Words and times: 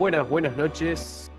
Buenas, 0.00 0.26
buenas 0.30 0.56
noches. 0.56 1.30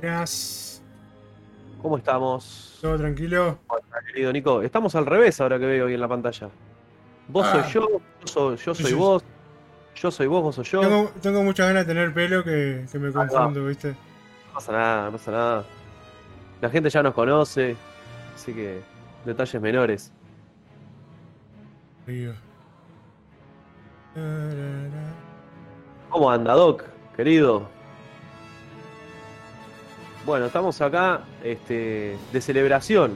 Buenas. 0.00 0.82
¿Cómo 1.80 1.96
estamos? 1.96 2.76
¿Todo 2.82 2.98
tranquilo? 2.98 3.56
Hola, 3.68 3.82
querido 4.04 4.32
Nico. 4.32 4.62
Estamos 4.62 4.96
al 4.96 5.06
revés 5.06 5.40
ahora 5.40 5.60
que 5.60 5.66
veo 5.66 5.86
ahí 5.86 5.94
en 5.94 6.00
la 6.00 6.08
pantalla. 6.08 6.50
Vos 7.28 7.46
Ah. 7.46 7.62
soy 7.62 7.72
yo, 7.74 7.88
yo 8.20 8.26
soy, 8.26 8.56
yo 8.56 8.74
soy 8.74 8.84
Sí, 8.84 8.90
sí. 8.90 8.94
vos, 8.94 9.22
yo 9.94 10.10
soy 10.10 10.26
vos, 10.26 10.42
vos 10.42 10.56
soy 10.56 10.64
yo. 10.64 10.80
Tengo, 10.80 11.10
tengo 11.22 11.44
muchas 11.44 11.68
ganas 11.68 11.86
de 11.86 11.94
tener 11.94 12.12
pelo 12.12 12.42
que, 12.42 12.84
que 12.90 12.98
me 12.98 13.12
confundo, 13.12 13.64
¿viste? 13.64 13.90
No 14.48 14.54
pasa 14.54 14.72
nada, 14.72 15.04
no 15.04 15.12
pasa 15.12 15.30
nada. 15.30 15.64
La 16.60 16.68
gente 16.68 16.90
ya 16.90 17.00
nos 17.00 17.14
conoce, 17.14 17.76
así 18.34 18.52
que 18.52 18.80
detalles 19.24 19.62
menores. 19.62 20.12
Tarara. 24.14 25.27
¿Cómo 26.10 26.30
anda, 26.30 26.54
Doc, 26.54 26.84
querido? 27.14 27.68
Bueno, 30.24 30.46
estamos 30.46 30.80
acá 30.80 31.20
este, 31.44 32.16
de 32.32 32.40
celebración. 32.40 33.12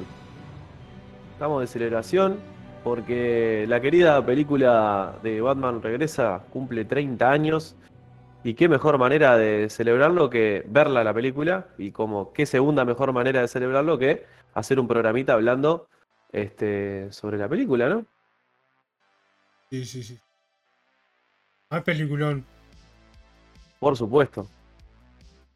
Estamos 1.32 1.62
de 1.62 1.66
celebración 1.68 2.38
porque 2.84 3.64
la 3.66 3.80
querida 3.80 4.24
película 4.24 5.18
de 5.22 5.40
Batman 5.40 5.80
Regresa 5.80 6.44
cumple 6.52 6.84
30 6.84 7.30
años. 7.30 7.76
Y 8.44 8.54
qué 8.54 8.68
mejor 8.68 8.98
manera 8.98 9.38
de 9.38 9.70
celebrarlo 9.70 10.28
que 10.28 10.64
verla 10.68 11.02
la 11.02 11.14
película. 11.14 11.68
Y 11.78 11.92
como 11.92 12.32
qué 12.34 12.44
segunda 12.44 12.84
mejor 12.84 13.12
manera 13.12 13.40
de 13.40 13.48
celebrarlo 13.48 13.98
que 13.98 14.26
hacer 14.52 14.78
un 14.78 14.86
programita 14.86 15.32
hablando 15.32 15.88
este, 16.30 17.10
sobre 17.10 17.38
la 17.38 17.48
película, 17.48 17.88
¿no? 17.88 18.04
Sí, 19.70 19.86
sí, 19.86 20.02
sí. 20.02 20.18
Ah, 21.70 21.82
peliculón. 21.82 22.51
Por 23.82 23.96
supuesto. 23.96 24.46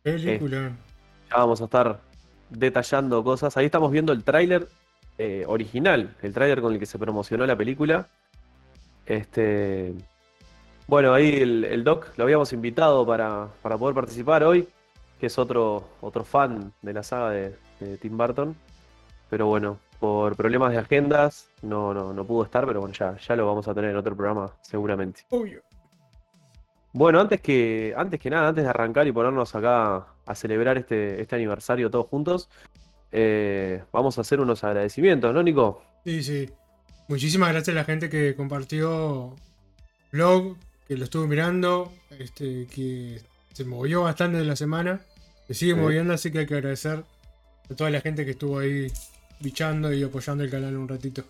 Peliculón. 0.02 0.77
Ya 1.30 1.36
vamos 1.36 1.60
a 1.60 1.66
estar 1.66 2.00
detallando 2.50 3.22
cosas. 3.22 3.56
Ahí 3.56 3.66
estamos 3.66 3.92
viendo 3.92 4.12
el 4.12 4.24
tráiler 4.24 4.66
eh, 5.16 5.44
original, 5.46 6.12
el 6.22 6.32
tráiler 6.32 6.60
con 6.60 6.72
el 6.72 6.80
que 6.80 6.86
se 6.86 6.98
promocionó 6.98 7.47
la 7.47 7.54
película. 7.54 8.08
Este, 9.06 9.94
bueno, 10.88 11.14
ahí 11.14 11.36
el, 11.41 11.66
el 11.66 11.84
Doc 11.84 12.08
lo 12.16 12.24
habíamos 12.24 12.52
invitado 12.52 13.06
para, 13.06 13.47
para 13.62 13.78
poder 13.78 13.94
participar 13.94 14.42
hoy, 14.42 14.66
que 15.20 15.27
es 15.27 15.38
otro, 15.38 15.88
otro 16.00 16.24
fan 16.24 16.72
de 16.82 16.92
la 16.94 17.04
saga 17.04 17.30
de, 17.30 17.56
de 17.78 17.97
Tim 17.97 18.19
Burton. 18.19 18.56
Pero 19.30 19.47
bueno, 19.47 19.78
por 20.00 20.34
problemas 20.34 20.72
de 20.72 20.78
agendas 20.78 21.48
no, 21.62 21.94
no, 21.94 22.12
no 22.12 22.24
pudo 22.24 22.42
estar, 22.44 22.66
pero 22.66 22.80
bueno, 22.80 22.92
ya, 22.92 23.16
ya 23.19 23.36
lo 23.36 23.47
vamos 23.47 23.69
a 23.69 23.74
tener 23.74 23.91
en 23.91 23.97
otro 23.97 24.16
programa 24.16 24.50
seguramente. 24.62 25.22
Obvio. 25.30 25.62
Bueno, 26.97 27.20
antes 27.20 27.42
que, 27.42 27.92
antes 27.94 28.19
que 28.19 28.30
nada, 28.30 28.48
antes 28.48 28.64
de 28.64 28.70
arrancar 28.70 29.06
y 29.06 29.12
ponernos 29.12 29.55
acá 29.55 30.06
a 30.25 30.34
celebrar 30.34 30.78
este, 30.78 31.20
este 31.20 31.36
aniversario 31.36 31.91
todos 31.91 32.06
juntos, 32.06 32.48
eh, 33.12 33.83
vamos 33.92 34.16
a 34.16 34.22
hacer 34.22 34.41
unos 34.41 34.64
agradecimientos, 34.64 35.34
¿no, 35.34 35.42
Nico? 35.42 35.83
Sí, 36.06 36.22
sí. 36.22 36.48
Muchísimas 37.08 37.50
gracias 37.53 37.77
a 37.77 37.80
la 37.80 37.84
gente 37.84 38.08
que 38.08 38.34
compartió 38.34 39.36
blog, 40.11 40.56
que 40.88 40.97
lo 40.97 41.05
estuvo 41.05 41.27
mirando, 41.27 41.92
este, 42.19 42.66
que 42.75 43.20
se 43.53 43.66
movió 43.66 44.05
bastante 44.05 44.38
de 44.38 44.47
la 44.47 44.56
semana, 44.56 45.03
se 45.48 45.53
sigue 45.53 45.75
Sí. 45.75 45.78
moviendo, 45.78 46.14
así 46.14 46.33
que 46.33 46.38
hay 46.38 46.47
que 46.47 46.55
agradecer 46.55 47.05
a 47.70 47.75
toda 47.75 47.91
la 47.91 48.00
gente 48.00 48.25
que 48.25 48.31
estuvo 48.31 48.58
ahí 48.58 48.86
bichando 49.41 49.92
y 49.92 50.03
apoyando 50.03 50.44
el 50.44 50.50
canal 50.50 50.75
un 50.75 50.88
ratito. 50.88 51.25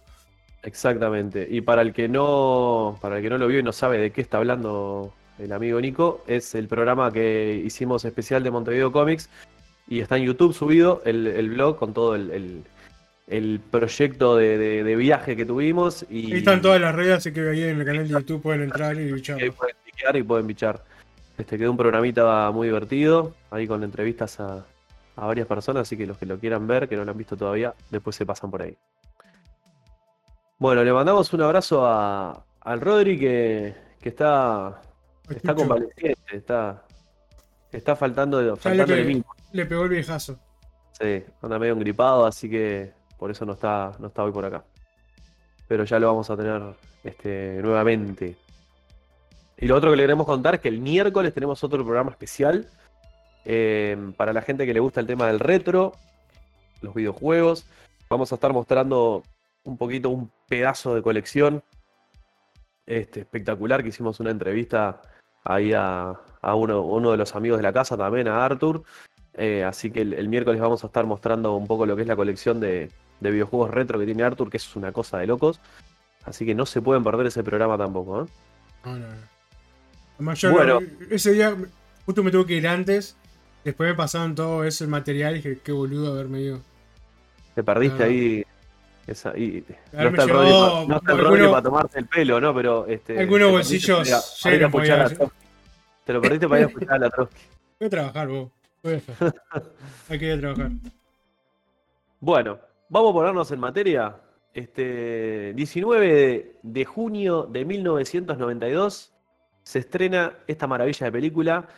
Exactamente. 0.63 1.45
Y 1.51 1.61
para 1.63 1.83
el 1.83 1.93
que 1.93 2.07
no, 2.07 2.97
para 3.01 3.17
el 3.17 3.23
que 3.25 3.31
no 3.31 3.39
lo 3.39 3.49
vio 3.49 3.59
y 3.59 3.63
no 3.65 3.73
sabe 3.73 3.99
de 3.99 4.13
qué 4.13 4.21
está 4.21 4.37
hablando 4.39 5.13
el 5.39 5.53
amigo 5.53 5.81
Nico, 5.81 6.23
es 6.27 6.55
el 6.55 6.69
programa 6.69 7.13
que 7.13 7.63
hicimos 7.65 8.05
especial 8.05 8.43
de 8.43 8.51
Montevideo 8.51 8.91
Comics 8.93 9.29
y 9.89 10.01
está 10.01 10.17
en 10.17 10.25
YouTube 10.25 10.53
subido 10.55 11.03
el, 11.05 11.27
el 11.27 11.51
blog 11.51 11.77
con 11.79 11.93
todo 11.95 12.15
el, 12.15 12.31
el- 12.31 12.63
el 13.29 13.59
proyecto 13.73 14.37
de, 14.37 14.57
de- 14.57 14.85
de 14.85 14.95
viaje 14.97 15.35
que 15.35 15.45
tuvimos 15.45 16.07
y 16.09 16.27
Ahí 16.33 16.39
están 16.39 16.63
todas 16.63 16.81
las 16.81 16.95
redes, 16.95 17.17
así 17.19 17.33
que 17.33 17.41
ahí 17.49 17.65
en 17.65 17.81
el 17.81 17.85
canal 17.85 18.07
de 18.07 18.15
YouTube 18.15 18.41
pueden 18.41 18.63
entrar 18.63 18.95
y 18.97 19.01
y 19.09 19.43
ahí 19.43 19.51
pueden 19.51 19.75
cliquear 19.83 20.17
y 20.17 20.23
pueden 20.23 20.47
bichar. 20.47 20.85
Este 21.37 21.59
quedó 21.59 21.73
un 21.73 21.77
programita 21.77 22.51
muy 22.53 22.69
divertido, 22.69 23.35
ahí 23.51 23.67
con 23.67 23.83
entrevistas 23.83 24.39
a, 24.39 24.65
a 25.17 25.27
varias 25.27 25.49
personas, 25.49 25.83
así 25.83 25.97
que 25.97 26.07
los 26.07 26.17
que 26.19 26.25
lo 26.25 26.39
quieran 26.39 26.69
ver, 26.69 26.89
que 26.89 26.95
no 26.97 27.05
lo 27.05 27.11
han 27.11 27.19
visto 27.19 27.37
todavía, 27.37 27.75
después 27.91 28.15
se 28.15 28.25
pasan 28.25 28.49
por 28.51 28.63
ahí. 28.63 28.77
Bueno, 30.59 30.85
le 30.85 30.93
mandamos 30.93 31.33
un 31.33 31.43
abrazo 31.43 31.85
a, 31.85 32.45
al 32.61 32.81
Rodri 32.81 33.19
que, 33.19 33.75
que 34.01 34.09
está, 34.09 34.81
está 35.29 35.55
convaleciente, 35.55 36.37
está, 36.37 36.85
está 37.73 37.97
faltando, 37.97 38.41
le, 38.41 38.57
pe- 38.87 39.05
mínimo. 39.05 39.27
le 39.53 39.67
pegó 39.67 39.85
el 39.85 39.89
viejazo. 39.91 40.39
Sí, 40.93 41.25
anda 41.43 41.59
medio 41.59 41.75
engripado, 41.75 42.27
así 42.27 42.49
que 42.49 42.93
por 43.19 43.31
eso 43.31 43.45
no 43.45 43.53
está, 43.55 43.93
no 43.99 44.09
está 44.09 44.25
hoy 44.25 44.33
por 44.33 44.45
acá. 44.45 44.65
Pero 45.69 45.85
ya 45.85 45.99
lo 45.99 46.07
vamos 46.07 46.31
a 46.31 46.37
tener 46.37 46.63
este, 47.05 47.61
nuevamente. 47.63 48.37
Y 49.59 49.67
lo 49.67 49.77
otro 49.77 49.91
que 49.91 49.97
le 49.97 50.03
queremos 50.03 50.27
contar 50.27 50.55
es 50.55 50.61
que 50.61 50.69
el 50.69 50.81
miércoles 50.81 51.33
tenemos 51.35 51.63
otro 51.65 51.83
programa 51.85 52.11
especial 52.11 52.69
eh, 53.45 54.13
para 54.17 54.33
la 54.33 54.43
gente 54.43 54.67
que 54.67 54.75
le 54.75 54.81
gusta 54.81 55.01
el 55.01 55.07
tema 55.07 55.27
del 55.27 55.41
retro, 55.41 55.93
los 56.83 56.95
videojuegos. 56.95 57.67
Vamos 58.09 58.31
a 58.33 58.37
estar 58.37 58.53
mostrando 58.53 59.23
un 59.65 59.77
poquito, 59.77 60.11
un 60.11 60.31
pedazo 60.49 60.95
de 60.95 61.03
colección 61.03 61.63
este, 62.87 63.21
espectacular 63.21 63.83
que 63.83 63.89
hicimos 63.89 64.21
una 64.21 64.31
entrevista 64.31 65.01
ahí 65.47 65.73
a, 65.73 66.15
a 66.43 66.55
uno, 66.55 66.83
uno 66.83 67.11
de 67.13 67.17
los 67.17 67.35
amigos 67.35 67.59
de 67.59 67.63
la 67.63 67.73
casa 67.73 67.97
también, 67.97 68.29
a 68.29 68.45
Arthur. 68.45 68.83
Eh, 69.35 69.65
así 69.65 69.91
que 69.91 70.01
el, 70.03 70.15
el 70.15 70.29
miércoles 70.29 70.61
vamos 70.61 70.83
a 70.83 70.87
estar 70.87 71.05
mostrando 71.07 71.55
un 71.57 71.67
poco 71.67 71.85
lo 71.87 71.95
que 71.97 72.03
es 72.03 72.09
la 72.09 72.17
colección 72.17 72.59
de, 72.61 72.91
de 73.21 73.31
videojuegos 73.31 73.71
retro 73.71 73.99
que 73.99 74.07
tiene 74.07 74.23
Arthur, 74.23 74.51
que 74.51 74.57
es 74.57 74.77
una 74.77 74.93
cosa 74.93 75.19
de 75.19 75.27
locos. 75.27 75.61
Así 76.25 76.45
que 76.47 76.55
no 76.55 76.67
se 76.67 76.83
pueden 76.83 77.05
perder 77.05 77.27
ese 77.27 77.45
programa 77.45 77.77
tampoco. 77.79 78.23
¿eh? 78.23 78.27
No, 78.85 78.93
no, 78.97 79.07
no. 79.07 79.15
Además, 80.17 80.41
yo 80.41 80.51
Bueno. 80.53 80.79
ese 81.11 81.33
día 81.33 81.55
justo 82.07 82.23
me 82.23 82.31
tuve 82.31 82.47
que 82.47 82.55
ir 82.55 82.67
antes. 82.67 83.17
Después 83.65 83.91
me 83.91 83.95
pasaron 83.97 84.35
todo 84.35 84.65
ese 84.65 84.87
material 84.87 85.35
y 85.35 85.37
dije, 85.37 85.59
qué 85.63 85.73
boludo 85.73 86.13
haberme 86.13 86.41
ido. 86.41 86.61
Te 87.55 87.63
perdiste 87.63 88.03
Ah. 88.03 88.07
ahí. 88.07 88.45
Esa, 89.07 89.37
y, 89.39 89.65
no 89.93 90.09
está 90.09 90.23
el 90.25 90.31
pa- 90.31 90.35
no 90.89 91.01
el 91.15 91.21
alguno- 91.27 91.51
para 91.53 91.63
tomarse 91.63 91.99
el 92.01 92.07
pelo, 92.07 92.41
¿no? 92.41 92.53
Pero 92.55 92.87
este, 92.87 93.19
Algunos 93.21 93.51
bolsillos 93.53 94.07
llenos. 94.43 95.31
Te 96.05 96.13
lo 96.13 96.21
perdiste 96.21 96.49
para 96.49 96.61
ir 96.61 96.67
a 96.67 96.69
escuchar 96.69 96.95
a 96.95 96.99
la 96.99 97.11
Trotsky. 97.11 97.41
Voy 97.81 97.87
a 97.87 97.91
trabajar, 97.91 98.29
vos. 98.29 98.51
Voy 98.83 98.95
a. 98.95 99.01
Hay 100.09 100.19
que 100.19 100.27
ir 100.27 100.33
a 100.33 100.41
trabajar. 100.41 100.71
Bueno, 102.21 102.59
vamos 102.89 103.11
a 103.11 103.15
ponernos 103.15 103.51
en 103.53 103.61
materia. 103.61 104.17
Este 104.55 105.53
19 105.55 106.07
de, 106.15 106.57
de 106.63 106.85
junio 106.87 107.43
de 107.45 107.65
1992 107.67 109.13
se 109.63 109.79
estrena 109.81 110.33
esta 110.47 110.67
maravilla 110.67 111.07
de 111.07 111.13
película. 111.13 111.69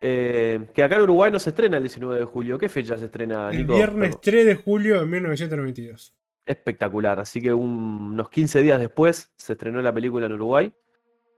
eh, 0.00 0.60
que 0.72 0.82
acá 0.84 0.94
en 0.96 1.02
Uruguay 1.02 1.32
no 1.32 1.40
se 1.40 1.50
estrena 1.50 1.78
el 1.78 1.82
19 1.82 2.20
de 2.20 2.24
julio. 2.24 2.56
¿Qué 2.58 2.68
fecha 2.68 2.96
se 2.96 3.06
estrena, 3.06 3.50
El 3.50 3.58
Nico? 3.58 3.74
viernes 3.74 4.20
3 4.20 4.46
de 4.46 4.54
julio 4.54 5.00
de 5.00 5.06
1992. 5.06 6.14
Espectacular. 6.48 7.20
Así 7.20 7.40
que 7.40 7.52
un- 7.52 8.10
unos 8.12 8.30
15 8.30 8.62
días 8.62 8.80
después 8.80 9.30
se 9.36 9.52
estrenó 9.52 9.80
la 9.82 9.92
película 9.92 10.26
en 10.26 10.32
Uruguay. 10.32 10.72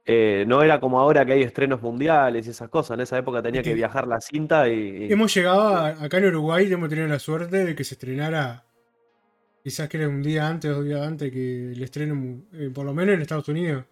Eh, 0.07 0.45
no 0.49 0.63
era 0.63 0.81
como 0.81 0.99
ahora 0.99 1.27
que 1.27 1.33
hay 1.35 1.43
estrenos 1.43 1.83
mundiales 1.83 2.47
y 2.47 2.51
esas 2.51 2.69
cosas. 2.69 2.95
En 2.97 3.01
esa 3.03 3.19
época 3.19 3.43
tenía 3.43 3.63
que 3.63 3.75
viajar 3.75 4.07
la 4.09 4.21
cinta 4.21 4.69
y. 4.69 5.07
y- 5.07 5.13
Hemos 5.13 5.35
llegado 5.35 5.61
a- 5.61 5.89
acá 5.89 6.19
en 6.19 6.27
Uruguay 6.27 6.67
y 6.69 6.73
hemos 6.73 6.89
tenido 6.89 7.07
la 7.07 7.19
suerte 7.19 7.65
de 7.65 7.75
que 7.75 7.85
se 7.85 7.95
estrenara. 7.95 8.65
Quizás 9.63 9.89
que 9.91 9.99
era 9.99 10.09
un 10.09 10.23
día 10.23 10.49
antes 10.49 10.71
o 10.71 10.77
dos 10.77 10.85
días 10.87 11.03
antes 11.07 11.31
que 11.31 11.73
el 11.73 11.83
estreno, 11.83 12.41
eh, 12.55 12.71
por 12.75 12.87
lo 12.87 12.95
menos 12.95 13.15
en 13.15 13.21
Estados 13.21 13.47
Unidos. 13.49 13.85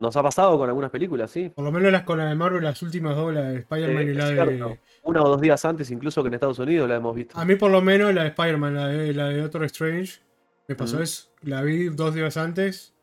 Nos 0.00 0.16
ha 0.16 0.22
pasado 0.24 0.58
con 0.58 0.68
algunas 0.68 0.90
películas, 0.90 1.30
sí. 1.30 1.50
Por 1.54 1.64
lo 1.64 1.70
menos 1.70 1.92
las 1.92 2.02
con 2.02 2.18
la 2.18 2.26
de 2.28 2.34
Marvel, 2.34 2.64
las 2.64 2.82
últimas 2.82 3.14
dos, 3.14 3.32
la 3.32 3.42
de 3.42 3.58
Spider-Man 3.60 4.02
y 4.10 4.14
la 4.14 4.28
de. 4.30 4.78
Una 5.04 5.22
o 5.22 5.28
dos 5.28 5.40
días 5.40 5.64
antes, 5.64 5.88
incluso 5.92 6.20
que 6.22 6.28
en 6.28 6.34
Estados 6.34 6.58
Unidos 6.58 6.88
la 6.88 6.96
hemos 6.96 7.14
visto. 7.14 7.38
A 7.38 7.44
mí, 7.44 7.54
por 7.54 7.70
lo 7.70 7.80
menos, 7.80 8.12
la 8.12 8.22
de 8.22 8.28
Spider-Man, 8.30 8.74
la 8.74 8.88
de, 8.88 9.14
la 9.14 9.28
de 9.28 9.40
Doctor 9.40 9.64
Strange, 9.66 10.20
me 10.68 10.74
pasó 10.74 11.00
eso. 11.00 11.28
La 11.42 11.62
vi 11.62 11.88
dos 11.88 12.14
días 12.14 12.36
antes 12.36 12.94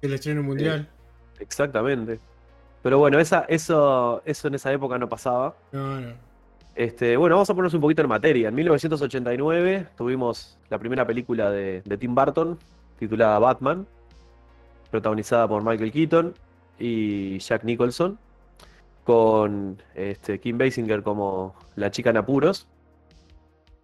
del 0.00 0.14
estreno 0.14 0.42
mundial. 0.42 0.88
Exactamente. 1.38 2.20
Pero 2.82 2.98
bueno, 2.98 3.18
esa, 3.20 3.40
eso, 3.48 4.22
eso 4.24 4.48
en 4.48 4.54
esa 4.54 4.72
época 4.72 4.98
no 4.98 5.08
pasaba. 5.08 5.54
No, 5.72 6.00
no. 6.00 6.12
Este, 6.74 7.16
bueno, 7.16 7.36
vamos 7.36 7.50
a 7.50 7.54
ponernos 7.54 7.74
un 7.74 7.80
poquito 7.80 8.02
en 8.02 8.08
materia. 8.08 8.48
En 8.48 8.54
1989 8.54 9.88
tuvimos 9.96 10.58
la 10.70 10.78
primera 10.78 11.06
película 11.06 11.50
de, 11.50 11.82
de 11.84 11.98
Tim 11.98 12.14
Burton, 12.14 12.58
titulada 12.98 13.38
Batman, 13.38 13.86
protagonizada 14.90 15.46
por 15.46 15.62
Michael 15.62 15.92
Keaton 15.92 16.34
y 16.78 17.38
Jack 17.38 17.64
Nicholson, 17.64 18.18
con 19.04 19.82
este, 19.94 20.40
Kim 20.40 20.56
Basinger 20.56 21.02
como 21.02 21.54
la 21.76 21.90
chica 21.90 22.10
en 22.10 22.16
apuros. 22.16 22.66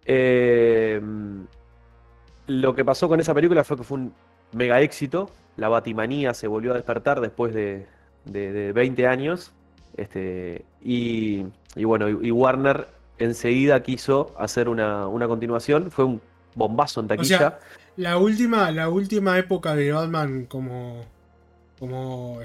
Eh, 0.05 0.99
lo 2.49 2.75
que 2.75 2.83
pasó 2.83 3.07
con 3.07 3.19
esa 3.19 3.33
película 3.33 3.63
fue 3.63 3.77
que 3.77 3.83
fue 3.83 3.97
un 3.99 4.13
mega 4.53 4.81
éxito. 4.81 5.29
La 5.55 5.69
batimanía 5.69 6.33
se 6.33 6.47
volvió 6.47 6.71
a 6.71 6.75
despertar 6.75 7.21
después 7.21 7.53
de, 7.53 7.85
de- 8.25 8.51
de 8.51 8.71
20 8.73 9.07
años. 9.07 9.51
Este, 9.97 10.65
y, 10.81 11.45
y 11.75 11.83
bueno, 11.83 12.09
y, 12.09 12.27
y 12.27 12.31
Warner 12.31 12.87
enseguida 13.17 13.83
quiso 13.83 14.33
hacer 14.37 14.69
una, 14.69 15.07
una 15.07 15.27
continuación. 15.27 15.91
Fue 15.91 16.05
un 16.05 16.21
bombazo 16.55 17.01
en 17.01 17.05
O 17.05 17.09
taquilla. 17.09 17.37
sea, 17.37 17.59
la 17.97 18.17
última, 18.17 18.71
la 18.71 18.89
última 18.89 19.37
época 19.37 19.75
de 19.75 19.91
Batman 19.91 20.45
como, 20.45 21.03
como 21.77 22.39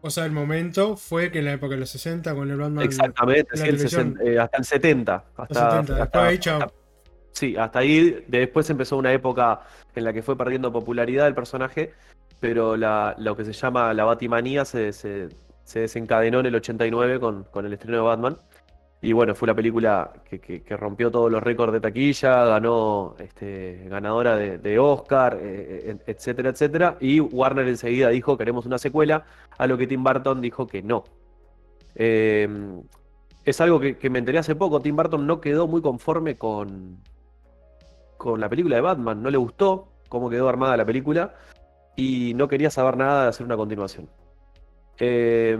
cosa 0.00 0.22
del 0.22 0.32
momento 0.32 0.96
fue 0.96 1.30
que 1.30 1.40
en 1.40 1.44
la 1.46 1.52
época 1.52 1.74
de 1.74 1.80
los 1.80 1.90
60 1.90 2.34
con 2.34 2.50
el 2.50 2.56
Batman. 2.56 2.84
Exactamente, 2.84 3.50
sí, 3.56 3.62
el 3.62 3.76
televisión. 3.76 4.12
60, 4.16 4.24
eh, 4.30 4.38
hasta 4.38 4.56
el 4.58 4.64
70. 4.64 5.24
Hasta, 5.36 5.42
Los 5.76 5.86
70, 5.86 5.94
después 5.94 6.38
hasta- 6.38 6.56
hasta- 6.56 6.72
sí, 7.32 7.56
hasta 7.56 7.80
ahí. 7.80 8.24
Después 8.28 8.68
empezó 8.70 8.96
una 8.96 9.12
época 9.12 9.60
en 9.94 10.04
la 10.04 10.12
que 10.12 10.22
fue 10.22 10.36
perdiendo 10.36 10.72
popularidad 10.72 11.26
el 11.26 11.34
personaje, 11.34 11.92
pero 12.40 12.76
lo 12.76 13.36
que 13.36 13.44
se 13.44 13.52
llama 13.52 13.92
la 13.94 14.04
Batimanía 14.04 14.64
se, 14.64 14.92
se- 14.92 15.28
se 15.64 15.80
desencadenó 15.80 16.40
en 16.40 16.46
el 16.46 16.54
89 16.56 17.20
con, 17.20 17.44
con 17.44 17.66
el 17.66 17.72
estreno 17.72 17.96
de 17.98 18.02
Batman. 18.02 18.36
Y 19.00 19.12
bueno, 19.12 19.34
fue 19.34 19.48
la 19.48 19.54
película 19.54 20.12
que, 20.28 20.40
que- 20.40 20.76
rompió 20.76 21.10
todos 21.10 21.30
los 21.30 21.42
récords 21.42 21.72
de 21.72 21.80
taquilla, 21.80 22.44
ganó 22.44 23.16
este, 23.18 23.86
ganadora 23.88 24.36
de, 24.36 24.58
de 24.58 24.78
Oscar, 24.78 25.38
eh, 25.40 25.90
eh, 25.90 25.96
etcétera, 26.06 26.50
etcétera. 26.50 26.96
Y 27.00 27.18
Warner 27.20 27.66
enseguida 27.68 28.08
dijo, 28.10 28.36
queremos 28.38 28.64
una 28.66 28.78
secuela, 28.78 29.24
a 29.58 29.66
lo 29.66 29.76
que 29.78 29.86
Tim 29.88 30.04
Burton 30.04 30.40
dijo 30.40 30.66
que 30.68 30.82
no. 30.82 31.02
Eh, 31.94 32.48
es 33.44 33.60
algo 33.60 33.80
que 33.80 34.10
me 34.10 34.20
enteré 34.20 34.38
hace 34.38 34.54
poco, 34.54 34.80
Tim 34.80 34.94
Burton 34.96 35.26
no 35.26 35.40
quedó 35.40 35.66
muy 35.66 35.82
conforme 35.82 36.36
con, 36.36 36.98
con 38.22 38.40
la 38.40 38.48
película 38.48 38.76
de 38.76 38.82
Batman, 38.82 39.20
no 39.20 39.30
le 39.30 39.36
gustó 39.36 39.88
cómo 40.08 40.30
quedó 40.30 40.48
armada 40.48 40.76
la 40.76 40.84
película 40.84 41.34
y 41.96 42.34
no 42.34 42.46
quería 42.46 42.70
saber 42.70 42.96
nada 42.96 43.24
de 43.24 43.28
hacer 43.30 43.44
una 43.44 43.56
continuación. 43.56 44.08
Eh, 45.00 45.58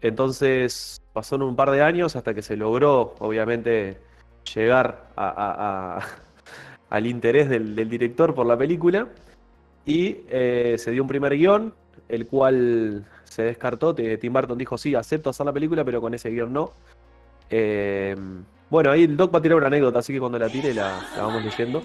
entonces 0.00 1.02
pasaron 1.12 1.48
un 1.48 1.56
par 1.56 1.72
de 1.72 1.82
años 1.82 2.14
hasta 2.14 2.32
que 2.32 2.42
se 2.42 2.56
logró, 2.56 3.16
obviamente, 3.18 3.98
llegar 4.54 5.08
al 6.90 7.06
interés 7.06 7.48
del, 7.48 7.74
director 7.88 8.36
por 8.36 8.46
la 8.46 8.56
película. 8.56 9.08
Y 9.84 10.18
eh, 10.28 10.76
se 10.78 10.92
dio 10.92 11.02
un 11.02 11.08
primer 11.08 11.36
guion, 11.36 11.74
el 12.08 12.28
cual 12.28 13.04
se 13.24 13.42
descartó. 13.42 13.96
Tim 13.96 14.32
Burton 14.32 14.58
dijo, 14.58 14.78
sí, 14.78 14.94
acepto 14.94 15.30
hacer 15.30 15.44
la 15.44 15.52
película, 15.52 15.84
pero 15.84 16.00
con 16.00 16.14
ese 16.14 16.30
guion 16.30 16.52
no. 16.52 16.72
Eh, 17.50 18.14
bueno, 18.70 18.90
ahí 18.90 19.04
el 19.04 19.16
Doc 19.16 19.34
va 19.34 19.38
a 19.38 19.42
tirar 19.42 19.58
una 19.58 19.66
anécdota, 19.68 19.98
así 20.00 20.12
que 20.12 20.20
cuando 20.20 20.38
la 20.38 20.48
tire 20.48 20.74
la, 20.74 21.00
la 21.16 21.22
vamos 21.22 21.44
leyendo. 21.44 21.82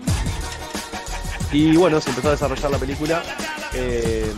Y 1.52 1.78
bueno, 1.78 2.02
se 2.02 2.10
empezó 2.10 2.30
a 2.30 2.32
desarrollar 2.32 2.72
la 2.72 2.78
película. 2.80 3.22
eh, 3.74 4.32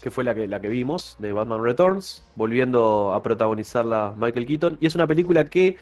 que 0.00 0.10
fue 0.10 0.22
la 0.24 0.34
que, 0.34 0.46
la 0.46 0.60
que 0.60 0.68
vimos, 0.68 1.16
de 1.18 1.32
Batman 1.32 1.62
Returns, 1.62 2.24
volviendo 2.36 3.12
a 3.14 3.22
protagonizarla 3.22 4.14
Michael 4.16 4.46
Keaton. 4.46 4.78
Y 4.80 4.86
es 4.86 4.94
una 4.94 5.06
película 5.06 5.44
que 5.46 5.76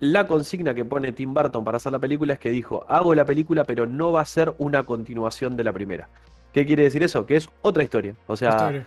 la 0.00 0.28
consigna 0.28 0.74
que 0.74 0.84
pone 0.84 1.12
Tim 1.12 1.34
Burton 1.34 1.64
para 1.64 1.78
hacer 1.78 1.90
la 1.92 1.98
película 1.98 2.34
es 2.34 2.38
que 2.38 2.50
dijo, 2.50 2.84
hago 2.88 3.14
la 3.14 3.24
película, 3.24 3.64
pero 3.64 3.86
no 3.86 4.12
va 4.12 4.20
a 4.20 4.24
ser 4.26 4.54
una 4.58 4.84
continuación 4.84 5.56
de 5.56 5.64
la 5.64 5.72
primera. 5.72 6.08
¿Qué 6.52 6.64
quiere 6.66 6.84
decir 6.84 7.02
eso? 7.02 7.26
Que 7.26 7.36
es 7.36 7.48
otra 7.62 7.82
historia. 7.82 8.14
O 8.26 8.36
sea, 8.36 8.50
Historia. 8.50 8.86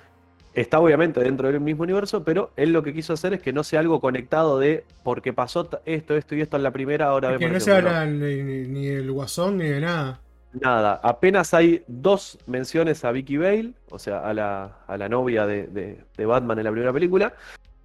Está 0.54 0.80
obviamente 0.80 1.20
dentro 1.22 1.48
del 1.52 1.60
mismo 1.62 1.84
universo, 1.84 2.24
pero 2.24 2.52
él 2.58 2.72
lo 2.74 2.84
que 2.84 2.94
quiso 2.94 3.14
hacer 3.14 3.34
es 3.34 3.42
que 3.42 3.54
no 3.54 3.64
sea 3.64 3.80
algo 3.80 4.00
conectado 4.02 4.60
de 4.60 4.84
porque 5.04 5.32
pasó 5.34 5.70
esto, 5.86 6.16
esto 6.16 6.36
y 6.36 6.42
esto 6.42 6.58
en 6.58 6.64
la 6.64 6.72
primera, 6.72 7.06
ahora 7.08 7.34
Es 7.34 7.40
que 7.40 7.48
no 7.48 7.54
la 7.54 7.60
se 7.60 7.66
segunda". 7.72 8.02
habla 8.02 8.06
ni, 8.12 8.44
ni- 8.44 8.68
ni 8.68 8.86
del 8.88 9.12
guasón 9.12 9.58
ni 9.58 9.66
de 9.66 9.80
nada. 9.82 10.20
Nada, 10.54 11.00
apenas 11.02 11.54
hay 11.54 11.82
dos 11.88 12.38
menciones 12.48 13.06
a 13.06 13.12
Vicky 13.14 13.38
Bale, 13.38 13.72
o 13.90 13.98
sea, 13.98 14.20
a 14.20 14.34
la, 14.34 14.80
a 14.86 14.98
la 14.98 15.08
novia 15.08 15.46
de, 15.46 15.68
de- 15.68 16.04
de 16.18 16.26
Batman 16.26 16.58
en 16.60 16.66
la 16.66 16.72
primera 16.72 16.92
película, 16.92 17.34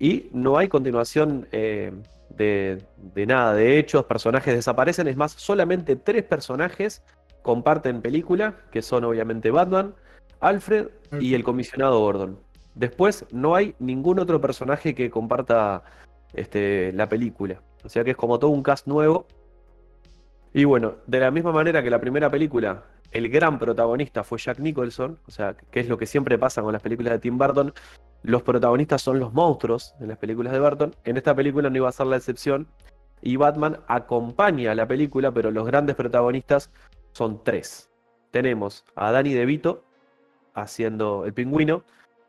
y 0.01 0.29
no 0.33 0.59
hay 0.59 0.67
continuación 0.67 1.47
eh, 1.53 1.93
de, 2.31 2.83
de 3.15 3.27
nada, 3.27 3.55
de 3.55 3.79
hechos, 3.79 4.05
personajes 4.07 4.53
desaparecen, 4.55 5.07
es 5.07 5.17
más, 5.17 5.31
solamente 5.33 5.95
tres 5.95 6.25
personajes 6.25 7.03
comparten 7.43 8.03
película, 8.03 8.57
que 8.73 8.83
son 8.83 9.05
obviamente 9.05 9.53
Batman, 9.53 9.95
Alfred 10.41 10.89
y 11.21 11.35
el 11.35 11.45
comisionado 11.45 12.01
Gordon. 12.01 12.39
Después 12.77 13.25
no 13.33 13.55
hay 13.55 13.75
ningún 13.79 14.19
otro 14.19 14.39
personaje 14.39 14.95
que 14.95 15.11
comparta 15.11 15.83
este, 16.35 16.93
la 16.93 17.09
película, 17.09 17.63
o 17.83 17.89
sea 17.89 18.05
que 18.05 18.11
es 18.11 18.17
como 18.17 18.39
todo 18.39 18.51
un 18.51 18.63
cast 18.63 18.87
nuevo. 18.87 19.27
Y 20.53 20.65
bueno, 20.65 20.97
de 21.07 21.21
la 21.21 21.31
misma 21.31 21.53
manera 21.53 21.83
que 21.83 21.89
la 21.89 22.01
primera 22.01 22.31
película, 22.31 22.85
el 23.13 23.31
gran 23.31 23.59
protagonista 23.59 24.25
fue 24.25 24.39
Jack 24.39 24.59
Nicholson, 24.59 25.19
o 25.27 25.31
sea, 25.31 25.57
que 25.71 25.81
es 25.81 25.89
lo 25.89 25.97
que 25.97 26.05
siempre 26.05 26.39
pasa 26.39 26.61
con 26.61 26.75
las 26.75 26.83
películas 26.83 27.15
de 27.15 27.19
Tim 27.19 27.39
Burton, 27.39 27.73
los 28.23 28.43
protagonistas 28.43 29.01
son 29.01 29.21
los 29.21 29.33
monstruos 29.33 29.95
en 29.99 30.09
las 30.09 30.19
películas 30.19 30.53
de 30.53 30.61
Burton, 30.61 30.95
en 31.05 31.17
esta 31.17 31.35
película 31.35 31.71
no 31.71 31.77
iba 31.77 31.89
a 31.89 31.93
ser 31.93 32.07
la 32.07 32.17
excepción, 32.17 32.69
y 33.23 33.37
Batman 33.37 33.79
acompaña 33.89 34.73
a 34.73 34.75
la 34.75 34.87
película, 34.87 35.33
pero 35.33 35.51
los 35.51 35.67
grandes 35.67 35.97
protagonistas 35.97 36.71
son 37.13 37.43
tres. 37.43 37.91
Tenemos 38.31 38.85
a 38.95 39.13
Danny 39.13 39.33
DeVito 39.33 39.83
haciendo 40.53 41.25
el 41.25 41.33
pingüino, 41.33 41.85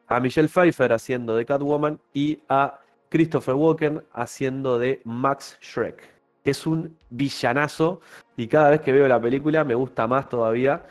a 0.08 0.20
Michelle 0.20 0.48
Pfeiffer 0.50 0.94
haciendo 0.94 1.36
de 1.36 1.46
Catwoman 1.46 2.00
y 2.14 2.40
a 2.50 2.80
Christopher 3.10 3.56
Walken 3.56 4.04
haciendo 4.14 4.80
de 4.80 5.02
Max 5.06 5.58
Shrek 5.62 6.16
que 6.44 6.52
es 6.52 6.66
un 6.66 6.96
villanazo. 7.10 8.00
Y 8.38 8.48
cada 8.48 8.70
vez 8.70 8.80
que 8.80 8.94
veo 8.94 9.06
la 9.06 9.20
película 9.20 9.66
me 9.66 9.76
gusta 9.76 10.08
más 10.08 10.30
todavía 10.30 10.82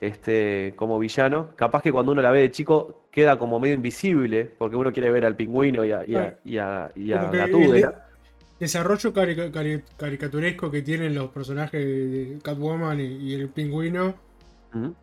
este, 0.00 0.72
como 0.74 0.98
villano. 0.98 1.50
Capaz 1.54 1.82
que 1.82 1.92
cuando 1.92 2.12
uno 2.12 2.22
la 2.22 2.30
ve 2.30 2.40
de 2.40 2.50
chico 2.50 3.02
queda 3.10 3.38
como 3.38 3.60
medio 3.60 3.74
invisible 3.74 4.46
porque 4.56 4.74
uno 4.74 4.90
quiere 4.90 5.10
ver 5.10 5.26
al 5.26 5.36
pingüino 5.36 5.84
y 5.84 5.92
a, 5.92 6.02
y 6.06 6.14
a- 6.14 6.38
y 6.44 6.56
a- 6.56 6.90
y 6.94 7.12
a 7.12 7.18
Como 7.20 7.30
que 7.30 7.36
la 7.36 7.46
de- 7.46 7.92
desarrollo 8.58 9.12
cari- 9.12 9.50
cari- 9.52 9.82
caricaturesco 9.98 10.70
que 10.70 10.80
tienen 10.80 11.14
los 11.14 11.28
personajes 11.28 11.84
de 11.84 12.38
Catwoman 12.42 12.98
y, 13.00 13.34
el 13.34 13.48
pingüino, 13.50 14.14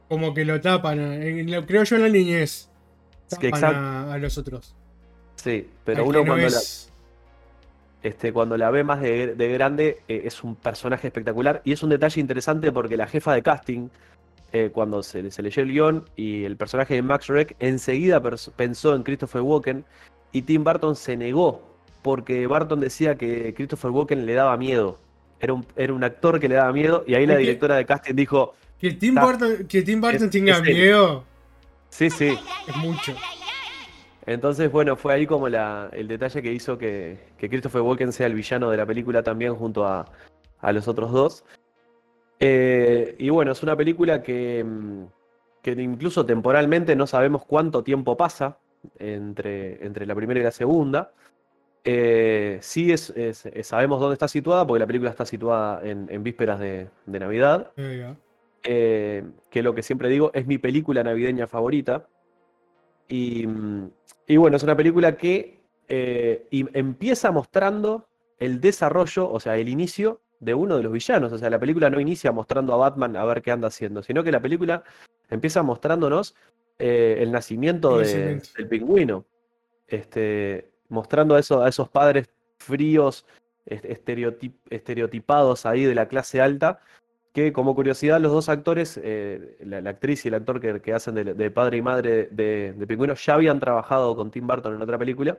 como 0.07 0.33
que 0.33 0.43
lo 0.43 0.59
tapan, 0.59 0.99
en 0.99 1.51
lo- 1.51 1.65
creo 1.67 1.83
yo 1.83 1.97
en 1.97 2.01
la 2.01 2.09
niñez, 2.09 2.71
a, 3.75 4.13
a 4.13 4.17
los 4.17 4.37
otros. 4.37 4.75
Sí, 5.35 5.67
pero 5.85 6.01
Al 6.03 6.07
uno 6.09 6.19
no 6.19 6.25
cuando, 6.25 6.47
es- 6.47 6.91
la, 8.03 8.09
este, 8.09 8.31
cuando 8.33 8.57
la 8.57 8.69
ve 8.71 8.83
más 8.83 9.01
de, 9.01 9.35
de 9.35 9.47
grande 9.53 9.99
eh, 10.07 10.21
es 10.25 10.43
un 10.43 10.55
personaje 10.55 11.07
espectacular 11.07 11.61
y 11.65 11.73
es 11.73 11.83
un 11.83 11.89
detalle 11.89 12.19
interesante 12.21 12.71
porque 12.71 12.95
la 12.97 13.07
jefa 13.07 13.33
de 13.33 13.41
casting, 13.41 13.89
eh, 14.53 14.69
cuando 14.73 15.03
se, 15.03 15.29
se 15.31 15.41
leyó 15.41 15.61
el 15.63 15.71
guion 15.71 16.05
y 16.15 16.43
el 16.43 16.55
personaje 16.57 16.95
de 16.95 17.01
Max 17.01 17.25
Shrek, 17.27 17.55
enseguida 17.59 18.21
pensó 18.55 18.95
en 18.95 19.03
Christopher 19.03 19.41
Walken 19.41 19.85
y 20.31 20.41
Tim 20.43 20.63
Burton 20.63 20.95
se 20.95 21.15
negó 21.17 21.61
porque 22.01 22.47
Burton 22.47 22.79
decía 22.79 23.15
que 23.15 23.53
Christopher 23.53 23.91
Walken 23.91 24.25
le 24.25 24.33
daba 24.33 24.55
miedo. 24.57 24.97
Era 25.41 25.53
un, 25.53 25.65
era 25.75 25.93
un 25.93 26.03
actor 26.03 26.39
que 26.39 26.47
le 26.49 26.55
daba 26.55 26.71
miedo 26.73 27.03
y 27.07 27.13
ahí 27.15 27.25
la 27.25 27.35
directora 27.37 27.75
de 27.75 27.85
casting 27.85 28.13
dijo, 28.15 28.55
Que 28.79 28.91
Tim 28.91 29.15
Burton, 29.15 29.65
que 29.67 29.81
Tim 29.81 29.99
Burton 30.01 30.23
es- 30.25 30.29
tenga 30.31 30.53
es 30.53 30.59
él. 30.59 30.65
Sí, 31.89 32.09
sí. 32.09 32.37
es 32.67 32.75
mucho. 32.77 33.13
Entonces, 34.25 34.71
bueno, 34.71 34.95
fue 34.95 35.13
ahí 35.13 35.25
como 35.25 35.49
la, 35.49 35.89
el 35.91 36.07
detalle 36.07 36.41
que 36.41 36.51
hizo 36.53 36.77
que, 36.77 37.17
que 37.37 37.49
Christopher 37.49 37.81
Walken 37.81 38.11
sea 38.13 38.27
el 38.27 38.33
villano 38.35 38.69
de 38.69 38.77
la 38.77 38.85
película 38.85 39.23
también 39.23 39.55
junto 39.55 39.85
a, 39.87 40.05
a 40.59 40.71
los 40.71 40.87
otros 40.87 41.11
dos. 41.11 41.43
Eh, 42.39 43.15
y 43.17 43.29
bueno, 43.29 43.51
es 43.51 43.63
una 43.63 43.75
película 43.75 44.21
que, 44.21 44.63
mm, 44.63 45.03
que 45.61 45.71
incluso 45.71 46.25
temporalmente 46.25 46.95
no 46.95 47.07
sabemos 47.07 47.43
cuánto 47.45 47.83
tiempo 47.83 48.15
pasa 48.17 48.57
entre, 48.97 49.83
entre 49.85 50.05
la 50.05 50.15
primera 50.15 50.39
y 50.39 50.43
la 50.43 50.51
segunda. 50.51 51.11
Eh, 51.83 52.59
sí 52.61 52.91
es, 52.91 53.09
es- 53.11 53.45
es- 53.47 53.67
sabemos 53.67 53.99
dónde 53.99 54.13
está 54.13 54.27
situada, 54.27 54.65
porque 54.67 54.79
la 54.79 54.87
película 54.87 55.09
está 55.09 55.25
situada 55.25 55.81
en, 55.83 56.07
en 56.11 56.23
vísperas 56.23 56.59
de, 56.59 56.89
de 57.05 57.19
Navidad 57.19 57.71
Eh, 57.77 57.97
ya. 58.01 58.15
Eh, 58.63 59.23
que 59.49 59.63
lo 59.63 59.73
que 59.75 59.83
siempre 59.83 60.09
digo 60.09 60.31
es 60.33 60.45
mi 60.47 60.57
película 60.57 61.03
navideña 61.03 61.47
favorita. 61.47 62.07
Y, 63.07 63.47
mm, 63.47 63.89
y 64.27 64.37
bueno, 64.37 64.57
es 64.57 64.63
una 64.63 64.75
película 64.75 65.17
que 65.17 65.59
eh, 65.87 66.45
y 66.51 66.65
empieza 66.77 67.31
mostrando 67.31 68.07
el 68.37 68.61
desarrollo, 68.61 69.29
o 69.31 69.39
sea, 69.39 69.57
el 69.57 69.67
inicio 69.69 70.21
de 70.39 70.53
uno 70.53 70.77
de 70.77 70.83
los 70.83 70.91
villanos. 70.91 71.33
O 71.33 71.37
sea, 71.37 71.49
la 71.49 71.59
película 71.59 71.89
no 71.89 71.99
inicia 71.99 72.31
mostrando 72.31 72.73
a 72.73 72.77
Batman 72.77 73.15
a 73.17 73.25
ver 73.25 73.41
qué 73.41 73.51
anda 73.51 73.67
haciendo, 73.69 74.03
sino 74.03 74.23
que 74.23 74.31
la 74.31 74.39
película 74.39 74.83
empieza 75.29 75.63
mostrándonos 75.63 76.35
eh, 76.77 77.17
el 77.19 77.31
nacimiento 77.31 77.99
El 78.01 78.05
de- 78.07 78.13
nacimiento. 78.13 78.49
del 78.57 78.67
pingüino. 78.67 79.25
Este, 79.87 80.69
mostrando 80.89 81.35
a, 81.35 81.39
eso- 81.39 81.63
a 81.63 81.69
esos 81.69 81.89
padres 81.89 82.29
fríos, 82.59 83.25
est- 83.65 83.85
estereotip- 83.85 84.59
estereotipados 84.69 85.65
ahí 85.65 85.83
de 85.85 85.95
la 85.95 86.07
clase 86.07 86.39
alta, 86.39 86.79
que 87.33 87.53
como 87.53 87.75
curiosidad 87.75 88.19
los 88.19 88.31
dos 88.31 88.49
actores, 88.49 88.99
eh, 89.03 89.57
la, 89.61 89.81
la 89.81 89.91
actriz 89.91 90.25
y 90.25 90.29
el 90.29 90.33
actor 90.33 90.59
que, 90.59 90.81
que 90.81 90.93
hacen 90.93 91.15
de, 91.15 91.23
de 91.33 91.51
padre 91.51 91.77
y 91.77 91.81
madre 91.81 92.27
de, 92.31 92.73
de 92.73 92.87
Pingüino, 92.87 93.13
ya 93.13 93.35
habían 93.35 93.59
trabajado 93.59 94.15
con 94.15 94.31
Tim 94.31 94.47
Burton 94.47 94.75
en 94.75 94.81
otra 94.81 94.97
película 94.97 95.37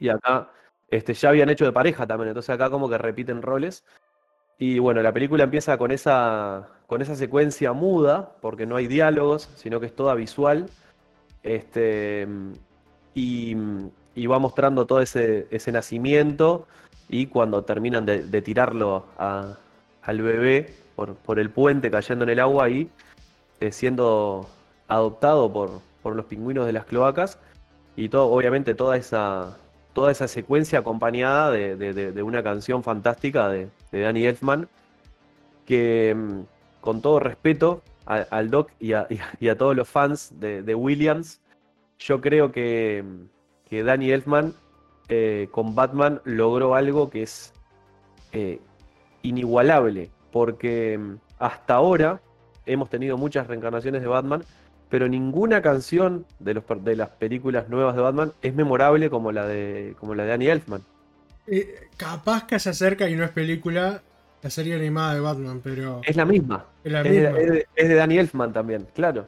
y 0.00 0.08
acá 0.08 0.50
este, 0.88 1.12
ya 1.14 1.28
habían 1.30 1.50
hecho 1.50 1.64
de 1.64 1.72
pareja 1.72 2.06
también, 2.06 2.28
entonces 2.28 2.50
acá 2.54 2.70
como 2.70 2.88
que 2.88 2.96
repiten 2.98 3.42
roles. 3.42 3.84
Y 4.58 4.78
bueno, 4.78 5.02
la 5.02 5.12
película 5.12 5.44
empieza 5.44 5.76
con 5.76 5.90
esa, 5.90 6.68
con 6.86 7.02
esa 7.02 7.14
secuencia 7.14 7.72
muda, 7.74 8.36
porque 8.40 8.64
no 8.64 8.76
hay 8.76 8.86
diálogos, 8.86 9.50
sino 9.56 9.80
que 9.80 9.86
es 9.86 9.94
toda 9.94 10.14
visual. 10.14 10.70
Este, 11.42 12.26
y, 13.14 13.54
y 14.14 14.26
va 14.26 14.38
mostrando 14.38 14.86
todo 14.86 15.00
ese, 15.00 15.46
ese 15.50 15.72
nacimiento 15.72 16.66
y 17.08 17.26
cuando 17.26 17.64
terminan 17.64 18.06
de, 18.06 18.22
de 18.22 18.42
tirarlo 18.42 19.06
a- 19.18 19.58
al 20.02 20.22
bebé 20.22 20.74
por, 20.96 21.38
el 21.38 21.50
puente 21.50 21.90
cayendo 21.90 22.24
en 22.24 22.30
el 22.30 22.40
agua 22.40 22.68
y 22.68 22.90
eh, 23.60 23.70
siendo 23.70 24.48
adoptado 24.88 25.52
por, 25.52 26.16
los 26.16 26.26
pingüinos 26.26 26.66
de 26.66 26.72
las 26.72 26.84
cloacas. 26.84 27.38
Y 27.96 28.08
todo, 28.08 28.30
obviamente 28.30 28.74
toda 28.74 28.96
esa, 28.96 29.56
toda 29.92 30.12
esa 30.12 30.28
secuencia 30.28 30.80
acompañada 30.80 31.50
de, 31.50 32.22
una 32.22 32.42
canción 32.42 32.82
fantástica 32.82 33.48
de, 33.48 33.68
Danny 33.92 34.26
Elfman 34.26 34.68
que 35.64 36.14
mm, 36.14 36.40
con 36.80 37.00
todo 37.00 37.18
respeto 37.18 37.82
al 38.04 38.50
Doc 38.50 38.70
y 38.78 38.92
a, 38.92 39.08
todos 39.58 39.74
los 39.74 39.88
fans 39.88 40.32
de, 40.38 40.62
de 40.62 40.74
Williams, 40.74 41.40
yo 41.98 42.20
creo 42.20 42.52
que, 42.52 43.02
mm, 43.04 43.68
que 43.68 43.82
Danny 43.82 44.12
Elfman 44.12 44.54
eh, 45.08 45.48
con 45.52 45.76
Batman 45.76 46.20
logró 46.24 46.74
algo 46.74 47.10
que 47.10 47.22
es 47.22 47.52
eh, 48.32 48.60
inigualable, 49.22 50.10
porque 50.36 50.98
mm, 50.98 51.14
hasta 51.38 51.74
ahora 51.74 52.20
hemos 52.66 52.90
tenido 52.90 53.16
muchas 53.16 53.46
reencarnaciones 53.46 54.02
de 54.02 54.06
Batman, 54.08 54.44
pero 54.90 55.08
ninguna 55.08 55.62
canción 55.62 56.26
de, 56.40 56.52
los, 56.54 56.64
per- 56.64 56.80
de 56.82 56.94
las 56.94 57.08
películas 57.08 57.70
nuevas 57.70 57.96
de 57.96 58.02
Batman 58.02 58.32
es 58.42 58.54
memorable 58.54 59.08
como 59.08 59.32
la 59.32 59.46
de, 59.46 59.94
como 59.98 60.14
la 60.14 60.24
de 60.24 60.28
Danny 60.28 60.48
Elfman. 60.48 60.82
Eh, 61.46 61.88
capaz 61.96 62.46
que 62.46 62.58
se 62.58 62.68
acerca 62.68 63.08
y 63.08 63.16
no 63.16 63.24
es 63.24 63.30
película 63.30 64.02
la 64.42 64.50
serie 64.50 64.74
animada 64.74 65.14
de 65.14 65.20
Batman, 65.20 65.60
pero 65.64 66.02
Es 66.04 66.16
la 66.16 66.26
misma. 66.26 66.66
es 66.84 66.92
la 66.92 67.02
de, 67.02 67.10
misma. 67.10 67.38
es 67.40 67.50
de- 67.52 67.66
es 67.74 67.88
de 67.88 67.94
Danny 67.94 68.18
Elfman 68.18 68.52
también, 68.52 68.86
claro. 68.94 69.24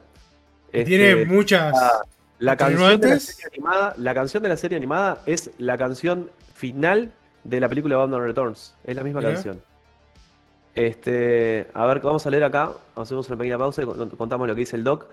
Y 0.71 0.77
Este, 0.81 0.85
Tiene 0.85 1.25
muchas. 1.25 1.73
la- 1.73 2.01
La 2.37 2.55
canción, 2.55 3.01
de 3.01 3.09
la 3.09 3.19
serie 3.19 3.45
animada, 3.51 3.93
la 3.97 4.13
canción 4.13 4.43
de 4.43 4.49
la 4.49 4.57
serie 4.57 4.77
animada 4.77 5.21
es 5.25 5.49
la 5.57 5.75
canción 5.77 6.29
final 6.53 7.11
de 7.43 7.59
la 7.59 7.67
película 7.67 7.97
Batman 7.97 8.21
Returns. 8.21 8.75
Es 8.83 8.95
la 8.95 9.03
misma 9.03 9.21
canción. 9.21 9.59
Este, 10.79 11.67
a 11.73 11.85
ver, 11.87 11.99
vamos 11.99 12.25
a 12.25 12.29
leer 12.29 12.45
acá. 12.45 12.71
Hacemos 12.95 13.27
una 13.27 13.37
pequeña 13.37 13.57
pausa 13.57 13.83
y 13.83 13.85
con- 13.85 14.09
contamos 14.11 14.47
lo 14.47 14.55
que 14.55 14.61
dice 14.61 14.77
el 14.77 14.85
doc. 14.85 15.07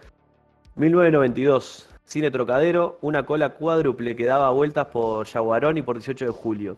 1992. 0.77 1.89
Cine 2.05 2.31
Trocadero, 2.31 2.99
una 3.01 3.27
cola 3.27 3.49
cuádruple 3.49 4.15
que 4.15 4.27
daba 4.27 4.49
vueltas 4.51 4.87
por 4.87 5.27
Yaguarón 5.27 5.77
y 5.77 5.83
por 5.83 5.97
18 5.97 6.27
de 6.27 6.31
julio. 6.31 6.77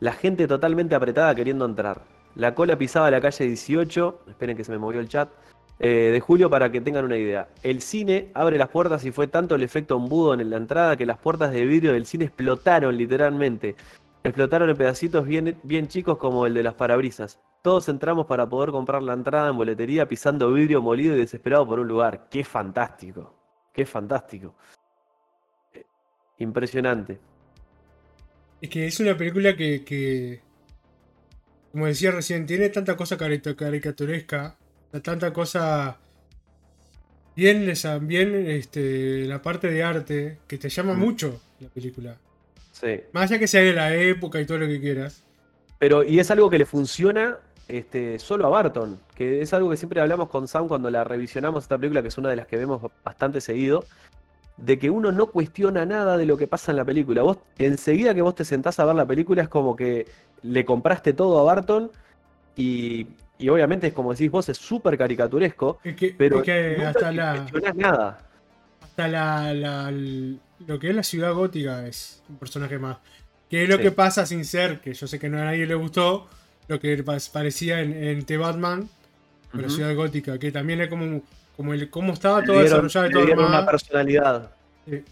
La 0.00 0.12
gente 0.12 0.46
totalmente 0.46 0.94
apretada 0.94 1.34
queriendo 1.34 1.64
entrar. 1.64 2.02
La 2.34 2.54
cola 2.54 2.76
pisaba 2.76 3.10
la 3.10 3.22
calle 3.22 3.46
18, 3.46 4.20
esperen 4.28 4.54
que 4.54 4.64
se 4.64 4.72
me 4.72 4.76
movió 4.76 5.00
el 5.00 5.08
chat, 5.08 5.30
eh, 5.78 6.10
de 6.12 6.20
julio 6.20 6.50
para 6.50 6.70
que 6.70 6.82
tengan 6.82 7.06
una 7.06 7.16
idea. 7.16 7.48
El 7.62 7.80
cine 7.80 8.28
abre 8.34 8.58
las 8.58 8.68
puertas 8.68 9.02
y 9.06 9.12
fue 9.12 9.28
tanto 9.28 9.54
el 9.54 9.62
efecto 9.62 9.96
embudo 9.96 10.34
en 10.34 10.50
la 10.50 10.58
entrada 10.58 10.94
que 10.98 11.06
las 11.06 11.16
puertas 11.16 11.52
de 11.52 11.64
vidrio 11.64 11.94
del 11.94 12.04
cine 12.04 12.26
explotaron 12.26 12.94
literalmente. 12.98 13.76
Explotaron 14.22 14.68
en 14.68 14.76
pedacitos 14.76 15.26
bien, 15.26 15.58
bien 15.62 15.88
chicos 15.88 16.18
como 16.18 16.46
el 16.46 16.54
de 16.54 16.62
las 16.62 16.74
parabrisas. 16.74 17.38
Todos 17.62 17.88
entramos 17.88 18.26
para 18.26 18.48
poder 18.48 18.70
comprar 18.70 19.02
la 19.02 19.12
entrada 19.14 19.50
en 19.50 19.56
boletería 19.56 20.06
pisando 20.08 20.52
vidrio 20.52 20.82
molido 20.82 21.16
y 21.16 21.20
desesperado 21.20 21.66
por 21.66 21.78
un 21.80 21.88
lugar. 21.88 22.28
¡Qué 22.30 22.44
fantástico! 22.44 23.34
¡Qué 23.72 23.86
fantástico! 23.86 24.54
Impresionante. 26.38 27.18
Es 28.60 28.68
que 28.70 28.86
es 28.86 29.00
una 29.00 29.16
película 29.16 29.56
que, 29.56 29.84
que, 29.84 30.40
como 31.72 31.86
decía 31.86 32.10
recién, 32.10 32.46
tiene 32.46 32.68
tanta 32.70 32.96
cosa 32.96 33.16
carica- 33.16 33.54
caricaturesca, 33.56 34.56
tanta 35.02 35.32
cosa 35.32 35.98
bien, 37.36 37.72
bien 38.02 38.34
este, 38.48 39.26
la 39.26 39.40
parte 39.40 39.70
de 39.70 39.82
arte, 39.82 40.38
que 40.46 40.58
te 40.58 40.68
llama 40.68 40.94
Mm. 40.94 40.98
mucho 40.98 41.40
la 41.60 41.68
película. 41.68 42.16
Sí. 42.80 43.00
Más 43.12 43.30
allá 43.30 43.38
que 43.38 43.46
sea 43.46 43.60
de 43.62 43.72
la 43.74 43.94
época 43.94 44.40
y 44.40 44.46
todo 44.46 44.58
lo 44.58 44.66
que 44.66 44.80
quieras. 44.80 45.22
Pero, 45.78 46.02
y 46.04 46.18
es 46.20 46.30
algo 46.30 46.48
que 46.50 46.58
le 46.58 46.66
funciona 46.66 47.38
este, 47.68 48.18
solo 48.18 48.46
a 48.46 48.50
Barton, 48.50 48.98
que 49.14 49.42
es 49.42 49.52
algo 49.54 49.70
que 49.70 49.76
siempre 49.76 50.00
hablamos 50.00 50.28
con 50.28 50.48
Sam 50.48 50.66
cuando 50.68 50.90
la 50.90 51.04
revisionamos 51.04 51.64
esta 51.64 51.76
película, 51.78 52.02
que 52.02 52.08
es 52.08 52.18
una 52.18 52.28
de 52.30 52.36
las 52.36 52.46
que 52.46 52.56
vemos 52.56 52.82
bastante 53.04 53.40
seguido, 53.40 53.84
de 54.56 54.78
que 54.78 54.90
uno 54.90 55.10
no 55.12 55.26
cuestiona 55.26 55.86
nada 55.86 56.16
de 56.18 56.26
lo 56.26 56.36
que 56.36 56.46
pasa 56.46 56.72
en 56.72 56.76
la 56.76 56.84
película. 56.84 57.22
Vos, 57.22 57.38
enseguida 57.58 58.14
que 58.14 58.22
vos 58.22 58.34
te 58.34 58.44
sentás 58.44 58.78
a 58.80 58.84
ver 58.84 58.94
la 58.94 59.06
película, 59.06 59.42
es 59.42 59.48
como 59.48 59.74
que 59.76 60.06
le 60.42 60.64
compraste 60.64 61.12
todo 61.12 61.38
a 61.38 61.44
Barton 61.44 61.90
y, 62.56 63.06
y 63.38 63.48
obviamente 63.48 63.86
es 63.88 63.92
como 63.94 64.12
decís 64.12 64.30
vos, 64.30 64.48
es 64.48 64.58
súper 64.58 64.98
caricaturesco, 64.98 65.78
Es 65.84 65.96
que, 65.96 66.14
pero 66.16 66.38
es 66.38 66.42
que 66.44 66.84
hasta 66.84 67.12
la. 67.12 67.34
cuestionás 67.50 67.76
nada. 67.76 68.18
hasta 68.82 69.08
la, 69.08 69.54
la- 69.54 69.92
lo 70.66 70.78
que 70.78 70.90
es 70.90 70.94
la 70.94 71.02
ciudad 71.02 71.32
gótica 71.34 71.86
es 71.86 72.22
un 72.28 72.36
personaje 72.36 72.78
más. 72.78 72.98
Que 73.48 73.64
es 73.64 73.68
lo 73.68 73.76
Sí. 73.76 73.82
que 73.82 73.90
pasa 73.92 74.26
sin 74.26 74.44
ser, 74.44 74.80
que 74.80 74.94
yo 74.94 75.06
sé 75.06 75.18
que 75.18 75.28
no 75.28 75.38
a 75.40 75.44
nadie 75.44 75.66
le 75.66 75.74
gustó, 75.74 76.28
lo 76.68 76.78
que 76.78 77.02
pa- 77.02 77.16
parecía 77.32 77.80
en, 77.80 77.92
en 77.92 78.24
The 78.24 78.36
Batman, 78.36 78.88
con 79.50 79.62
la 79.62 79.68
ciudad 79.68 79.94
gótica, 79.96 80.38
que 80.38 80.52
también 80.52 80.80
es 80.80 80.88
como, 80.88 81.22
como 81.56 81.74
el 81.74 81.90
cómo 81.90 82.12
estaba 82.12 82.40
Le 82.40 82.46
todo 82.46 82.60
dieron- 82.60 82.84
desarrollado 82.84 83.06
y 83.06 83.08
le 83.08 83.32
todo 83.32 83.42
armado. 83.44 83.48
una 83.62 83.66
personalidad. 83.70 84.50
Sí. 84.88 85.04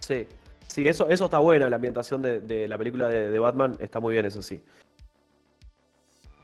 Sí, 0.00 0.26
sí, 0.66 0.88
eso, 0.88 1.08
eso 1.08 1.24
está 1.26 1.38
bueno, 1.38 1.68
la 1.70 1.76
ambientación 1.76 2.20
de, 2.20 2.40
de 2.40 2.68
la 2.68 2.76
película 2.76 3.08
de, 3.08 3.30
de 3.30 3.38
Batman 3.38 3.76
está 3.80 3.98
muy 4.00 4.12
bien, 4.12 4.26
eso 4.26 4.42
sí. 4.42 4.60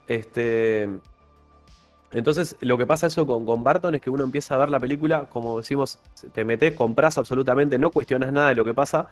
Este. 0.09 0.89
Entonces, 2.13 2.57
lo 2.61 2.79
que 2.79 2.87
pasa 2.87 3.09
eso 3.09 3.27
con, 3.27 3.45
con 3.45 3.65
Barton 3.65 3.95
es 3.95 4.01
que 4.01 4.11
uno 4.11 4.25
empieza 4.25 4.55
a 4.55 4.59
ver 4.59 4.71
la 4.71 4.81
película, 4.81 5.27
como 5.31 5.59
decimos, 5.59 5.99
te 6.33 6.45
metes, 6.45 6.75
compras 6.75 7.19
absolutamente, 7.19 7.79
no 7.79 7.91
cuestionas 7.91 8.33
nada 8.33 8.51
de 8.51 8.55
lo 8.55 8.65
que 8.65 8.75
pasa, 8.75 9.09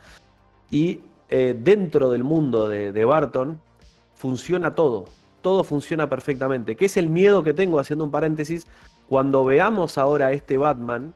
y 0.71 1.01
eh, 1.29 1.55
dentro 1.59 2.09
del 2.09 2.23
mundo 2.23 2.69
de, 2.69 2.91
de 2.91 3.05
Barton 3.05 3.59
funciona 4.15 4.75
todo, 4.75 5.05
todo 5.41 5.63
funciona 5.63 6.09
perfectamente. 6.09 6.75
¿Qué 6.75 6.85
es 6.85 6.97
el 6.97 7.09
miedo 7.09 7.43
que 7.43 7.53
tengo, 7.53 7.79
haciendo 7.79 8.05
un 8.05 8.11
paréntesis, 8.11 8.65
cuando 9.07 9.45
veamos 9.45 9.97
ahora 9.97 10.31
este 10.31 10.57
Batman, 10.57 11.13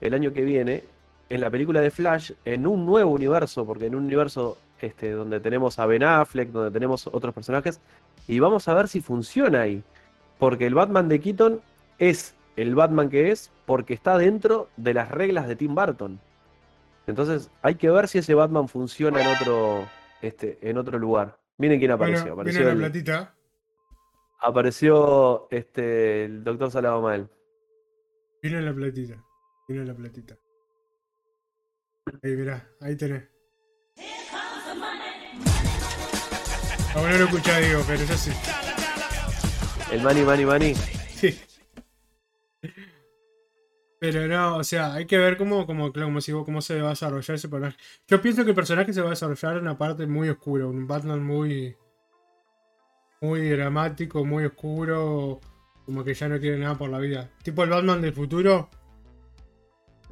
el 0.00 0.12
año 0.12 0.32
que 0.32 0.42
viene, 0.42 0.84
en 1.28 1.40
la 1.40 1.50
película 1.50 1.80
de 1.80 1.90
Flash, 1.90 2.32
en 2.44 2.66
un 2.66 2.86
nuevo 2.86 3.10
universo, 3.10 3.64
porque 3.64 3.86
en 3.86 3.94
un 3.94 4.04
universo 4.04 4.58
este, 4.80 5.10
donde 5.10 5.40
tenemos 5.40 5.78
a 5.78 5.86
Ben 5.86 6.02
Affleck, 6.02 6.50
donde 6.50 6.70
tenemos 6.70 7.06
otros 7.06 7.34
personajes, 7.34 7.80
y 8.28 8.38
vamos 8.38 8.68
a 8.68 8.74
ver 8.74 8.88
si 8.88 9.00
funciona 9.00 9.62
ahí. 9.62 9.82
Porque 10.38 10.66
el 10.66 10.74
Batman 10.74 11.08
de 11.08 11.20
Keaton 11.20 11.60
es 11.98 12.34
el 12.56 12.74
Batman 12.74 13.10
que 13.10 13.30
es 13.30 13.50
porque 13.66 13.94
está 13.94 14.18
dentro 14.18 14.68
de 14.76 14.94
las 14.94 15.10
reglas 15.10 15.48
de 15.48 15.56
Tim 15.56 15.74
Burton. 15.74 16.20
Entonces 17.06 17.50
hay 17.62 17.76
que 17.76 17.90
ver 17.90 18.08
si 18.08 18.18
ese 18.18 18.34
Batman 18.34 18.68
funciona 18.68 19.20
en 19.20 19.28
otro, 19.28 19.86
este, 20.22 20.58
en 20.62 20.78
otro 20.78 20.98
lugar. 20.98 21.38
Miren 21.58 21.78
quién 21.78 21.90
apareció. 21.92 22.34
Bueno, 22.34 22.50
apareció 22.50 22.60
viene 22.60 22.74
la 22.74 22.86
platita. 22.88 23.34
apareció 24.40 25.48
este, 25.50 26.24
el 26.24 26.44
doctor 26.44 26.70
Salado 26.70 27.00
Mal. 27.00 27.30
Viene 28.42 28.60
la 28.62 28.74
platita. 28.74 29.22
Viene 29.68 29.84
la 29.84 29.94
platita. 29.94 30.36
Ahí, 32.22 32.36
mirá, 32.36 32.68
ahí 32.80 32.96
tenés. 32.96 33.24
Ah, 36.94 37.00
bueno, 37.00 37.10
no 37.10 37.18
lo 37.18 37.24
escuchá, 37.24 37.58
digo, 37.58 37.80
pero 37.86 38.04
yo 38.04 38.14
sí. 38.14 38.30
El 39.92 40.02
Money, 40.02 40.24
Money, 40.24 40.44
Money. 40.44 40.74
Sí. 40.74 41.38
Pero 43.98 44.26
no, 44.26 44.56
o 44.58 44.64
sea, 44.64 44.92
hay 44.94 45.06
que 45.06 45.16
ver 45.18 45.36
cómo, 45.36 45.66
cómo, 45.66 45.90
vos- 45.90 46.44
cómo 46.44 46.60
se 46.60 46.80
va 46.80 46.88
a 46.88 46.90
desarrollar 46.90 47.34
ese 47.36 47.48
personaje. 47.48 47.76
Yo 48.06 48.20
pienso 48.20 48.44
que 48.44 48.50
el 48.50 48.54
personaje 48.56 48.92
se 48.92 49.00
va 49.00 49.08
a 49.08 49.10
desarrollar 49.10 49.56
en 49.56 49.62
una 49.62 49.78
parte 49.78 50.06
muy 50.06 50.28
oscura, 50.28 50.66
un 50.66 50.86
Batman 50.86 51.24
muy. 51.24 51.76
muy 53.22 53.48
dramático, 53.48 54.24
muy 54.24 54.44
oscuro, 54.44 55.40
como 55.86 56.04
que 56.04 56.12
ya 56.14 56.28
no 56.28 56.38
quiere 56.38 56.58
nada 56.58 56.76
por 56.76 56.90
la 56.90 56.98
vida. 56.98 57.30
Tipo 57.42 57.64
el 57.64 57.70
Batman 57.70 58.02
del 58.02 58.12
futuro, 58.12 58.68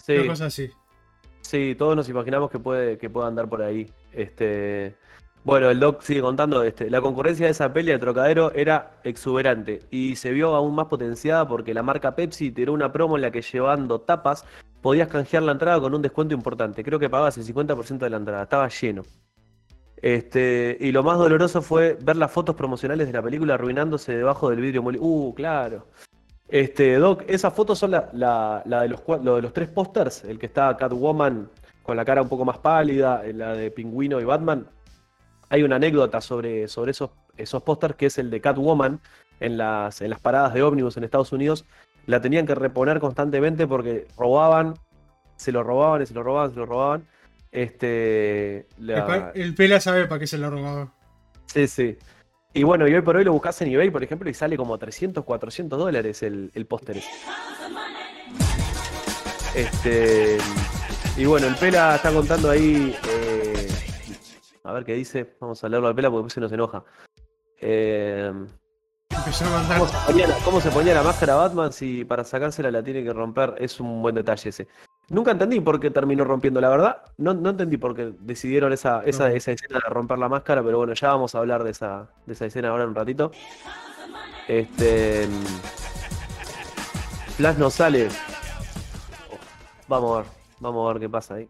Sí. 0.02 0.14
una 0.16 0.28
cosa 0.28 0.46
así. 0.46 0.70
Sí, 1.42 1.74
todos 1.76 1.94
nos 1.94 2.08
imaginamos 2.08 2.50
que 2.50 2.58
puede, 2.58 2.96
que 2.96 3.10
pueda 3.10 3.28
andar 3.28 3.48
por 3.50 3.60
ahí. 3.60 3.92
Este, 4.12 4.96
bueno, 5.44 5.68
el 5.70 5.78
Doc 5.78 6.00
sigue 6.02 6.22
contando, 6.22 6.62
este, 6.62 6.88
la 6.88 7.00
concurrencia 7.02 7.46
de 7.46 7.52
esa 7.52 7.72
peli 7.72 7.92
de 7.92 7.98
Trocadero 7.98 8.50
era 8.54 8.92
exuberante 9.04 9.82
y 9.90 10.16
se 10.16 10.30
vio 10.32 10.54
aún 10.54 10.74
más 10.74 10.86
potenciada 10.86 11.46
porque 11.46 11.74
la 11.74 11.82
marca 11.82 12.14
Pepsi 12.16 12.50
tiró 12.50 12.72
una 12.72 12.90
promo 12.90 13.16
en 13.16 13.22
la 13.22 13.30
que 13.30 13.42
llevando 13.42 14.00
tapas 14.00 14.44
podías 14.80 15.08
canjear 15.08 15.42
la 15.42 15.52
entrada 15.52 15.80
con 15.80 15.94
un 15.94 16.02
descuento 16.02 16.34
importante. 16.34 16.82
Creo 16.82 16.98
que 16.98 17.10
pagabas 17.10 17.36
el 17.38 17.44
50% 17.44 17.98
de 17.98 18.10
la 18.10 18.16
entrada, 18.16 18.42
estaba 18.42 18.68
lleno. 18.68 19.02
Este, 19.96 20.76
y 20.80 20.92
lo 20.92 21.02
más 21.02 21.18
doloroso 21.18 21.62
fue 21.62 21.96
ver 22.00 22.16
las 22.16 22.30
fotos 22.30 22.54
promocionales 22.54 23.06
de 23.06 23.12
la 23.12 23.22
película 23.22 23.54
arruinándose 23.54 24.14
debajo 24.16 24.50
del 24.50 24.60
vidrio. 24.60 24.82
Uh, 24.82 25.34
claro. 25.34 25.86
Este, 26.48 26.96
Doc, 26.96 27.22
esas 27.26 27.54
fotos 27.54 27.78
son 27.78 27.92
la, 27.92 28.10
la- 28.12 28.82
de, 28.82 28.88
los, 28.88 29.00
lo 29.22 29.36
de 29.36 29.42
los 29.42 29.52
tres 29.52 29.68
pósters, 29.68 30.24
el 30.24 30.38
que 30.38 30.46
está 30.46 30.76
Catwoman 30.76 31.48
con 31.82 31.96
la 31.96 32.04
cara 32.04 32.20
un 32.22 32.28
poco 32.28 32.44
más 32.44 32.58
pálida, 32.58 33.22
la 33.32 33.54
de 33.54 33.70
Pingüino 33.70 34.20
y 34.20 34.24
Batman. 34.24 34.66
Hay 35.54 35.62
una 35.62 35.76
anécdota 35.76 36.20
sobre, 36.20 36.66
sobre 36.66 36.90
esos, 36.90 37.10
esos 37.36 37.62
pósters 37.62 37.94
que 37.94 38.06
es 38.06 38.18
el 38.18 38.28
de 38.28 38.40
Catwoman 38.40 38.98
en 39.38 39.56
las, 39.56 40.00
en 40.02 40.10
las 40.10 40.18
paradas 40.18 40.52
de 40.52 40.64
ómnibus 40.64 40.96
en 40.96 41.04
Estados 41.04 41.30
Unidos. 41.30 41.64
La 42.06 42.20
tenían 42.20 42.44
que 42.44 42.56
reponer 42.56 42.98
constantemente 42.98 43.68
porque 43.68 44.08
robaban, 44.18 44.74
se 45.36 45.52
lo 45.52 45.62
robaban 45.62 46.02
y 46.02 46.06
se 46.06 46.14
lo 46.14 46.24
robaban, 46.24 46.50
se 46.50 46.56
lo 46.56 46.66
robaban. 46.66 47.06
Este, 47.52 48.66
la- 48.78 49.30
El, 49.32 49.42
el 49.42 49.54
Pela 49.54 49.78
sabe 49.78 50.08
para 50.08 50.18
qué 50.18 50.26
se 50.26 50.38
lo 50.38 50.50
robaba. 50.50 50.92
Sí, 51.46 51.68
sí. 51.68 51.96
Y 52.52 52.64
bueno, 52.64 52.88
y 52.88 52.94
hoy 52.94 53.02
por 53.02 53.14
hoy 53.14 53.22
lo 53.22 53.32
buscas 53.32 53.62
en 53.62 53.70
eBay, 53.70 53.90
por 53.90 54.02
ejemplo, 54.02 54.28
y 54.28 54.34
sale 54.34 54.56
como 54.56 54.76
300, 54.76 55.22
400 55.24 55.78
dólares 55.78 56.24
el, 56.24 56.50
el 56.54 56.66
póster. 56.66 57.00
Este, 59.54 60.36
y 61.16 61.24
bueno, 61.26 61.46
el 61.46 61.54
Pela 61.54 61.94
está 61.94 62.10
contando 62.12 62.50
ahí. 62.50 62.96
eh, 63.08 63.23
a 64.64 64.72
ver 64.72 64.84
qué 64.84 64.94
dice. 64.94 65.36
Vamos 65.40 65.62
a 65.62 65.68
leerlo 65.68 65.88
al 65.88 65.94
Pela 65.94 66.10
porque 66.10 66.24
después 66.24 66.34
se 66.34 66.40
nos 66.40 66.52
enoja. 66.52 66.82
Eh, 67.60 68.32
a. 69.10 69.24
¿cómo, 69.78 69.86
se 69.86 69.96
ponía 70.06 70.26
la, 70.26 70.34
cómo 70.44 70.60
se 70.60 70.70
ponía 70.70 70.94
la 70.94 71.02
máscara 71.02 71.34
Batman 71.34 71.72
si 71.72 72.04
para 72.04 72.24
sacársela 72.24 72.70
la 72.70 72.82
tiene 72.82 73.04
que 73.04 73.12
romper? 73.12 73.54
Es 73.58 73.78
un 73.78 74.02
buen 74.02 74.14
detalle 74.14 74.50
ese. 74.50 74.66
Nunca 75.10 75.32
entendí 75.32 75.60
por 75.60 75.78
qué 75.78 75.90
terminó 75.90 76.24
rompiendo, 76.24 76.60
la 76.60 76.70
verdad. 76.70 77.02
No, 77.18 77.34
no 77.34 77.50
entendí 77.50 77.76
por 77.76 77.94
qué 77.94 78.14
decidieron 78.20 78.72
esa, 78.72 79.02
esa, 79.04 79.30
esa 79.30 79.52
escena 79.52 79.78
de 79.78 79.90
romper 79.90 80.18
la 80.18 80.30
máscara, 80.30 80.62
pero 80.62 80.78
bueno, 80.78 80.94
ya 80.94 81.08
vamos 81.08 81.34
a 81.34 81.38
hablar 81.38 81.62
de 81.62 81.70
esa, 81.70 82.08
de 82.24 82.32
esa 82.32 82.46
escena 82.46 82.70
ahora 82.70 82.84
en 82.84 82.88
un 82.88 82.94
ratito. 82.94 83.30
Este. 84.48 85.28
Flash 87.36 87.58
no 87.58 87.68
sale. 87.68 88.08
Vamos 89.88 90.12
a 90.12 90.22
ver, 90.22 90.30
vamos 90.60 90.88
a 90.88 90.92
ver 90.94 91.02
qué 91.02 91.08
pasa 91.10 91.34
ahí. 91.34 91.48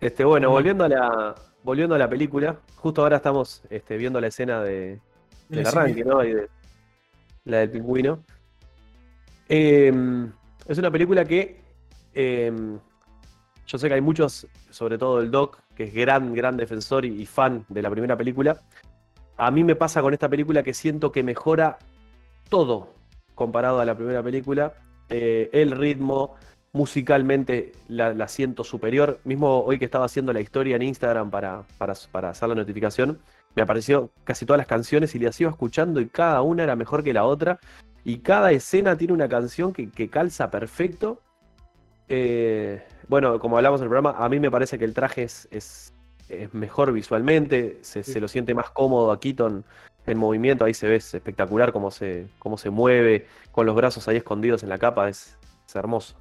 Este, 0.00 0.24
bueno, 0.24 0.50
volviendo 0.50 0.84
a 0.84 0.88
la, 0.88 1.34
volviendo 1.62 1.94
a 1.94 1.98
la 1.98 2.08
película, 2.08 2.58
justo 2.76 3.02
ahora 3.02 3.16
estamos 3.16 3.62
este, 3.70 3.96
viendo 3.96 4.20
la 4.20 4.28
escena 4.28 4.62
de, 4.62 5.00
del 5.48 5.66
arranque, 5.66 6.04
¿no? 6.04 6.24
Y 6.24 6.34
de, 6.34 6.48
la 7.44 7.58
del 7.58 7.70
pingüino. 7.70 8.22
Eh, 9.48 9.92
es 10.66 10.78
una 10.78 10.90
película 10.90 11.24
que 11.24 11.60
eh, 12.14 12.52
yo 13.66 13.78
sé 13.78 13.88
que 13.88 13.94
hay 13.94 14.00
muchos, 14.00 14.46
sobre 14.70 14.98
todo 14.98 15.20
el 15.20 15.30
Doc, 15.30 15.60
que 15.74 15.84
es 15.84 15.94
gran, 15.94 16.34
gran 16.34 16.56
defensor 16.56 17.04
y, 17.04 17.22
y 17.22 17.26
fan 17.26 17.64
de 17.68 17.82
la 17.82 17.90
primera 17.90 18.16
película. 18.16 18.60
A 19.36 19.50
mí 19.50 19.64
me 19.64 19.74
pasa 19.74 20.02
con 20.02 20.12
esta 20.12 20.28
película 20.28 20.62
que 20.62 20.74
siento 20.74 21.12
que 21.12 21.22
mejora 21.22 21.78
todo 22.48 22.92
comparado 23.34 23.80
a 23.80 23.84
la 23.86 23.94
primera 23.94 24.22
película. 24.22 24.74
Eh, 25.08 25.48
el 25.52 25.70
ritmo, 25.70 26.34
musicalmente 26.72 27.72
la, 27.88 28.28
siento 28.28 28.64
superior. 28.64 29.20
Mismo 29.24 29.60
hoy 29.64 29.78
que 29.78 29.84
estaba 29.84 30.04
haciendo 30.04 30.32
la 30.32 30.40
historia 30.40 30.76
en 30.76 30.82
Instagram 30.82 31.30
para, 31.30 31.62
para, 31.78 31.94
para 32.12 32.30
hacer 32.30 32.48
la 32.48 32.54
notificación, 32.54 33.18
me 33.54 33.62
apareció 33.62 34.10
casi 34.24 34.46
todas 34.46 34.58
las 34.58 34.66
canciones 34.66 35.14
y 35.14 35.18
las 35.18 35.40
iba 35.40 35.50
escuchando 35.50 36.00
y 36.00 36.06
cada 36.06 36.42
una 36.42 36.62
era 36.62 36.76
mejor 36.76 37.02
que 37.02 37.12
la 37.12 37.24
otra. 37.24 37.58
Y 38.04 38.18
cada 38.18 38.52
escena 38.52 38.96
tiene 38.96 39.12
una 39.12 39.28
canción 39.28 39.72
que, 39.72 39.90
que 39.90 40.08
calza 40.08 40.50
perfecto. 40.50 41.20
Eh, 42.08 42.82
bueno, 43.08 43.38
como 43.38 43.56
hablamos 43.56 43.80
en 43.80 43.84
el 43.84 43.90
programa, 43.90 44.16
a 44.18 44.28
mí 44.28 44.40
me 44.40 44.50
parece 44.50 44.78
que 44.78 44.84
el 44.84 44.94
traje 44.94 45.24
es, 45.24 45.48
es, 45.50 45.92
es 46.28 46.52
mejor 46.54 46.92
visualmente, 46.92 47.78
se, 47.82 48.20
lo 48.20 48.28
siente 48.28 48.54
más 48.54 48.70
cómodo 48.70 49.12
a 49.12 49.20
Keaton 49.20 49.64
en 50.06 50.18
movimiento, 50.18 50.64
ahí 50.64 50.74
se 50.74 50.88
ve 50.88 50.96
es 50.96 51.14
espectacular 51.14 51.72
cómo 51.72 51.90
se, 51.90 52.26
cómo 52.38 52.56
se 52.56 52.70
mueve, 52.70 53.26
con 53.52 53.66
los 53.66 53.76
brazos 53.76 54.08
ahí 54.08 54.16
escondidos 54.16 54.62
en 54.62 54.70
la 54.70 54.78
capa, 54.78 55.08
es 55.08 55.36
hermoso. 55.74 56.16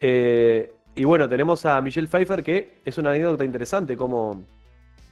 Eh, 0.00 0.72
y 0.94 1.04
bueno, 1.04 1.28
tenemos 1.28 1.64
a 1.66 1.80
Michelle 1.80 2.08
Pfeiffer, 2.08 2.42
que 2.42 2.80
es 2.84 2.96
una 2.98 3.10
anécdota 3.10 3.44
interesante, 3.44 3.96
como, 3.96 4.44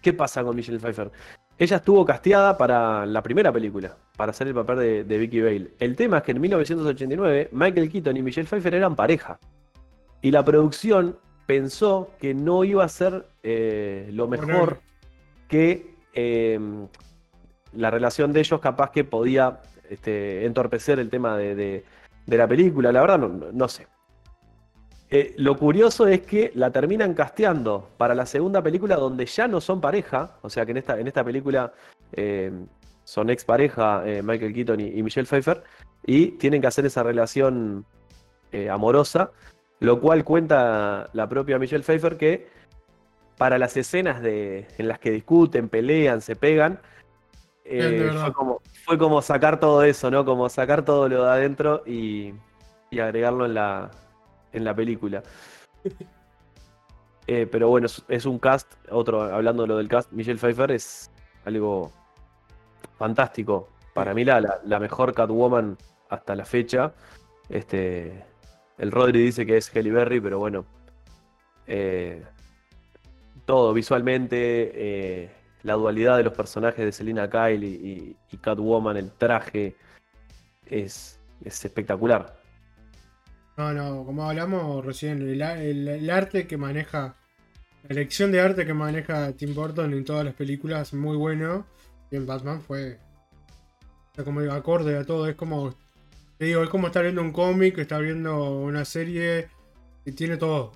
¿qué 0.00 0.12
pasa 0.12 0.42
con 0.42 0.56
Michelle 0.56 0.78
Pfeiffer? 0.78 1.10
Ella 1.58 1.76
estuvo 1.76 2.04
casteada 2.04 2.56
para 2.58 3.06
la 3.06 3.22
primera 3.22 3.52
película, 3.52 3.96
para 4.16 4.30
hacer 4.30 4.48
el 4.48 4.54
papel 4.54 4.78
de, 4.78 5.04
de 5.04 5.18
Vicky 5.18 5.40
Bale. 5.40 5.70
El 5.78 5.94
tema 5.94 6.18
es 6.18 6.22
que 6.24 6.32
en 6.32 6.40
1989 6.40 7.50
Michael 7.52 7.90
Keaton 7.90 8.16
y 8.16 8.22
Michelle 8.22 8.48
Pfeiffer 8.48 8.74
eran 8.74 8.96
pareja. 8.96 9.38
Y 10.20 10.30
la 10.30 10.44
producción 10.44 11.16
pensó 11.46 12.10
que 12.18 12.32
no 12.34 12.64
iba 12.64 12.82
a 12.84 12.88
ser 12.88 13.26
eh, 13.42 14.08
lo 14.12 14.26
mejor 14.26 14.50
Honorable. 14.50 14.80
que 15.46 15.94
eh, 16.14 16.58
la 17.74 17.90
relación 17.90 18.32
de 18.32 18.40
ellos 18.40 18.58
capaz 18.60 18.90
que 18.90 19.04
podía 19.04 19.60
este, 19.90 20.46
entorpecer 20.46 20.98
el 20.98 21.10
tema 21.10 21.36
de, 21.36 21.54
de- 21.54 21.84
de 22.26 22.36
la 22.38 22.48
película. 22.48 22.90
La 22.90 23.02
verdad, 23.02 23.18
no 23.18 23.68
sé. 23.68 23.86
Eh, 25.14 25.32
lo 25.36 25.56
curioso 25.56 26.08
es 26.08 26.22
que 26.22 26.50
la 26.56 26.72
terminan 26.72 27.14
casteando 27.14 27.88
para 27.96 28.16
la 28.16 28.26
segunda 28.26 28.60
película 28.60 28.96
donde 28.96 29.26
ya 29.26 29.46
no 29.46 29.60
son 29.60 29.80
pareja. 29.80 30.38
O 30.42 30.50
sea 30.50 30.66
que 30.66 30.72
en 30.72 30.78
esta, 30.78 30.98
en 30.98 31.06
esta 31.06 31.22
película 31.22 31.72
eh, 32.12 32.50
son 33.04 33.30
expareja 33.30 34.02
eh, 34.04 34.24
Michael 34.24 34.52
Keaton 34.52 34.80
y, 34.80 34.88
y 34.88 35.02
Michelle 35.04 35.28
Pfeiffer. 35.28 35.62
Y 36.04 36.32
tienen 36.32 36.60
que 36.60 36.66
hacer 36.66 36.84
esa 36.84 37.04
relación 37.04 37.86
amorosa. 38.70 39.30
Lo 39.78 40.00
cual 40.00 40.24
cuenta 40.24 41.08
la 41.12 41.28
propia 41.28 41.60
Michelle 41.60 41.84
Pfeiffer 41.84 42.16
que 42.16 42.48
para 43.38 43.56
las 43.56 43.76
escenas 43.76 44.20
de, 44.20 44.66
en 44.78 44.88
las 44.88 44.98
que 44.98 45.12
discuten, 45.12 45.68
pelean, 45.68 46.22
se 46.22 46.34
pegan, 46.34 46.80
eh, 47.64 48.10
fue, 48.20 48.32
como, 48.32 48.60
fue 48.84 48.98
como 48.98 49.22
sacar 49.22 49.60
todo 49.60 49.84
eso, 49.84 50.10
¿no? 50.10 50.24
Como 50.24 50.48
sacar 50.48 50.84
todo 50.84 51.08
lo 51.08 51.24
de 51.24 51.30
adentro 51.30 51.82
y, 51.86 52.34
y 52.90 52.98
agregarlo 52.98 53.46
en 53.46 53.54
la, 53.54 53.90
en 54.54 54.64
la 54.64 54.74
película. 54.74 55.22
Eh, 57.26 57.46
pero 57.50 57.68
bueno, 57.68 57.86
es, 57.86 58.02
es 58.08 58.26
un 58.26 58.38
cast, 58.38 58.72
otro, 58.90 59.22
hablando 59.22 59.62
de 59.62 59.68
lo 59.68 59.76
del 59.78 59.88
cast, 59.88 60.12
Michelle 60.12 60.38
Pfeiffer 60.38 60.70
es 60.72 61.10
algo 61.44 61.90
fantástico. 62.98 63.68
Para 63.94 64.12
mí 64.14 64.24
la, 64.24 64.40
la, 64.40 64.60
la 64.64 64.78
mejor 64.80 65.14
Catwoman 65.14 65.76
hasta 66.10 66.34
la 66.34 66.44
fecha. 66.44 66.92
Este, 67.48 68.24
el 68.78 68.90
Rodri 68.92 69.22
dice 69.22 69.46
que 69.46 69.56
es 69.56 69.70
Halle 69.74 69.90
Berry, 69.90 70.20
pero 70.20 70.38
bueno. 70.38 70.64
eh, 71.66 72.22
todo 73.46 73.72
visualmente, 73.74 74.72
eh, 74.74 75.30
la 75.64 75.74
dualidad 75.74 76.16
de 76.16 76.24
los 76.24 76.32
personajes 76.32 76.84
de 76.84 76.92
Selina 76.92 77.28
Kyle 77.28 77.62
y, 77.62 77.66
y- 77.74 78.16
y 78.32 78.36
Catwoman, 78.38 78.96
el 78.96 79.10
traje, 79.12 79.76
es, 80.66 81.20
es 81.44 81.64
espectacular. 81.64 82.38
No, 83.56 83.72
no, 83.72 84.04
como 84.04 84.28
hablamos 84.28 84.84
recién, 84.84 85.22
el, 85.22 86.10
arte 86.10 86.46
que 86.46 86.56
maneja, 86.56 87.14
la 87.84 87.88
elección 87.88 88.32
de 88.32 88.40
arte 88.40 88.66
que 88.66 88.74
maneja 88.74 89.32
Tim 89.32 89.54
Burton 89.54 89.92
en 89.92 90.04
todas 90.04 90.24
las 90.24 90.34
películas, 90.34 90.92
muy 90.92 91.16
bueno. 91.16 91.66
Y 92.10 92.16
en 92.16 92.26
Batman 92.26 92.60
fue, 92.60 92.98
como 94.24 94.40
digo, 94.40 94.52
acorde 94.54 94.96
a 94.98 95.04
todo. 95.04 95.28
Es 95.28 95.36
como, 95.36 95.72
te 96.36 96.46
digo, 96.46 96.64
es 96.64 96.68
como 96.68 96.88
estar 96.88 97.04
viendo 97.04 97.22
un 97.22 97.32
cómic, 97.32 97.78
estar 97.78 98.02
viendo 98.02 98.58
una 98.60 98.84
serie 98.84 99.48
y 100.04 100.12
tiene 100.12 100.36
todo. 100.36 100.72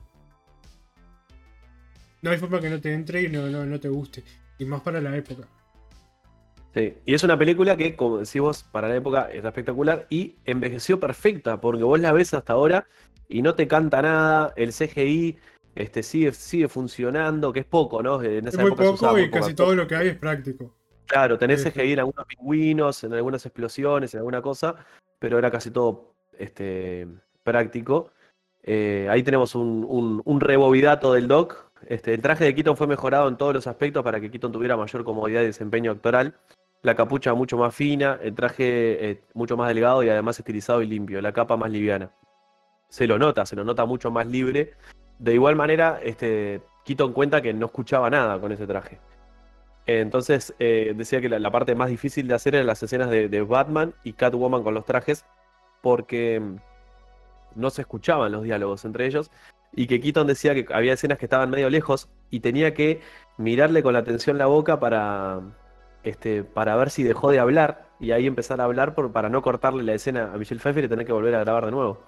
No 2.22 2.30
hay 2.30 2.38
forma 2.38 2.60
que 2.60 2.70
no 2.70 2.80
te 2.80 2.92
entre 2.94 3.22
y 3.22 3.28
no, 3.28 3.48
no, 3.48 3.66
no 3.66 3.80
te 3.80 3.88
guste. 3.88 4.22
Y 4.58 4.64
más 4.64 4.82
para 4.82 5.00
la 5.00 5.16
época. 5.16 5.48
Sí, 6.74 6.94
Y 7.07 7.14
es 7.14 7.22
una 7.24 7.38
película 7.38 7.76
que, 7.76 7.96
como 7.96 8.18
decís 8.18 8.40
vos, 8.40 8.62
para 8.62 8.88
la 8.88 8.96
época 8.96 9.28
está 9.33 9.48
espectacular 9.48 10.07
y 10.11 10.37
envejeció 10.44 11.00
perfecta, 11.00 11.61
porque 11.61 11.83
vos 11.83 11.98
la 11.98 12.12
ves 12.12 12.35
hasta 12.35 12.52
ahora 12.52 12.87
y 13.28 13.42
no 13.42 13.54
te 13.54 13.66
canta 13.68 14.02
nada, 14.02 14.52
el 14.57 14.72
CGI 14.72 15.38
este, 15.74 16.02
sigue, 16.02 16.33
sigue 16.33 16.68
funcionando, 16.68 17.52
que 17.52 17.61
es 17.61 17.66
poco, 17.66 18.02
¿no? 18.02 18.22
En 18.22 18.48
Es 18.48 18.57
muy 18.57 18.66
época 18.66 18.85
se 18.85 18.90
usaba 18.90 19.12
poco 19.12 19.24
y 19.24 19.31
casi 19.31 19.54
todo 19.54 19.74
lo 19.74 19.87
que 19.87 19.96
hay 19.96 20.09
es 20.09 20.16
práctico. 20.16 20.74
Claro, 21.07 21.38
tenés 21.38 21.62
sí. 21.62 21.70
CGI 21.70 21.92
en 21.92 21.98
algunos 22.00 22.26
pingüinos, 22.26 23.04
en 23.04 23.14
algunas 23.14 23.44
explosiones, 23.46 24.12
en 24.12 24.18
alguna 24.18 24.42
cosa, 24.42 24.76
pero 25.18 25.38
era 25.38 25.50
casi 25.50 25.70
todo 25.70 26.14
este, 26.38 27.09
práctico. 27.42 28.11
Eh, 28.62 29.07
ahí 29.11 29.22
tenemos 29.22 29.54
un, 29.54 29.87
un, 29.88 30.20
un 30.24 30.40
rebobidato 30.40 31.14
del 31.14 31.28
Doc. 31.28 31.67
Este, 31.86 32.14
el 32.14 32.20
traje 32.20 32.44
de 32.44 32.54
Keaton 32.54 32.76
fue 32.76 32.86
mejorado 32.86 33.28
en 33.28 33.36
todos 33.36 33.54
los 33.54 33.66
aspectos 33.66 34.02
para 34.02 34.20
que 34.20 34.30
Keaton 34.30 34.52
tuviera 34.52 34.76
mayor 34.76 35.04
comodidad 35.04 35.42
y 35.42 35.46
desempeño 35.46 35.92
actoral. 35.92 36.34
La 36.82 36.94
capucha 36.94 37.34
mucho 37.34 37.56
más 37.56 37.74
fina, 37.74 38.18
el 38.22 38.34
traje 38.34 39.10
eh, 39.10 39.22
mucho 39.34 39.56
más 39.56 39.68
delgado 39.68 40.02
y 40.02 40.08
además 40.08 40.38
estilizado 40.38 40.82
y 40.82 40.86
limpio, 40.86 41.20
la 41.20 41.32
capa 41.32 41.56
más 41.56 41.70
liviana. 41.70 42.10
Se 42.88 43.06
lo 43.06 43.18
nota, 43.18 43.46
se 43.46 43.56
lo 43.56 43.64
nota 43.64 43.84
mucho 43.84 44.10
más 44.10 44.26
libre. 44.26 44.74
De 45.18 45.34
igual 45.34 45.56
manera, 45.56 45.98
este, 46.02 46.62
Keaton 46.84 47.12
cuenta 47.12 47.42
que 47.42 47.52
no 47.52 47.66
escuchaba 47.66 48.08
nada 48.10 48.40
con 48.40 48.52
ese 48.52 48.66
traje. 48.66 49.00
Entonces 49.86 50.54
eh, 50.58 50.92
decía 50.94 51.20
que 51.20 51.28
la, 51.30 51.50
parte 51.50 51.74
más 51.74 51.88
difícil 51.88 52.28
de 52.28 52.34
hacer 52.34 52.54
eran 52.54 52.66
las 52.66 52.82
escenas 52.82 53.08
de, 53.10 53.28
de 53.28 53.42
Batman 53.42 53.94
y 54.04 54.12
Catwoman 54.12 54.62
con 54.62 54.74
los 54.74 54.84
trajes, 54.84 55.24
porque 55.82 56.38
mm, 56.38 56.56
no 57.54 57.70
se 57.70 57.82
escuchaban 57.82 58.30
los 58.32 58.42
diálogos 58.42 58.84
entre 58.84 59.06
ellos, 59.06 59.30
y 59.72 59.87
que 59.87 60.00
Keaton 60.00 60.26
decía 60.26 60.54
que 60.54 60.66
había 60.72 60.94
escenas 60.94 61.18
que 61.18 61.26
estaban 61.26 61.50
medio 61.50 61.70
lejos 61.70 62.09
y 62.31 62.40
tenía 62.40 62.74
que 62.74 63.00
mirarle 63.37 63.83
con 63.83 63.92
la 63.92 64.00
atención 64.00 64.38
la 64.38 64.46
boca 64.46 64.81
para, 64.81 65.40
este, 66.02 66.44
para 66.44 66.76
ver 66.76 66.90
si 66.90 67.02
dejó 67.02 67.31
de 67.31 67.38
hablar 67.38 67.87
y 68.00 68.12
ahí 68.12 68.26
empezar 68.26 68.61
a 68.61 68.64
hablar 68.64 68.94
para 68.94 69.28
no 69.28 69.42
cortarle 69.42 69.83
la 69.83 69.94
escena 69.94 70.33
a 70.33 70.38
Michelle 70.38 70.61
Pfeiffer 70.61 70.85
y 70.85 70.88
tener 70.88 71.07
que 71.07 71.12
volver 71.12 71.35
a 71.35 71.40
grabar 71.40 71.66
de 71.66 71.70
nuevo. 71.72 72.02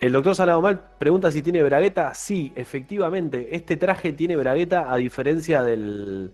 El 0.00 0.12
doctor 0.12 0.36
Salado 0.36 0.62
Mal 0.62 0.80
pregunta 0.98 1.30
si 1.32 1.42
tiene 1.42 1.62
bragueta. 1.62 2.14
Sí, 2.14 2.52
efectivamente, 2.54 3.56
este 3.56 3.76
traje 3.76 4.12
tiene 4.12 4.36
bragueta 4.36 4.92
a 4.92 4.96
diferencia 4.96 5.62
del, 5.62 6.32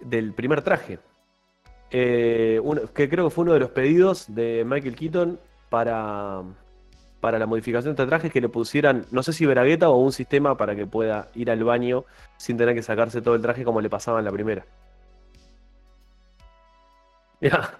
del 0.00 0.34
primer 0.34 0.60
traje. 0.60 0.98
Eh, 1.90 2.60
que 2.94 3.08
creo 3.08 3.28
que 3.28 3.34
fue 3.34 3.42
uno 3.42 3.54
de 3.54 3.60
los 3.60 3.70
pedidos 3.70 4.32
de 4.32 4.64
Michael 4.66 4.96
Keaton 4.96 5.40
para, 5.70 6.42
para 7.20 7.38
la 7.38 7.46
modificación 7.46 7.94
de 7.94 8.02
este 8.02 8.08
traje 8.08 8.30
que 8.30 8.40
le 8.40 8.48
pusieran, 8.48 9.06
no 9.10 9.22
sé 9.22 9.32
si 9.32 9.46
bragueta 9.46 9.88
o 9.90 9.96
un 9.96 10.12
sistema 10.12 10.56
para 10.56 10.74
que 10.74 10.86
pueda 10.86 11.28
ir 11.34 11.50
al 11.50 11.62
baño 11.64 12.04
sin 12.38 12.56
tener 12.56 12.74
que 12.74 12.82
sacarse 12.82 13.22
todo 13.22 13.34
el 13.34 13.42
traje 13.42 13.64
como 13.64 13.80
le 13.80 13.90
pasaba 13.90 14.18
en 14.18 14.24
la 14.24 14.32
primera. 14.32 14.64
Ya, 17.40 17.78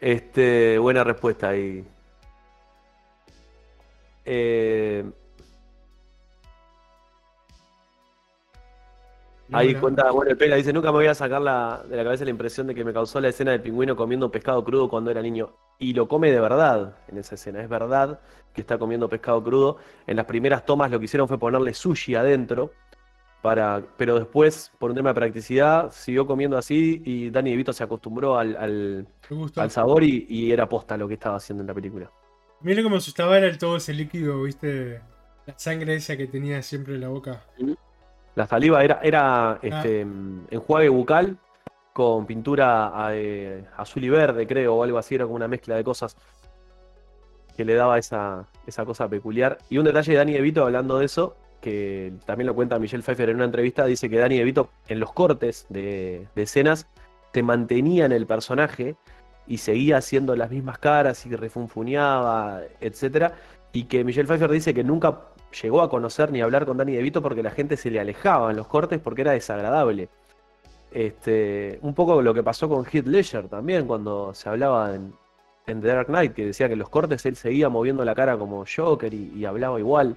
este, 0.00 0.78
buena 0.78 1.02
respuesta 1.04 1.48
ahí. 1.48 1.84
Eh, 4.24 5.04
Ahí 9.52 9.74
cuenta, 9.74 10.10
bueno, 10.10 10.30
el 10.30 10.36
Pela 10.38 10.56
dice, 10.56 10.72
nunca 10.72 10.90
me 10.90 10.98
voy 10.98 11.06
a 11.06 11.14
sacar 11.14 11.40
la, 11.42 11.82
de 11.86 11.96
la 11.96 12.04
cabeza 12.04 12.24
la 12.24 12.30
impresión 12.30 12.66
de 12.66 12.74
que 12.74 12.84
me 12.84 12.92
causó 12.94 13.20
la 13.20 13.28
escena 13.28 13.50
del 13.50 13.60
pingüino 13.60 13.94
comiendo 13.94 14.30
pescado 14.30 14.64
crudo 14.64 14.88
cuando 14.88 15.10
era 15.10 15.20
niño. 15.20 15.50
Y 15.82 15.94
lo 15.94 16.06
come 16.06 16.30
de 16.30 16.38
verdad 16.38 16.94
en 17.08 17.18
esa 17.18 17.34
escena, 17.34 17.60
es 17.60 17.68
verdad 17.68 18.20
que 18.54 18.60
está 18.60 18.78
comiendo 18.78 19.08
pescado 19.08 19.42
crudo. 19.42 19.78
En 20.06 20.14
las 20.14 20.26
primeras 20.26 20.64
tomas 20.64 20.92
lo 20.92 21.00
que 21.00 21.06
hicieron 21.06 21.26
fue 21.26 21.40
ponerle 21.40 21.74
sushi 21.74 22.14
adentro, 22.14 22.70
para, 23.42 23.82
pero 23.96 24.16
después, 24.16 24.70
por 24.78 24.90
un 24.90 24.96
tema 24.96 25.10
de 25.10 25.14
practicidad, 25.16 25.90
siguió 25.90 26.24
comiendo 26.24 26.56
así 26.56 27.02
y 27.04 27.30
Danny 27.30 27.50
DeVito 27.50 27.72
se 27.72 27.82
acostumbró 27.82 28.38
al, 28.38 28.56
al, 28.56 29.70
sabor 29.72 30.04
y, 30.04 30.52
era 30.52 30.68
posta 30.68 30.96
lo 30.96 31.08
que 31.08 31.14
estaba 31.14 31.38
haciendo 31.38 31.64
en 31.64 31.66
la 31.66 31.74
película. 31.74 32.08
Mira 32.60 32.80
cómo 32.84 33.00
se 33.00 33.10
estaba 33.10 33.36
era 33.36 33.58
todo 33.58 33.78
ese 33.78 33.92
líquido, 33.92 34.40
viste, 34.44 35.00
la 35.46 35.58
sangre 35.58 35.96
esa 35.96 36.16
que 36.16 36.28
tenía 36.28 36.62
siempre 36.62 36.94
en 36.94 37.00
la 37.00 37.08
boca. 37.08 37.44
La 38.36 38.46
saliva 38.46 38.84
era, 38.84 39.00
era 39.02 39.58
este, 39.60 40.02
enjuague 40.02 40.88
bucal 40.90 41.36
con 41.92 42.26
pintura 42.26 42.92
eh, 43.12 43.64
azul 43.76 44.04
y 44.04 44.08
verde, 44.08 44.46
creo, 44.46 44.76
o 44.76 44.82
algo 44.82 44.98
así, 44.98 45.14
era 45.14 45.24
como 45.24 45.36
una 45.36 45.48
mezcla 45.48 45.76
de 45.76 45.84
cosas 45.84 46.16
que 47.56 47.64
le 47.64 47.74
daba 47.74 47.98
esa, 47.98 48.48
esa 48.66 48.84
cosa 48.84 49.08
peculiar. 49.08 49.58
Y 49.68 49.78
un 49.78 49.84
detalle 49.84 50.12
de 50.12 50.18
Danny 50.18 50.32
DeVito 50.32 50.62
hablando 50.62 50.98
de 50.98 51.04
eso, 51.04 51.36
que 51.60 52.12
también 52.24 52.46
lo 52.46 52.54
cuenta 52.54 52.78
Michelle 52.78 53.02
Pfeiffer 53.02 53.28
en 53.28 53.36
una 53.36 53.44
entrevista, 53.44 53.84
dice 53.84 54.08
que 54.08 54.18
Danny 54.18 54.38
DeVito 54.38 54.70
en 54.88 55.00
los 55.00 55.12
cortes 55.12 55.66
de, 55.68 56.26
de 56.34 56.42
escenas 56.42 56.88
te 57.30 57.42
mantenía 57.42 58.06
en 58.06 58.12
el 58.12 58.26
personaje 58.26 58.96
y 59.46 59.58
seguía 59.58 59.98
haciendo 59.98 60.34
las 60.36 60.50
mismas 60.50 60.78
caras 60.78 61.26
y 61.26 61.34
refunfuñaba, 61.34 62.62
etc. 62.80 63.32
Y 63.72 63.84
que 63.84 64.04
Michelle 64.04 64.26
Pfeiffer 64.26 64.50
dice 64.50 64.72
que 64.72 64.84
nunca 64.84 65.20
llegó 65.62 65.82
a 65.82 65.90
conocer 65.90 66.32
ni 66.32 66.40
a 66.40 66.44
hablar 66.44 66.64
con 66.64 66.78
Danny 66.78 66.94
DeVito 66.94 67.22
porque 67.22 67.42
la 67.42 67.50
gente 67.50 67.76
se 67.76 67.90
le 67.90 68.00
alejaba 68.00 68.50
en 68.50 68.56
los 68.56 68.66
cortes 68.66 68.98
porque 69.00 69.22
era 69.22 69.32
desagradable. 69.32 70.08
Este, 70.92 71.78
un 71.80 71.94
poco 71.94 72.20
lo 72.20 72.34
que 72.34 72.42
pasó 72.42 72.68
con 72.68 72.84
Heath 72.84 73.06
Ledger 73.06 73.48
también 73.48 73.86
cuando 73.86 74.34
se 74.34 74.48
hablaba 74.48 74.94
en, 74.94 75.14
The 75.64 75.74
Dark 75.74 76.08
Knight, 76.08 76.34
que 76.34 76.46
decía 76.46 76.66
que 76.66 76.74
en 76.74 76.80
los 76.80 76.90
cortes 76.90 77.24
él 77.24 77.36
seguía 77.36 77.70
moviendo 77.70 78.04
la 78.04 78.14
cara 78.14 78.36
como 78.36 78.64
Joker 78.66 79.14
y, 79.14 79.44
hablaba 79.46 79.78
igual. 79.78 80.16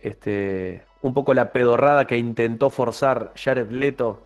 Este, 0.00 0.84
un 1.00 1.14
poco 1.14 1.32
la 1.32 1.52
pedorrada 1.52 2.06
que 2.06 2.18
intentó 2.18 2.68
forzar 2.68 3.32
Jared 3.34 3.70
Leto 3.70 4.24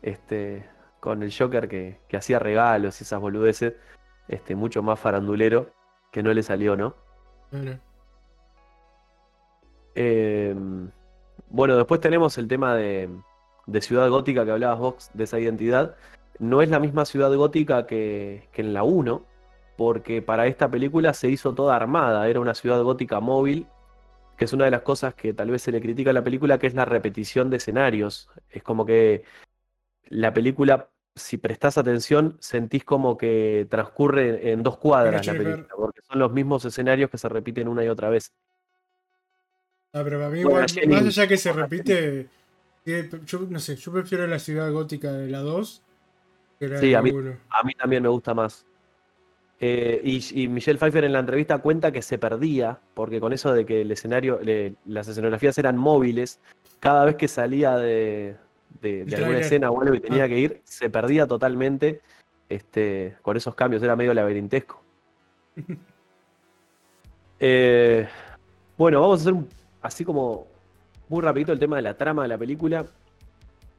este, 0.00 0.66
con 0.98 1.22
el 1.22 1.32
Joker 1.36 1.68
que, 1.68 1.98
hacía 2.16 2.38
regalos 2.38 3.00
y 3.00 3.04
esas 3.04 3.20
boludeces, 3.20 3.74
este, 4.28 4.54
mucho 4.54 4.82
más 4.82 4.98
farandulero, 4.98 5.70
que 6.10 6.22
no 6.22 6.32
le 6.32 6.42
salió, 6.42 6.74
¿no? 6.74 6.94
Em, 9.94 10.90
bueno, 11.50 11.76
después 11.76 12.00
tenemos 12.00 12.38
el 12.38 12.48
tema 12.48 12.74
de, 12.74 13.10
Ciudad 13.80 14.08
Gótica 14.08 14.44
que 14.44 14.50
hablabas 14.50 14.78
vos, 14.78 15.10
de 15.14 15.24
esa 15.24 15.38
identidad. 15.38 15.96
No 16.38 16.62
es 16.62 16.68
la 16.68 16.80
misma 16.80 17.04
Ciudad 17.04 17.34
Gótica 17.34 17.86
que, 17.86 18.48
en 18.54 18.74
la 18.74 18.82
1, 18.82 19.24
porque 19.76 20.22
para 20.22 20.46
esta 20.46 20.70
película 20.70 21.14
se 21.14 21.28
hizo 21.28 21.54
toda 21.54 21.76
armada, 21.76 22.28
era 22.28 22.40
una 22.40 22.54
ciudad 22.54 22.82
gótica 22.82 23.20
móvil, 23.20 23.66
que 24.36 24.44
es 24.44 24.52
una 24.52 24.64
de 24.64 24.70
las 24.70 24.82
cosas 24.82 25.14
que 25.14 25.32
tal 25.32 25.50
vez 25.50 25.62
se 25.62 25.72
le 25.72 25.80
critica 25.80 26.10
a 26.10 26.12
la 26.12 26.24
película, 26.24 26.58
que 26.58 26.66
es 26.66 26.74
la 26.74 26.84
repetición 26.84 27.50
de 27.50 27.58
escenarios. 27.58 28.28
Es 28.50 28.62
como 28.62 28.84
que 28.84 29.24
la 30.08 30.32
película, 30.32 30.90
si 31.14 31.38
prestás 31.38 31.78
atención, 31.78 32.36
sentís 32.40 32.84
como 32.84 33.16
que 33.16 33.66
transcurre 33.70 34.52
en 34.52 34.62
dos 34.62 34.76
cuadras 34.78 35.26
la 35.26 35.32
película, 35.32 35.66
porque 35.76 36.00
son 36.02 36.18
los 36.18 36.32
mismos 36.32 36.64
escenarios 36.64 37.10
que 37.10 37.18
se 37.18 37.28
repiten 37.28 37.68
una 37.68 37.84
y 37.84 37.88
otra 37.88 38.10
vez. 38.10 38.32
Ah, 39.92 40.02
pero 40.02 40.18
para 40.18 40.30
mí, 40.30 40.40
igual, 40.40 40.66
más 40.88 41.02
allá 41.02 41.28
que 41.28 41.36
se 41.36 41.52
repite, 41.52 42.26
yo 42.84 43.40
no 43.48 43.58
sé, 43.58 43.76
yo 43.76 43.92
prefiero 43.92 44.26
la 44.26 44.38
ciudad 44.38 44.70
gótica 44.70 45.12
de 45.12 45.28
la 45.28 45.40
2 45.40 45.82
que 46.58 46.68
la 46.68 46.78
sí, 46.78 46.94
a 46.94 47.02
mí, 47.02 47.10
a 47.50 47.62
mí 47.64 47.74
también 47.74 48.02
me 48.02 48.08
gusta 48.08 48.34
más. 48.34 48.66
Eh, 49.60 50.00
y, 50.04 50.48
Michelle 50.48 50.78
Pfeiffer 50.78 51.04
en 51.04 51.12
la 51.12 51.20
entrevista 51.20 51.58
cuenta 51.58 51.92
que 51.92 52.02
se 52.02 52.18
perdía, 52.18 52.78
porque 52.92 53.20
con 53.20 53.32
eso 53.32 53.52
de 53.52 53.64
que 53.64 53.80
el 53.82 53.90
escenario, 53.90 54.38
las 54.84 55.08
escenografías 55.08 55.56
eran 55.58 55.76
móviles, 55.76 56.40
cada 56.80 57.04
vez 57.04 57.16
que 57.16 57.28
salía 57.28 57.76
de, 57.76 58.36
alguna 58.82 59.38
escena 59.38 59.70
o 59.70 59.80
algo 59.80 59.94
y 59.94 60.00
tenía 60.00 60.24
ah. 60.24 60.28
que 60.28 60.38
ir, 60.38 60.60
se 60.64 60.90
perdía 60.90 61.26
totalmente 61.26 62.02
este, 62.48 63.16
con 63.22 63.36
esos 63.36 63.54
cambios, 63.54 63.82
era 63.82 63.96
medio 63.96 64.14
laberintesco. 64.14 64.82
Eh, 67.46 68.08
bueno, 68.78 69.00
vamos 69.00 69.18
a 69.18 69.22
hacer 69.22 69.32
un 69.34 69.48
así 69.82 70.04
como 70.04 70.46
muy 71.14 71.22
rapidito 71.22 71.52
el 71.52 71.60
tema 71.60 71.76
de 71.76 71.82
la 71.82 71.94
trama 71.94 72.22
de 72.22 72.28
la 72.28 72.36
película. 72.36 72.86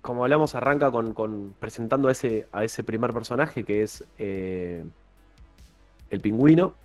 Como 0.02 0.24
hablamos, 0.24 0.56
arranca 0.56 0.90
con, 0.90 1.54
presentando 1.60 2.08
a 2.08 2.14
ese, 2.14 2.48
a 2.54 2.64
ese 2.64 2.82
primer 2.82 3.12
personaje 3.12 3.66
que 3.66 3.84
es 3.84 4.06
eh, 4.18 4.86
el 6.10 6.22
pingüino. 6.22 6.76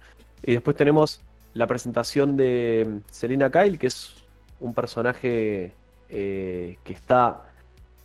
Y 0.43 0.55
después 0.55 0.77
tenemos 0.77 1.21
la 1.55 1.69
presentación 1.69 2.37
de 2.37 3.01
Selina 3.13 3.49
Kyle, 3.51 3.79
que 3.79 3.87
es 3.87 4.13
un 4.59 4.75
personaje 4.75 5.73
eh, 6.09 6.79
que 6.83 6.93
está 6.93 7.45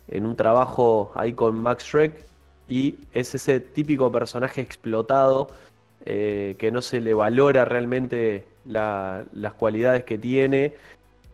en 0.06 0.24
un 0.24 0.36
trabajo 0.36 1.10
ahí 1.16 1.32
con 1.32 1.60
Max 1.60 1.82
Shrek. 1.82 2.24
Y 2.68 2.96
es 3.12 3.34
ese 3.34 3.58
típico 3.58 4.12
personaje 4.12 4.60
explotado 4.60 5.48
eh, 6.04 6.54
que 6.58 6.70
no 6.70 6.80
se 6.80 7.00
le 7.00 7.12
valora 7.12 7.64
realmente 7.64 8.44
las 8.64 9.54
cualidades 9.58 10.04
que 10.04 10.18
tiene 10.18 10.74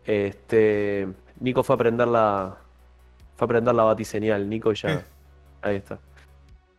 este, 0.05 1.07
Nico 1.39 1.63
fue 1.63 1.73
a 1.73 1.75
aprender 1.75 2.07
la. 2.07 2.57
Fue 3.35 3.45
a 3.45 3.47
aprender 3.47 3.73
la 3.75 3.83
batiseñal. 3.83 4.49
Nico 4.49 4.73
ya. 4.73 5.03
Ahí 5.61 5.77
está. 5.77 5.99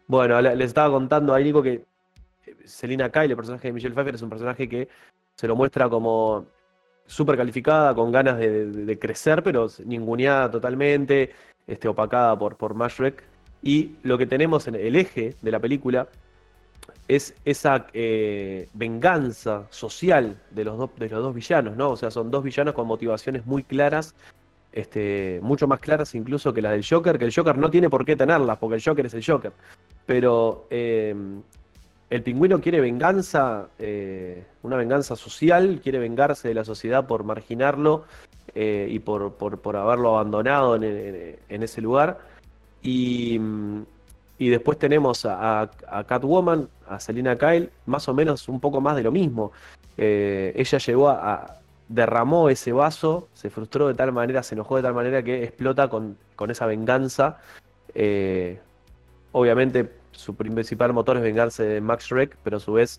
Bueno, 0.06 0.40
les 0.40 0.66
estaba 0.66 0.92
contando 0.92 1.34
a 1.34 1.40
Nico 1.40 1.62
que 1.62 1.84
eh, 2.46 2.56
Selina 2.64 3.10
Kyle, 3.10 3.30
el 3.30 3.36
personaje 3.36 3.68
de 3.68 3.72
Michelle 3.72 3.94
Pfeiffer, 3.94 4.14
es 4.14 4.22
un 4.22 4.30
personaje 4.30 4.68
que 4.68 4.88
se 5.34 5.48
lo 5.48 5.56
muestra 5.56 5.88
como 5.88 6.46
súper 7.06 7.36
calificada, 7.36 7.94
con 7.94 8.12
ganas 8.12 8.38
de, 8.38 8.98
crecer, 8.98 9.42
pero 9.42 9.66
ninguneada 9.84 10.50
totalmente, 10.50 11.32
este, 11.66 11.88
opacada 11.88 12.38
por, 12.38 12.56
por 12.56 12.74
Mashrek. 12.74 13.22
Y 13.62 13.96
lo 14.02 14.18
que 14.18 14.26
tenemos 14.26 14.68
en 14.68 14.74
el 14.74 14.96
eje 14.96 15.34
de 15.40 15.50
la 15.50 15.58
película 15.58 16.08
es 17.08 17.34
esa 17.44 17.86
eh, 17.92 18.68
venganza 18.72 19.66
social 19.70 20.38
de 20.50 20.64
los, 20.64 20.90
de 20.96 21.08
los 21.08 21.22
dos 21.22 21.34
villanos, 21.34 21.76
¿no? 21.76 21.90
O 21.90 21.96
sea, 21.96 22.10
son 22.10 22.30
dos 22.30 22.42
villanos 22.42 22.74
con 22.74 22.86
motivaciones 22.86 23.44
muy 23.44 23.62
claras, 23.62 24.14
este, 24.72 25.38
mucho 25.42 25.68
más 25.68 25.80
claras 25.80 26.14
incluso 26.14 26.52
que 26.52 26.62
las 26.62 26.72
del 26.72 26.84
Joker, 26.88 27.18
que 27.18 27.26
el 27.26 27.34
Joker 27.34 27.58
no 27.58 27.70
tiene 27.70 27.90
por 27.90 28.04
qué 28.04 28.16
tenerlas, 28.16 28.58
porque 28.58 28.76
el 28.76 28.82
Joker 28.82 29.06
es 29.06 29.14
el 29.14 29.24
Joker. 29.24 29.52
Pero 30.06 30.66
em, 30.70 31.42
el 32.08 32.22
pingüino 32.22 32.60
quiere 32.60 32.80
venganza, 32.80 33.68
eh, 33.78 34.44
una 34.62 34.76
venganza 34.76 35.14
social, 35.14 35.80
quiere 35.82 35.98
vengarse 35.98 36.48
de 36.48 36.54
la 36.54 36.64
sociedad 36.64 37.06
por 37.06 37.22
marginarlo 37.24 38.04
eh, 38.54 38.88
y 38.90 38.98
por, 38.98 39.34
por, 39.34 39.76
haberlo 39.76 40.10
abandonado 40.10 40.76
en, 40.76 41.38
en 41.48 41.62
ese 41.62 41.80
lugar. 41.82 42.18
Y, 42.82 43.38
y 44.38 44.48
después 44.48 44.78
tenemos 44.78 45.24
a, 45.26 45.70
Catwoman, 46.06 46.68
a 46.88 46.98
Selina 46.98 47.36
Kyle, 47.36 47.70
más 47.86 48.08
o 48.08 48.14
menos 48.14 48.48
un 48.48 48.60
poco 48.60 48.80
más 48.80 48.96
de 48.96 49.02
lo 49.02 49.12
mismo. 49.12 49.52
Eh, 49.96 50.52
ella 50.56 50.78
llegó 50.78 51.08
a, 51.08 51.60
derramó 51.88 52.48
ese 52.48 52.72
vaso, 52.72 53.28
se 53.34 53.50
frustró 53.50 53.88
de 53.88 53.94
tal 53.94 54.12
manera, 54.12 54.42
se 54.42 54.54
enojó 54.54 54.76
de 54.76 54.82
tal 54.82 54.94
manera 54.94 55.22
que 55.22 55.44
explota 55.44 55.88
con, 55.88 56.16
esa 56.48 56.66
venganza. 56.66 57.38
Eh, 57.94 58.58
obviamente 59.32 59.92
su 60.10 60.34
principal 60.34 60.92
motor 60.92 61.16
es 61.18 61.22
vengarse 61.22 61.62
de 61.62 61.80
Max 61.80 62.06
Shrek, 62.06 62.36
pero 62.42 62.56
a 62.56 62.60
su 62.60 62.72
vez 62.72 62.98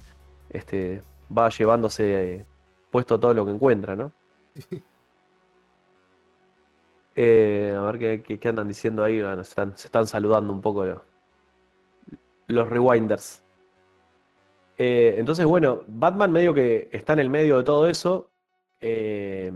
este, 0.50 1.02
va 1.36 1.50
llevándose 1.50 2.36
eh, 2.36 2.45
puesto 2.91 3.19
todo 3.19 3.34
lo 3.34 3.45
que 3.45 3.52
encuentra, 3.52 3.95
¿no? 3.95 4.12
a 7.17 7.91
ver 7.91 8.24
qué, 8.24 8.50
andan 8.50 8.67
diciendo 8.67 9.04
ahí, 9.04 9.21
se, 9.43 9.62
están, 9.86 10.08
saludando 10.08 10.54
un 10.54 10.62
poco 10.62 10.86
los 12.47 12.69
rewinders. 12.69 13.41
Eh, 14.77 15.15
entonces, 15.17 15.45
bueno, 15.45 15.84
Batman 15.88 16.31
medio 16.31 16.53
que 16.53 16.89
está 16.91 17.13
en 17.13 17.19
el 17.19 17.29
medio 17.29 17.58
de 17.58 17.63
todo 17.63 17.88
eso. 17.88 18.29
Eh, 18.81 19.51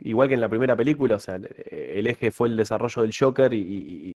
igual 0.00 0.28
que 0.28 0.34
en 0.34 0.40
la 0.40 0.48
primera 0.48 0.76
película, 0.76 1.16
o 1.16 1.18
sea, 1.20 1.36
el 1.36 2.06
eje 2.06 2.30
fue 2.30 2.48
el 2.48 2.56
desarrollo 2.56 3.02
del 3.02 3.14
Joker 3.18 3.52
y, 3.52 4.12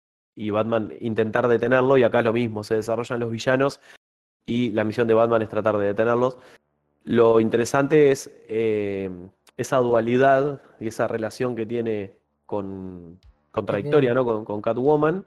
Batman 0.51 0.93
intentar 1.01 1.47
detenerlo, 1.47 1.97
y 1.97 2.03
acá 2.03 2.21
lo 2.21 2.31
mismo, 2.31 2.63
se 2.63 2.75
desarrollan 2.75 3.19
los 3.19 3.31
villanos 3.31 3.81
y 4.45 4.69
la 4.71 4.83
misión 4.83 5.07
de 5.07 5.15
Batman 5.15 5.41
es 5.41 5.49
tratar 5.49 5.77
de 5.77 5.87
detenerlos. 5.87 6.37
lo 7.03 7.39
interesante 7.39 8.11
es 8.11 8.31
eh, 8.47 9.09
esa 9.57 9.77
dualidad 9.77 10.61
y 10.79 10.87
esa 10.87 11.07
relación 11.07 11.55
que 11.55 11.65
tiene 11.65 12.13
con 12.45 13.19
contradictoria, 13.51 14.13
¿no? 14.13 14.25
Con, 14.25 14.45
con 14.45 14.61
Catwoman 14.61 15.25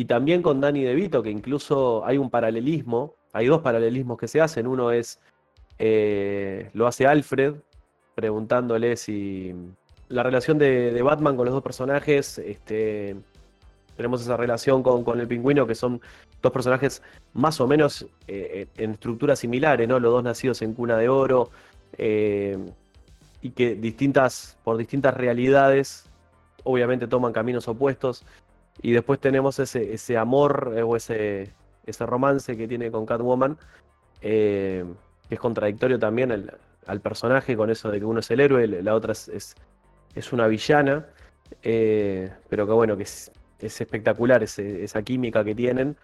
y 0.00 0.06
también 0.06 0.40
con 0.40 0.62
Danny 0.62 0.82
DeVito, 0.82 1.22
que 1.22 1.28
incluso 1.28 2.06
hay 2.06 2.16
un 2.16 2.30
paralelismo, 2.30 3.16
hay 3.34 3.48
dos 3.48 3.60
paralelismos 3.60 4.16
que 4.16 4.28
se 4.28 4.40
hacen. 4.40 4.66
Uno 4.66 4.92
es, 4.92 5.20
eh, 5.78 6.70
lo 6.72 6.86
hace 6.86 7.06
Alfred, 7.06 7.56
preguntándole 8.14 8.96
si 8.96 9.54
la 10.08 10.22
relación 10.22 10.56
de, 10.56 10.98
Batman 11.02 11.36
con 11.36 11.44
los 11.44 11.52
dos 11.52 11.62
personajes, 11.62 12.38
este, 12.38 13.14
tenemos 13.94 14.22
esa 14.22 14.38
relación 14.38 14.82
con, 14.82 15.20
el 15.20 15.28
pingüino, 15.28 15.66
que 15.66 15.74
son 15.74 16.00
dos 16.40 16.50
personajes 16.50 17.02
más 17.34 17.60
o 17.60 17.66
menos 17.66 18.06
eh, 18.26 18.68
en 18.78 18.92
estructuras 18.92 19.40
similares, 19.40 19.86
¿no? 19.86 20.00
Los 20.00 20.12
dos 20.12 20.24
nacidos 20.24 20.62
en 20.62 20.72
cuna 20.72 20.96
de 20.96 21.10
oro, 21.10 21.50
eh, 21.98 22.56
y 23.42 23.50
que 23.50 23.74
distintas, 23.74 24.56
por 24.64 24.78
distintas 24.78 25.12
realidades, 25.12 26.06
obviamente 26.64 27.06
toman 27.06 27.34
caminos 27.34 27.68
opuestos. 27.68 28.24
Y 28.82 28.92
después 28.92 29.20
tenemos 29.20 29.58
ese, 29.58 29.92
ese 29.92 30.16
amor 30.16 30.72
eh, 30.76 30.82
o 30.82 30.96
ese, 30.96 31.52
ese 31.86 32.06
romance 32.06 32.56
que 32.56 32.66
tiene 32.66 32.90
con 32.90 33.06
Catwoman, 33.06 33.58
que 34.20 34.84
es 35.28 35.38
contradictorio 35.38 35.98
también 35.98 36.32
al, 36.86 37.00
personaje 37.00 37.56
con 37.56 37.70
eso 37.70 37.90
de 37.90 38.00
que 38.00 38.04
uno 38.04 38.20
es 38.20 38.30
el 38.30 38.40
héroe, 38.40 38.66
la 38.66 38.94
otra 38.94 39.12
es, 39.12 39.54
es, 40.14 40.32
una 40.32 40.48
villana, 40.48 41.06
pero 41.62 42.66
que 42.66 42.72
bueno, 42.72 42.96
que 42.96 43.04
es, 43.04 43.30
es 43.60 43.80
espectacular 43.80 44.42
esa 44.42 45.02
química 45.02 45.44
que 45.44 45.54
tienen. 45.54 45.96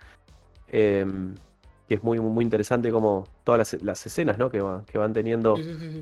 Em, 0.68 1.34
que 1.88 1.94
es 1.94 2.02
muy, 2.02 2.18
muy 2.18 2.44
interesante 2.44 2.90
como 2.90 3.28
todas 3.44 3.76
las, 3.80 4.06
escenas 4.06 4.38
¿no? 4.38 4.50
que, 4.50 4.62
que 4.90 4.98
van 4.98 5.12
teniendo. 5.12 5.56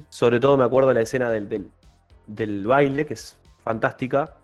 Sobre 0.08 0.40
todo 0.40 0.56
me 0.56 0.64
acuerdo 0.64 0.88
de 0.88 0.94
la 0.94 1.02
escena 1.02 1.30
del, 1.30 1.68
del, 2.26 2.66
baile, 2.66 3.04
que 3.04 3.14
es 3.14 3.36
fantástica, 3.62 4.34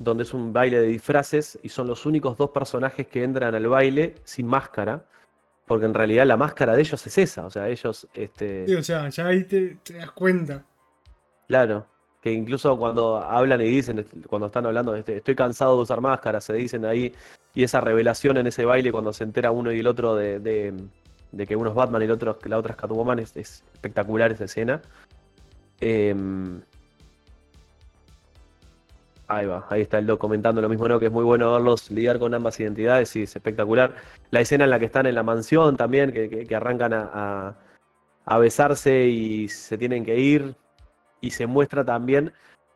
donde 0.00 0.24
es 0.24 0.34
un 0.34 0.52
baile 0.52 0.80
de 0.80 0.88
disfraces 0.88 1.58
y 1.62 1.68
son 1.68 1.86
los 1.86 2.06
únicos 2.06 2.36
dos 2.36 2.50
personajes 2.50 3.06
que 3.06 3.22
entran 3.22 3.54
al 3.54 3.68
baile 3.68 4.16
sin 4.24 4.46
máscara, 4.46 5.04
porque 5.66 5.86
en 5.86 5.94
realidad 5.94 6.26
la 6.26 6.36
máscara 6.36 6.74
de 6.74 6.80
ellos 6.80 7.06
es 7.06 7.18
esa, 7.18 7.46
o 7.46 7.50
sea, 7.50 7.68
ellos... 7.68 8.08
Este... 8.14 8.66
Sí, 8.66 8.74
o 8.74 8.82
sea, 8.82 9.08
ya 9.10 9.26
ahí 9.26 9.44
te 9.44 9.78
das 9.92 10.10
cuenta. 10.12 10.64
Claro, 11.46 11.86
que 12.20 12.32
incluso 12.32 12.76
cuando 12.78 13.18
hablan 13.18 13.60
y 13.60 13.64
dicen, 13.64 14.06
cuando 14.26 14.46
están 14.46 14.66
hablando, 14.66 14.94
este, 14.94 15.18
estoy 15.18 15.34
cansado 15.34 15.76
de 15.76 15.82
usar 15.82 16.00
máscaras, 16.00 16.44
se 16.44 16.52
dicen 16.54 16.84
ahí, 16.84 17.14
y 17.54 17.62
esa 17.62 17.80
revelación 17.80 18.36
en 18.36 18.46
ese 18.46 18.64
baile 18.64 18.92
cuando 18.92 19.12
se 19.12 19.24
entera 19.24 19.50
uno 19.50 19.72
y 19.72 19.80
el 19.80 19.86
otro 19.86 20.14
de, 20.14 20.74
que 21.46 21.56
uno 21.56 21.70
es 21.70 21.74
Batman 21.76 22.02
y 22.02 22.04
el 22.06 22.10
otro, 22.10 22.38
la 22.44 22.58
otra 22.58 22.72
es 22.72 22.76
Catwoman, 22.78 23.18
es, 23.18 23.36
espectacular 23.36 24.32
esa 24.32 24.44
escena. 24.44 24.82
Em, 25.80 26.60
ahí 29.30 29.46
va, 29.46 29.66
ahí 29.70 29.82
está 29.82 29.98
el 29.98 30.06
doc 30.06 30.20
comentando 30.20 30.60
lo 30.60 30.68
mismo, 30.68 30.88
¿no? 30.88 30.98
Que 30.98 31.06
es 31.06 31.12
muy 31.12 31.24
bueno 31.24 31.52
verlos 31.52 31.90
lidiar 31.90 32.18
con 32.18 32.34
ambas 32.34 32.58
identidades, 32.60 33.14
y 33.16 33.22
es 33.22 33.36
espectacular. 33.36 33.94
La 34.30 34.40
escena 34.40 34.64
en 34.64 34.70
la 34.70 34.78
que 34.78 34.86
están 34.86 35.06
en 35.06 35.14
la 35.14 35.22
mansión 35.22 35.76
también, 35.76 36.12
que, 36.12 36.54
arrancan 36.54 36.92
a, 36.92 37.56
a 38.24 38.38
besarse 38.38 39.06
y 39.06 39.48
se 39.48 39.78
tienen 39.78 40.04
que 40.04 40.18
ir, 40.18 40.54
y 41.20 41.30
se 41.30 41.46
muestra 41.46 41.84
también 41.84 42.32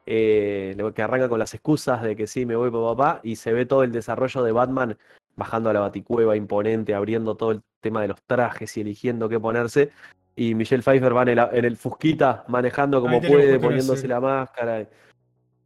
eh, 0.06 0.76
que 0.94 1.02
arranca 1.02 1.28
con 1.28 1.38
las 1.38 1.54
excusas 1.54 2.02
de 2.02 2.14
que 2.14 2.26
sí, 2.26 2.44
me 2.44 2.56
voy 2.56 2.70
por 2.70 2.96
papá, 2.96 3.20
y 3.22 3.36
se 3.36 3.52
ve 3.52 3.66
todo 3.66 3.82
el 3.82 3.92
desarrollo 3.92 4.42
de 4.42 4.52
Batman 4.52 4.98
bajando 5.36 5.70
a 5.70 5.72
la 5.72 5.80
baticueva 5.80 6.36
imponente, 6.36 6.94
abriendo 6.94 7.36
todo 7.36 7.52
el 7.52 7.62
tema 7.80 8.02
de 8.02 8.08
los 8.08 8.22
trajes 8.22 8.76
y 8.76 8.82
eligiendo 8.82 9.28
qué 9.28 9.40
ponerse. 9.40 9.90
Y 10.36 10.54
Michelle 10.54 10.82
Pfeiffer 10.82 11.16
va 11.16 11.22
en 11.22 11.64
el, 11.64 11.76
Fusquita 11.76 12.44
manejando 12.48 13.00
como 13.00 13.20
puede, 13.20 13.58
poniéndose 13.58 14.06
la 14.06 14.20
máscara. 14.20 14.86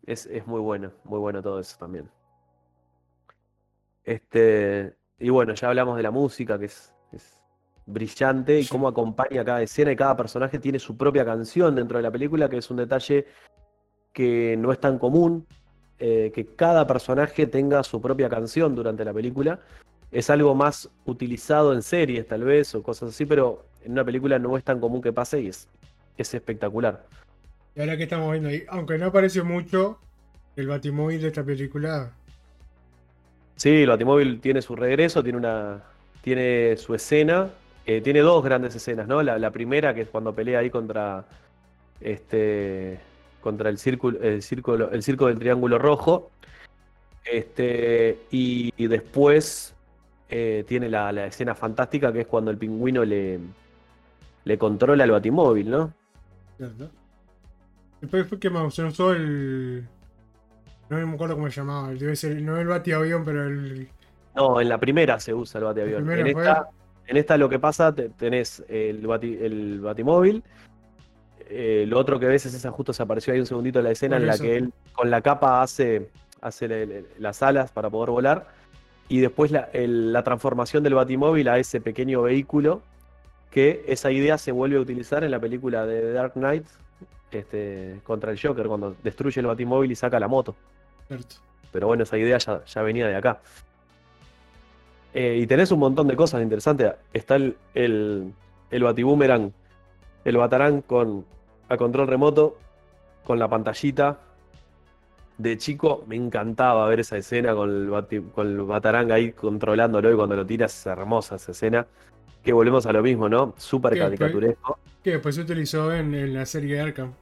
Es, 0.09 0.25
es, 0.27 0.47
muy 0.47 0.61
bueno, 0.61 0.90
muy 1.05 1.18
bueno 1.18 1.42
todo 1.42 1.61
eso 1.61 1.77
también. 1.79 2.09
Este, 4.05 4.97
y 5.18 5.29
bueno, 5.29 5.53
ya 5.53 5.68
hablamos 5.68 5.99
de 5.99 6.03
la 6.03 6.11
música, 6.11 6.59
que 6.59 6.64
es 6.64 6.94
brillante 7.85 8.61
y 8.61 8.66
cómo 8.66 8.88
acompaña 8.88 9.44
cada 9.44 9.62
escena 9.62 9.92
y 9.92 9.97
cada 9.97 10.16
personaje 10.16 10.59
tiene 10.59 10.79
su 10.79 10.97
propia 10.97 11.25
canción 11.25 11.75
dentro 11.75 11.99
de 11.99 12.03
la 12.03 12.11
película, 12.11 12.49
que 12.49 12.59
es 12.59 12.71
un 12.71 12.79
detalle 12.79 13.27
que 14.12 14.57
no 14.59 14.73
es 14.73 14.81
tan 14.81 14.99
común, 14.99 15.47
eh, 15.99 16.31
que 16.35 16.55
cada 16.55 16.87
personaje 16.87 17.47
tenga 17.47 17.83
su 17.83 18.01
propia 18.01 18.29
canción 18.31 18.75
durante 18.75 19.05
la 19.05 19.12
película. 19.12 19.61
Es 20.11 20.31
algo 20.31 20.55
más 20.55 20.90
utilizado 21.05 21.73
en 21.75 21.83
series 21.83 22.27
tal 22.27 22.44
vez 22.44 22.75
o 22.75 22.83
cosas 22.83 23.11
así, 23.11 23.27
pero 23.27 23.66
en 23.83 23.92
una 23.92 24.05
película 24.05 24.38
no 24.38 24.57
es 24.57 24.64
tan 24.64 24.81
común 24.81 25.03
que 25.03 25.12
pase 25.12 25.40
y 25.42 25.49
es, 25.49 25.68
es 26.16 26.33
espectacular. 26.35 27.05
Y 27.79 27.81
ahora 27.81 27.97
que 27.97 28.03
estamos 28.03 28.33
viendo 28.33 28.49
ahí, 28.49 28.64
aunque 28.69 28.99
no 28.99 29.07
apareció 29.07 29.45
mucho, 29.45 30.01
el 30.57 30.67
Batimóvil 30.67 31.23
de 31.23 31.29
esta 31.29 31.45
película. 31.45 32.11
Sí, 33.55 33.83
el 33.83 33.88
Batimóvil 33.88 34.41
tiene 34.41 34.62
su 34.62 34.75
regreso, 34.75 35.23
tiene 35.23 35.38
una. 35.38 35.85
tiene 36.21 36.77
su 36.77 36.97
escena 36.97 37.53
eh, 37.87 38.01
tiene 38.03 38.21
dos 38.21 38.45
grandes 38.45 38.75
escenas, 38.75 39.07
¿no? 39.07 39.23
La, 39.23 39.51
primera, 39.53 39.95
que 39.95 40.03
es 40.03 40.09
cuando 40.09 40.35
pelea 40.35 40.59
ahí 40.59 40.71
contra. 40.71 41.25
Este. 42.01 42.99
contra 43.41 43.71
el 43.71 43.79
círculo. 43.79 44.21
el 44.21 44.43
círculo. 44.43 44.91
el 44.91 45.03
circo 45.05 45.29
del 45.29 45.38
triángulo 45.38 45.79
rojo. 45.79 46.33
Este. 47.25 48.19
Y, 48.33 48.87
después. 48.88 49.73
Eh, 50.29 50.64
tiene 50.67 50.88
la, 50.91 51.27
escena 51.27 51.55
fantástica 51.55 52.12
que 52.12 52.23
es 52.23 52.27
cuando 52.27 52.51
el 52.51 52.59
pingüino 52.59 53.05
le. 53.05 53.38
le 54.45 54.59
controla 54.59 55.05
el 55.05 55.12
batimóvil, 55.12 55.71
¿no? 55.71 55.95
Después 58.01 58.27
fue 58.27 58.39
que 58.39 58.51
se 58.71 58.85
usó 58.85 59.13
el. 59.13 59.87
No 60.89 61.07
me 61.07 61.15
acuerdo 61.15 61.35
cómo 61.35 61.51
se 61.51 61.61
llamaba. 61.61 61.91
Debe 61.91 62.17
ser, 62.17 62.41
no 62.43 62.57
el 62.57 62.67
batiavión, 62.67 63.25
pero 63.25 63.45
el. 63.45 63.89
No, 64.35 64.61
en 64.61 64.69
la 64.69 64.79
primera 64.79 65.19
se 65.19 65.35
usa 65.35 65.59
el 65.59 65.65
batiavión. 65.65 66.11
En 66.11 66.27
esta, 66.29 66.69
en 67.07 67.17
esta 67.17 67.37
lo 67.37 67.49
que 67.49 67.59
pasa, 67.59 67.95
tenés 67.95 68.65
el, 68.69 69.09
el 69.23 69.81
batimóvil. 69.81 70.43
Eh, 71.51 71.87
lo 71.89 71.99
otro 71.99 72.21
que 72.21 72.27
ves 72.27 72.45
es 72.47 72.55
esa, 72.55 72.71
justo 72.71 72.93
se 72.93 73.03
apareció 73.03 73.33
ahí 73.33 73.41
un 73.41 73.47
segundito 73.47 73.79
en 73.79 73.87
la 73.87 73.91
escena 73.93 74.19
en 74.19 74.27
la 74.27 74.37
que 74.37 74.57
él 74.57 74.73
con 74.93 75.11
la 75.11 75.23
capa 75.23 75.63
hace, 75.63 76.11
hace 76.43 77.07
las 77.19 77.43
alas 77.43 77.73
para 77.73 77.89
poder 77.89 78.11
volar. 78.11 78.49
Y 79.09 79.21
después 79.21 79.51
la, 79.51 80.23
transformación 80.23 80.83
del 80.83 80.95
batimóvil 80.95 81.49
a 81.49 81.59
ese 81.59 81.81
pequeño 81.81 82.23
vehículo, 82.23 82.83
que 83.51 83.83
esa 83.89 84.11
idea 84.11 84.37
se 84.37 84.53
vuelve 84.53 84.77
a 84.77 84.81
utilizar 84.81 85.25
en 85.25 85.31
la 85.31 85.41
película 85.41 85.87
de 85.87 86.13
Dark 86.13 86.35
Knight 86.35 86.67
este, 87.31 88.01
contra 88.05 88.31
el 88.31 88.41
Joker, 88.41 88.67
cuando 88.67 88.97
destruye 89.03 89.41
el 89.41 89.47
batimóvil 89.47 89.93
y 89.93 89.95
saca 89.95 90.19
la 90.19 90.29
moto. 90.29 90.55
Pero 91.73 91.87
bueno, 91.87 92.03
esa 92.03 92.17
idea 92.19 92.38
ya, 92.38 92.64
ya 92.64 92.83
venía 92.83 93.07
de 93.07 93.17
acá. 93.17 93.41
Eh, 95.14 95.38
y 95.43 95.47
tenés 95.47 95.71
un 95.73 95.81
montón 95.81 96.07
de 96.07 96.17
cosas 96.17 96.43
interesantes. 96.43 96.93
Está 97.12 97.37
el, 97.37 97.57
el, 97.75 98.33
el 98.71 98.83
Batiboomerang, 98.83 99.53
el 100.25 100.37
Batarán 100.37 100.83
con 100.83 101.25
a 101.69 101.77
control 101.77 102.07
remoto, 102.07 102.59
con 103.25 103.38
la 103.38 103.49
pantallita. 103.49 104.19
De 105.37 105.57
chico 105.57 106.05
me 106.07 106.17
encantaba 106.17 106.87
ver 106.88 107.01
esa 107.01 107.17
escena 107.17 107.55
con 107.55 107.71
el, 107.71 108.31
con 108.33 108.47
el 108.47 108.62
Batarang 108.62 109.12
ahí 109.12 109.33
controlándolo 109.33 110.12
y 110.12 110.17
cuando 110.17 110.35
lo 110.35 110.45
tiras 110.45 110.77
es 110.77 110.87
hermosa 110.87 111.37
esa 111.37 111.53
escena. 111.53 111.87
Que 112.49 112.55
volvemos 112.55 112.87
a 112.87 112.93
lo 112.95 113.03
mismo, 113.03 113.29
¿no? 113.29 113.53
Súper 113.59 113.99
caricaturesco. 113.99 114.79
Que 115.05 115.11
después 115.11 115.35
se 115.35 115.43
utilizó 115.43 115.93
en, 115.93 116.15
en 116.15 116.33
la 116.33 116.47
serie 116.47 116.81
Arkham. 116.81 117.13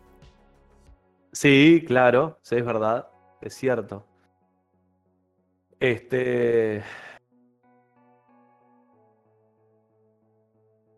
Sí, 1.33 1.83
claro, 1.85 2.39
sí, 2.43 2.55
es 2.55 2.65
verdad, 2.65 3.09
es 3.41 3.53
cierto. 3.53 4.07
Este. 5.81 6.81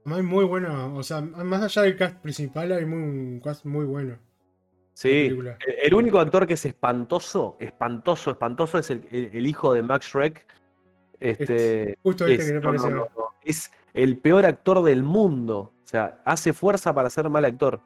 Hay 0.05 0.23
muy 0.23 0.45
bueno, 0.45 0.95
o 0.95 1.03
sea, 1.03 1.23
más 1.23 1.63
allá 1.63 1.81
del 1.81 1.97
cast 1.97 2.19
principal 2.19 2.71
hay 2.73 2.85
un 2.85 3.41
cast 3.43 3.65
muy 3.65 3.87
bueno. 3.87 4.19
Sí, 4.93 5.39
el 5.83 5.95
único 5.95 6.19
actor 6.19 6.47
que 6.47 6.53
es 6.53 6.67
espantoso, 6.67 7.57
espantoso, 7.61 8.33
espantoso 8.33 8.77
es 8.77 8.91
el, 8.91 9.47
hijo 9.47 9.73
de 9.73 9.83
Max 9.83 10.09
Shrek. 10.13 10.47
Este, 11.19 11.97
Justo 12.03 12.27
este 12.27 12.53
que 12.53 12.61
parece. 12.61 12.89
es 13.43 13.73
el 13.99 14.17
peor 14.19 14.47
actor 14.47 14.83
del 14.85 15.03
mundo. 15.03 15.73
O 15.85 15.89
sea, 15.89 16.21
hace 16.25 16.53
fuerza 16.53 16.95
para 16.95 17.11
ser 17.11 17.29
mal 17.29 17.45
actor. 17.45 17.81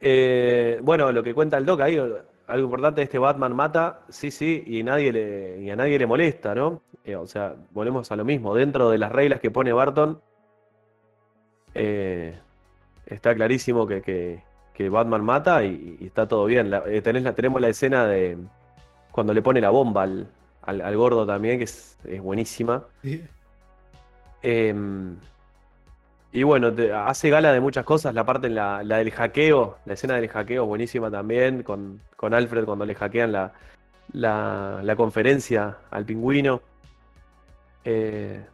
Eh, 0.00 0.80
bueno, 0.82 1.12
lo 1.12 1.22
que 1.22 1.34
cuenta 1.34 1.58
el 1.58 1.66
Doc 1.66 1.82
ahí, 1.82 1.98
algo 1.98 2.64
importante, 2.64 3.02
este 3.02 3.18
Batman 3.18 3.54
mata, 3.54 4.00
sí, 4.08 4.30
sí, 4.30 4.64
y, 4.66 4.82
nadie 4.82 5.12
le, 5.12 5.70
a 5.70 5.76
nadie 5.76 5.98
le 5.98 6.06
molesta, 6.06 6.54
¿no? 6.54 6.80
Eh, 7.04 7.14
o 7.14 7.26
sea, 7.26 7.56
volvemos 7.72 8.10
a 8.10 8.16
lo 8.16 8.24
mismo. 8.24 8.54
Dentro 8.54 8.88
de 8.88 8.96
las 8.96 9.12
reglas 9.12 9.40
que 9.40 9.50
pone 9.50 9.70
Barton, 9.70 10.18
eh, 11.74 12.38
está 13.04 13.34
clarísimo 13.34 13.86
que, 13.86 14.42
Batman 14.90 15.24
mata 15.24 15.62
y, 15.62 15.98
está 16.00 16.26
todo 16.26 16.46
bien. 16.46 16.72
Eh, 16.86 17.02
tenemos 17.02 17.60
la 17.60 17.68
escena 17.68 18.06
de 18.06 18.38
cuando 19.10 19.34
le 19.34 19.42
pone 19.42 19.60
la 19.60 19.70
bomba 19.70 20.08
al, 20.62 20.96
gordo 20.96 21.26
también, 21.26 21.58
que 21.58 21.64
es, 21.64 21.98
buenísima. 22.22 22.86
Em, 24.42 25.16
Y 26.32 26.42
bueno, 26.42 26.72
hace 27.06 27.30
gala 27.30 27.52
de 27.52 27.60
muchas 27.60 27.84
cosas. 27.84 28.14
La 28.14 28.24
parte, 28.24 28.48
la, 28.50 28.82
la 28.84 28.98
del 28.98 29.10
hackeo, 29.10 29.78
la 29.86 29.94
escena 29.94 30.14
del 30.16 30.28
hackeo 30.28 30.66
buenísima 30.66 31.10
también, 31.10 31.62
con, 31.62 32.00
con 32.16 32.34
Alfred 32.34 32.64
cuando 32.66 32.84
le 32.84 32.94
hackean 32.94 33.32
la, 33.32 33.52
la, 34.12 34.94
conferencia 34.96 35.78
al 35.90 36.04
pingüino. 36.04 36.60
Eh, 37.84 38.44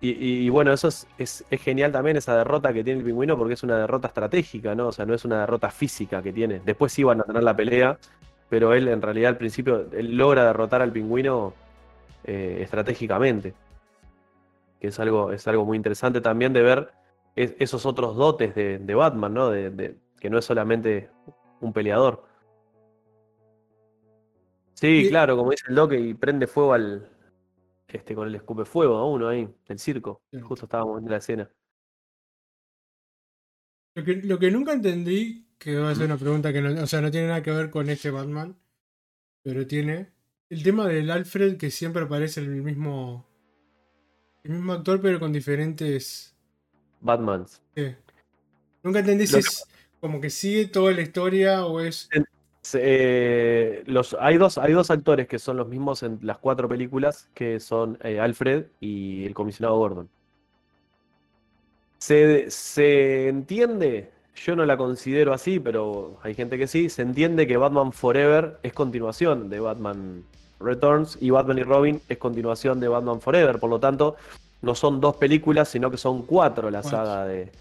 y, 0.00 0.50
bueno, 0.50 0.72
eso 0.72 0.88
es, 0.88 1.44
genial 1.50 1.90
también, 1.90 2.18
esa 2.18 2.36
derrota 2.36 2.74
que 2.74 2.84
tiene 2.84 3.00
el 3.00 3.06
pingüino, 3.06 3.38
porque 3.38 3.54
es 3.54 3.62
una 3.62 3.78
derrota 3.78 4.08
estratégica, 4.08 4.74
¿no? 4.74 4.88
O 4.88 4.92
sea, 4.92 5.06
no 5.06 5.14
es 5.14 5.24
una 5.24 5.40
derrota 5.40 5.70
física 5.70 6.22
que 6.22 6.32
tiene. 6.32 6.60
Después 6.64 6.94
van 7.04 7.22
a 7.22 7.24
tener 7.24 7.42
la 7.42 7.56
pelea, 7.56 7.98
pero 8.50 8.74
él 8.74 8.88
en 8.88 9.00
realidad 9.00 9.30
al 9.30 9.38
principio, 9.38 9.88
logra 9.92 10.44
derrotar 10.44 10.82
al 10.82 10.92
pingüino 10.92 11.54
eh, 12.24 12.58
estratégicamente. 12.62 13.54
Que 14.84 14.88
es 14.88 15.00
algo, 15.00 15.32
es 15.32 15.48
algo 15.48 15.64
muy 15.64 15.78
interesante 15.78 16.20
también 16.20 16.52
de 16.52 16.60
ver 16.60 16.92
es- 17.36 17.54
esos 17.58 17.86
otros 17.86 18.16
dotes 18.16 18.54
de, 18.54 18.78
de 18.78 18.94
Batman, 18.94 19.32
¿no? 19.32 19.48
De, 19.48 19.70
de- 19.70 19.96
que 20.20 20.28
no 20.28 20.36
es 20.36 20.44
solamente 20.44 21.08
un 21.62 21.72
peleador. 21.72 22.22
Sí, 24.74 25.06
Y- 25.06 25.08
claro, 25.08 25.38
como 25.38 25.52
dice 25.52 25.64
el 25.68 25.74
Doc, 25.74 25.94
y 25.94 26.12
prende 26.12 26.46
fuego 26.46 26.74
al, 26.74 27.08
este, 27.88 28.14
con 28.14 28.28
el 28.28 28.34
escupe 28.34 28.66
fuego 28.66 28.96
a 28.98 29.08
uno 29.08 29.26
ahí, 29.28 29.48
del 29.66 29.78
circo. 29.78 30.20
Sí. 30.30 30.40
Justo 30.40 30.66
estábamos 30.66 30.96
viendo 30.96 31.12
la 31.12 31.16
escena. 31.16 31.50
Lo 33.94 34.04
que, 34.04 34.16
lo 34.16 34.38
que 34.38 34.50
nunca 34.50 34.74
entendí, 34.74 35.46
que 35.56 35.76
va 35.78 35.92
a 35.92 35.94
ser 35.94 36.04
una 36.04 36.18
pregunta 36.18 36.52
que 36.52 36.60
no, 36.60 36.82
o 36.82 36.86
sea, 36.86 37.00
no 37.00 37.10
tiene 37.10 37.28
nada 37.28 37.42
que 37.42 37.52
ver 37.52 37.70
con 37.70 37.88
este 37.88 38.10
Batman, 38.10 38.54
pero 39.42 39.66
tiene 39.66 40.12
el 40.50 40.62
tema 40.62 40.86
del 40.88 41.10
Alfred 41.10 41.56
que 41.56 41.70
siempre 41.70 42.02
aparece 42.02 42.40
el 42.40 42.48
mismo 42.62 43.26
el 44.44 44.52
mismo 44.52 44.72
actor 44.72 45.00
pero 45.00 45.18
con 45.18 45.32
diferentes 45.32 46.34
Batman. 47.00 47.46
¿qué? 47.74 47.96
Nunca 48.82 49.00
entendí 49.00 49.26
si 49.26 49.34
que- 49.34 49.38
es 49.40 49.64
como 50.00 50.20
que 50.20 50.30
sigue 50.30 50.66
toda 50.66 50.92
la 50.92 51.00
historia 51.00 51.66
o 51.66 51.80
es 51.80 52.08
eh, 52.72 53.82
los, 53.86 54.16
hay, 54.18 54.38
dos, 54.38 54.56
hay 54.58 54.72
dos 54.72 54.90
actores 54.90 55.28
que 55.28 55.38
son 55.38 55.56
los 55.56 55.68
mismos 55.68 56.02
en 56.02 56.18
las 56.22 56.38
cuatro 56.38 56.68
películas, 56.68 57.28
que 57.34 57.60
son 57.60 57.98
eh, 58.02 58.18
Alfred 58.20 58.66
y 58.80 59.24
el 59.26 59.34
comisionado 59.34 59.76
Gordon. 59.76 60.08
Se, 61.98 62.50
se 62.50 63.28
entiende, 63.28 64.10
yo 64.34 64.56
no 64.56 64.64
la 64.64 64.76
considero 64.76 65.32
así, 65.32 65.60
pero 65.60 66.18
hay 66.22 66.34
gente 66.34 66.58
que 66.58 66.66
sí, 66.66 66.88
se 66.88 67.02
entiende 67.02 67.46
que 67.46 67.56
Batman 67.56 67.92
Forever 67.92 68.58
es 68.62 68.72
continuación 68.72 69.48
de 69.48 69.60
Batman 69.60 70.24
Returns 70.64 71.18
y 71.20 71.30
Batman 71.30 71.58
y 71.58 71.62
Robin 71.62 72.00
es 72.08 72.18
continuación 72.18 72.80
de 72.80 72.88
Batman 72.88 73.20
Forever, 73.20 73.58
por 73.58 73.70
lo 73.70 73.78
tanto 73.78 74.16
no 74.62 74.74
son 74.74 75.00
dos 75.00 75.16
películas, 75.16 75.68
sino 75.68 75.90
que 75.90 75.96
son 75.98 76.22
cuatro 76.22 76.70
la 76.70 76.82
saga 76.82 77.24
de, 77.26 77.52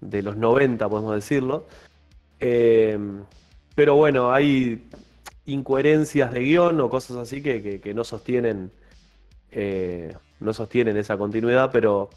de 0.00 0.22
los 0.22 0.36
90, 0.36 0.88
podemos 0.88 1.14
decirlo. 1.14 1.66
Eh, 2.40 2.98
pero 3.74 3.94
bueno, 3.96 4.32
hay 4.32 4.84
incoherencias 5.46 6.32
de 6.32 6.40
guion 6.40 6.80
o 6.80 6.90
cosas 6.90 7.16
así 7.16 7.42
que, 7.42 7.62
que- 7.62 7.80
que 7.80 7.94
no 7.94 8.04
sostienen 8.04 8.70
eh, 9.50 10.14
no 10.40 10.52
sostienen 10.54 10.96
esa 10.96 11.16
continuidad, 11.18 11.70
pero 11.72 12.08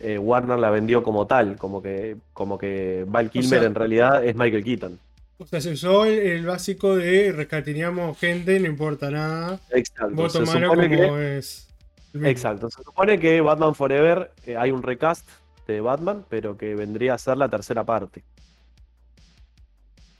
eh, 0.00 0.18
Warner 0.18 0.58
la 0.58 0.70
vendió 0.70 1.02
como 1.02 1.26
tal, 1.26 1.56
como 1.56 1.80
que, 1.80 2.16
como 2.32 2.58
que 2.58 3.04
Val 3.08 3.30
Kilmer 3.30 3.60
sea- 3.60 3.66
en 3.66 3.74
realidad 3.74 4.24
es 4.24 4.34
Michael 4.36 4.64
Keaton. 4.64 4.98
O 5.38 5.46
sea, 5.46 5.60
se 5.60 5.72
usó 5.72 6.04
el, 6.04 6.18
el 6.18 6.46
básico 6.46 6.96
de 6.96 7.32
rescatineamos 7.32 8.18
gente, 8.18 8.58
no 8.58 8.66
importa 8.66 9.10
nada. 9.10 9.60
Exacto. 9.70 10.28
Supone 10.28 10.66
como 10.66 10.82
que, 10.82 11.38
es. 11.38 11.68
exacto. 12.14 12.68
Se 12.70 12.82
supone 12.82 13.20
que 13.20 13.40
Batman 13.40 13.74
Forever 13.74 14.32
eh, 14.46 14.56
hay 14.56 14.72
un 14.72 14.82
recast 14.82 15.28
de 15.68 15.80
Batman, 15.80 16.24
pero 16.28 16.56
que 16.56 16.74
vendría 16.74 17.14
a 17.14 17.18
ser 17.18 17.36
la 17.36 17.48
tercera 17.48 17.84
parte. 17.84 18.24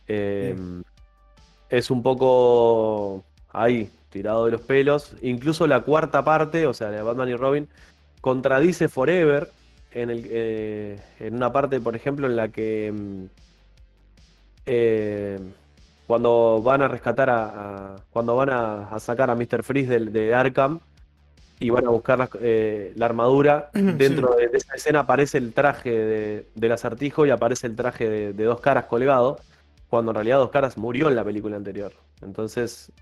Eh, 0.07 0.57
es 1.69 1.91
un 1.91 2.03
poco 2.03 3.25
ahí, 3.53 3.91
tirado 4.11 4.45
de 4.45 4.53
los 4.53 4.61
pelos. 4.61 5.15
Incluso 5.21 5.67
la 5.67 5.81
cuarta 5.81 6.25
parte, 6.25 6.67
o 6.67 6.75
sea, 6.75 6.91
de 6.91 7.03
Batman 7.03 7.29
y 7.29 7.35
Robin, 7.35 7.69
contradice 8.21 8.89
Forever 8.89 9.51
en, 9.91 10.11
el, 10.11 10.27
eh, 10.31 11.01
en 11.19 11.35
una 11.35 11.53
parte, 11.53 11.81
por 11.81 11.97
ejemplo, 11.97 12.29
en 12.29 12.37
la 12.37 12.49
que 12.49 12.93
mm, 12.93 13.25
eh, 14.69 15.39
cuando 16.07 16.63
van 16.63 16.83
a 16.83 16.89
rescatar 16.89 17.29
a, 17.31 17.45
a- 17.95 17.97
cuando 18.11 18.37
van 18.37 18.51
a, 18.51 18.89
a 18.89 19.01
sacar 19.01 19.31
a 19.31 19.35
Mr. 19.35 19.63
Freeze 19.63 19.99
de, 19.99 20.35
Arkham 20.35 20.81
y 21.61 21.71
van 21.71 21.87
a 21.87 21.91
buscar 21.91 22.19
la, 22.19 22.29
eh, 22.41 22.93
la 22.97 23.07
armadura, 23.07 23.71
dentro 23.75 24.35
de, 24.37 24.49
de 24.49 24.59
esa 24.59 24.75
escena 24.75 25.01
aparece 25.01 25.39
el 25.39 25.53
traje 25.53 25.91
de, 25.91 26.47
del 26.55 26.73
acertijo 26.73 27.27
y 27.27 27.31
aparece 27.31 27.67
el 27.67 27.75
traje 27.77 28.09
de, 28.09 28.33
de 28.33 28.45
dos 28.45 28.61
caras 28.61 28.85
colgado, 28.85 29.39
cuando 29.91 30.13
en 30.13 30.17
realidad 30.17 30.39
dos 30.39 30.51
caras 30.51 30.77
murió 30.79 31.09
en 31.09 31.17
la 31.17 31.25
película 31.25 31.57
anterior. 31.57 31.93
Entonces, 32.23 32.93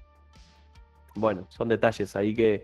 bueno, 1.14 1.46
son 1.50 1.68
detalles 1.68 2.14
ahí 2.16 2.34
que, 2.34 2.62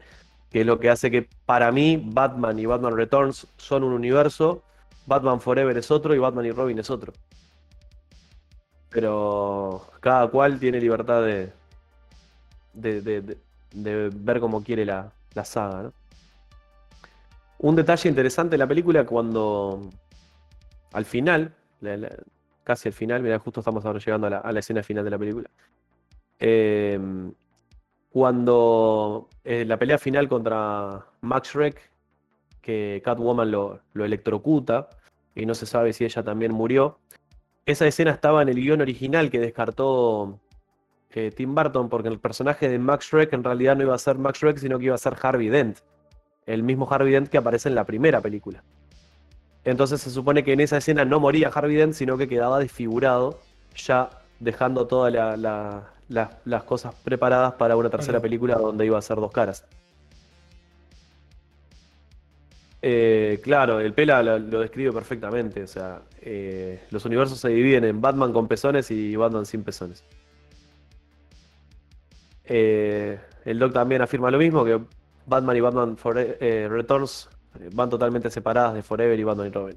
que 0.51 0.61
es 0.61 0.67
lo 0.67 0.79
que 0.79 0.91
hace 0.91 1.11
que 1.11 1.29
para 1.47 1.73
mí 1.73 2.01
Batman 2.05 2.59
y 2.59 2.67
Batman 2.67 2.97
Returns 2.97 3.47
son 3.57 3.85
un 3.85 3.93
universo, 3.93 4.63
Batman 5.07 5.41
Forever 5.41 5.77
es 5.77 5.91
otro 5.91 6.15
y 6.15 6.19
Batman 6.19 6.47
y 6.47 6.53
Robin 6.53 6.79
es 6.79 6.91
otro. 6.91 7.13
Pero 8.93 9.87
cada 10.01 10.29
cual 10.29 10.59
tiene 10.59 10.81
libertad 10.81 11.23
de, 11.23 11.53
de, 12.75 13.01
de- 13.73 14.11
ver 14.15 14.41
cómo 14.41 14.63
quiere 14.63 14.85
la, 14.85 15.11
la 15.35 15.45
saga, 15.45 15.85
¿no? 15.85 15.93
Un 17.59 17.77
detalle 17.77 18.09
interesante 18.09 18.53
de 18.53 18.59
la 18.59 18.67
película 18.67 19.07
cuando 19.07 19.89
al 20.93 21.05
final, 21.05 21.55
casi 22.65 22.89
al 22.89 22.93
final, 22.93 23.23
mira, 23.23 23.39
justo 23.39 23.61
estamos 23.61 23.85
ahora 23.85 24.01
llegando 24.01 24.27
a 24.27 24.53
la, 24.53 24.59
escena 24.59 24.83
final 24.83 25.05
de 25.05 25.11
la 25.11 25.19
película. 25.19 25.49
Eh, 26.41 26.99
cuando 28.11 29.29
eh, 29.45 29.65
la 29.65 29.79
pelea 29.79 29.97
final 29.97 30.29
contra 30.29 31.07
Max 31.21 31.49
Schreck, 31.51 31.91
que 32.61 33.01
Catwoman 33.05 33.51
lo 33.51 33.81
electrocuta 33.95 34.89
y 35.35 35.47
no 35.47 35.55
se 35.55 35.67
sabe 35.67 35.93
si 35.93 36.05
ella 36.05 36.23
también 36.23 36.53
murió. 36.53 36.99
Esa 37.65 37.87
escena 37.87 38.11
estaba 38.11 38.43
en 38.43 38.49
el 38.49 38.57
guion 38.57 38.81
original 38.81 39.31
que 39.31 39.39
descartó 39.39 40.41
eh, 41.11 41.31
Tim 41.31 41.55
Burton 41.55 41.89
porque 41.89 42.09
el 42.09 42.19
personaje 42.19 42.69
de 42.69 42.79
Max 42.79 43.07
Schreck 43.07 43.33
en 43.33 43.45
realidad 43.45 43.77
no 43.77 43.83
iba 43.85 43.95
a 43.95 43.99
ser 43.99 44.19
Max 44.19 44.39
Schreck, 44.39 44.59
sino 44.59 44.79
que 44.79 44.87
iba 44.87 44.95
a 44.95 44.99
ser 44.99 45.17
Harvey 45.23 45.49
Dent. 45.49 45.79
El 46.47 46.65
mismo 46.65 46.89
Harvey 46.91 47.13
Dent 47.13 47.29
que 47.29 47.39
aparece 47.39 47.69
en 47.69 47.77
la 47.77 47.85
primera 47.85 48.21
película. 48.21 48.65
Entonces 49.65 50.01
se 50.01 50.11
supone 50.11 50.43
que 50.43 50.53
en 50.55 50.61
esa 50.61 50.79
escena 50.79 51.05
no 51.05 51.21
moría 51.21 51.49
Harvey 51.55 51.77
Dent, 51.77 51.95
sino 51.95 52.19
que 52.19 52.27
quedaba 52.29 52.59
desfigurado, 52.59 53.39
ya 53.77 54.11
dejando 54.41 54.89
todas 54.89 55.13
la- 55.13 55.37
la- 55.37 55.89
la- 56.09 56.41
las 56.45 56.65
cosas 56.65 56.95
preparadas 57.05 57.53
para 57.55 57.77
una 57.77 57.89
tercera 57.91 58.19
película 58.19 58.57
donde 58.57 58.87
iba 58.87 58.99
a 58.99 59.03
ser 59.03 59.19
dos 59.19 59.31
caras. 59.31 59.65
Eh, 62.85 63.39
claro, 63.45 63.79
el 63.79 63.95
Pela 63.95 64.23
lo, 64.25 64.61
describe 64.61 64.93
perfectamente. 64.93 65.63
O 65.63 65.67
sea, 65.69 66.03
eh, 66.21 66.83
los 66.91 67.05
universos 67.05 67.39
se 67.39 67.49
dividen 67.49 67.85
en 67.85 68.01
Batman 68.01 68.33
con 68.33 68.49
pezones 68.49 68.91
y 68.91 69.15
Batman 69.15 69.47
sin 69.47 69.63
pezones. 69.63 70.05
Eh, 72.45 73.21
el 73.45 73.59
Doc 73.61 73.73
también 73.73 74.03
afirma 74.03 74.33
lo 74.33 74.39
mismo, 74.39 74.65
que 74.65 74.81
Batman 75.27 75.57
y 75.57 75.61
Batman 75.61 75.97
Returns 76.03 77.29
van 77.73 77.89
totalmente 77.89 78.31
separadas 78.31 78.75
de 78.75 78.83
Forever 78.83 79.19
y 79.19 79.25
Batman 79.25 79.47
y 79.47 79.51
Robin. 79.51 79.77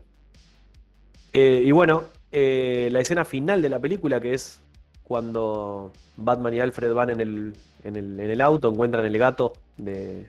Y 1.34 1.72
bueno, 1.72 2.06
la 2.32 3.00
escena 3.00 3.24
final 3.24 3.62
de 3.62 3.70
la 3.70 3.80
película, 3.80 4.20
que 4.20 4.34
es 4.34 4.62
cuando 5.04 5.92
Batman 6.18 6.54
y 6.56 6.60
Alfred 6.60 6.94
van 6.94 7.12
en 7.12 7.20
el, 7.20 7.54
en 7.84 7.96
el, 7.98 8.20
en 8.20 8.32
el 8.32 8.42
auto, 8.42 8.70
encuentran 8.70 9.06
el 9.06 9.18
gato 9.18 9.54
de 9.78 10.28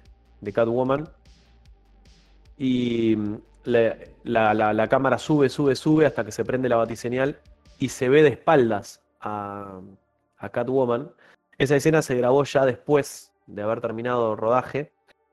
Catwoman. 0.52 1.08
Y 2.58 3.16
mm, 3.16 3.36
la, 3.64 3.96
la- 4.24 4.54
la- 4.54 4.72
la 4.72 4.88
cámara 4.88 5.18
sube, 5.18 5.48
sube, 5.48 5.74
sube 5.76 6.06
hasta 6.06 6.24
que 6.24 6.32
se 6.32 6.44
prende 6.44 6.68
la 6.68 6.76
batiseñal 6.76 7.38
y 7.78 7.88
se 7.90 8.08
ve 8.08 8.22
de 8.22 8.28
espaldas 8.30 9.02
a, 9.20 9.80
a 10.38 10.48
Catwoman. 10.48 11.10
Esa 11.58 11.76
escena 11.76 12.02
se 12.02 12.14
grabó 12.16 12.44
ya 12.44 12.64
después 12.64 13.32
de 13.46 13.62
haber 13.62 13.80
terminado 13.80 14.32
el 14.32 14.38
rodaje 14.38 14.92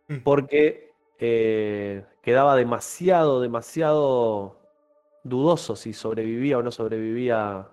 Mm. 0.10 0.18
porque 0.18 0.92
eh, 1.18 2.04
quedaba 2.22 2.58
demasiado, 2.58 3.40
demasiado 3.40 4.58
dudoso 5.24 5.78
si 5.78 5.94
sobrevivía 5.94 6.58
o 6.58 6.62
no 6.62 6.72
sobrevivía 6.72 7.70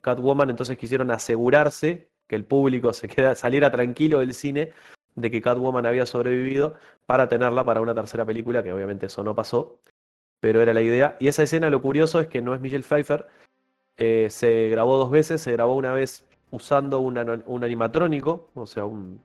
Catwoman, 0.00 0.48
entonces 0.48 0.78
quisieron 0.78 1.10
asegurarse 1.10 2.08
que 2.26 2.36
el 2.36 2.46
público 2.46 2.94
se 2.94 3.06
queda, 3.08 3.34
saliera 3.34 3.70
tranquilo 3.70 4.20
del 4.20 4.32
cine 4.32 4.72
de 5.20 5.30
que 5.30 5.42
Catwoman 5.42 5.86
había 5.86 6.06
sobrevivido 6.06 6.74
para 7.06 7.28
tenerla 7.28 7.64
para 7.64 7.80
una 7.80 7.94
tercera 7.94 8.24
película, 8.24 8.62
que 8.62 8.72
obviamente 8.72 9.06
eso 9.06 9.22
no 9.22 9.34
pasó, 9.34 9.80
pero 10.40 10.62
era 10.62 10.74
la 10.74 10.82
idea. 10.82 11.16
Y 11.20 11.28
esa 11.28 11.42
escena, 11.42 11.70
lo 11.70 11.82
curioso 11.82 12.20
es 12.20 12.28
que 12.28 12.42
no 12.42 12.54
es 12.54 12.60
Michelle 12.60 12.84
Pfeiffer, 12.84 13.26
eh, 13.96 14.28
se 14.30 14.68
grabó 14.68 14.96
dos 14.98 15.10
veces, 15.10 15.40
se 15.40 15.52
grabó 15.52 15.74
una 15.74 15.92
vez 15.92 16.24
usando 16.50 17.00
un, 17.00 17.18
animatrónico, 17.64 18.50
o 18.54 18.66
sea, 18.66 18.84
un, 18.84 19.20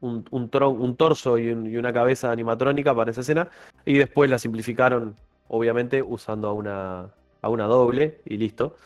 un, 0.00 0.24
un 0.30 0.96
torso 0.96 1.38
y 1.38 1.50
una 1.50 1.92
cabeza 1.92 2.30
animatrónica 2.30 2.94
para 2.94 3.10
esa 3.10 3.22
escena, 3.22 3.48
y 3.84 3.98
después 3.98 4.30
la 4.30 4.38
simplificaron 4.38 5.16
obviamente 5.48 6.02
usando 6.02 6.48
a 6.48 6.52
una, 6.52 7.10
a 7.42 7.48
una 7.48 7.64
doble 7.66 8.20
y 8.24 8.36
listo. 8.38 8.76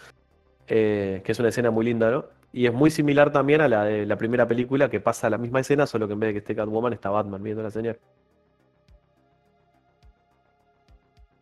Eh, 0.68 1.22
que 1.24 1.32
es 1.32 1.38
una 1.38 1.50
escena 1.50 1.70
muy 1.70 1.84
linda, 1.84 2.10
¿no? 2.10 2.24
Y 2.56 2.66
es 2.66 2.72
muy 2.72 2.90
similar 2.90 3.30
también 3.30 3.60
a 3.60 3.68
la 3.68 3.84
de 3.84 4.06
la 4.06 4.16
primera 4.16 4.48
película 4.48 4.88
que 4.88 4.98
pasa 4.98 5.28
la 5.28 5.36
misma 5.36 5.60
escena, 5.60 5.86
solo 5.86 6.06
que 6.06 6.14
en 6.14 6.20
vez 6.20 6.28
de 6.28 6.32
que 6.32 6.38
esté 6.38 6.56
Catwoman 6.56 6.94
está 6.94 7.10
Batman 7.10 7.42
viendo 7.42 7.62
la 7.62 7.70
señal. 7.70 7.98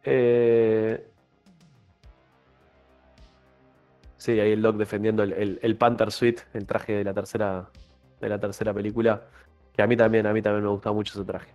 Eh, 0.02 1.06
Sí, 4.16 4.40
ahí 4.40 4.50
el 4.50 4.62
Doc 4.62 4.76
defendiendo 4.76 5.22
el, 5.22 5.60
el, 5.62 5.76
Panther 5.76 6.10
Suite, 6.10 6.42
el 6.52 6.66
traje 6.66 6.94
de 6.94 7.04
la 7.04 7.14
tercera 7.14 7.70
de 8.20 8.28
la 8.28 8.40
tercera 8.40 8.74
película. 8.74 9.22
Que 9.72 9.82
a 9.82 9.86
mí 9.86 9.96
también, 9.96 10.26
a 10.26 10.32
mí 10.32 10.42
también 10.42 10.64
me 10.64 10.70
gusta 10.70 10.90
mucho 10.90 11.12
ese 11.12 11.24
traje. 11.24 11.52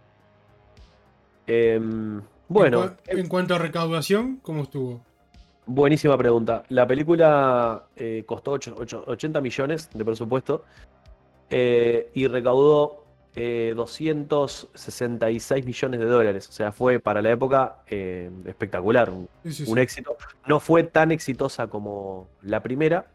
Em, 1.47 2.21
bueno. 2.47 2.95
En, 3.07 3.27
cuanto 3.27 3.55
a 3.55 3.57
recaudación, 3.57 4.37
¿cómo 4.37 4.63
estuvo? 4.63 5.03
Buenísima 5.71 6.17
pregunta. 6.17 6.63
La 6.69 6.87
película 6.87 7.85
eh, 7.95 8.23
costó 8.25 8.53
80 8.53 9.39
millones 9.39 9.87
de 9.93 10.03
presupuesto 10.03 10.65
eh, 11.47 12.09
y 12.15 12.25
recaudó 12.25 13.05
266 13.35 15.51
eh, 15.51 15.63
millones 15.63 15.99
de 15.99 16.07
dólares. 16.07 16.49
O 16.49 16.53
sea, 16.53 16.71
fue 16.71 16.99
para 16.99 17.21
la 17.21 17.29
época 17.29 17.83
espectacular, 17.85 19.11
un, 19.11 19.29
éxito. 19.77 20.17
No 20.47 20.59
fue 20.59 20.85
tan 20.85 21.11
exitosa 21.11 21.67
como 21.67 22.27
la 22.41 22.63
primera. 22.63 23.05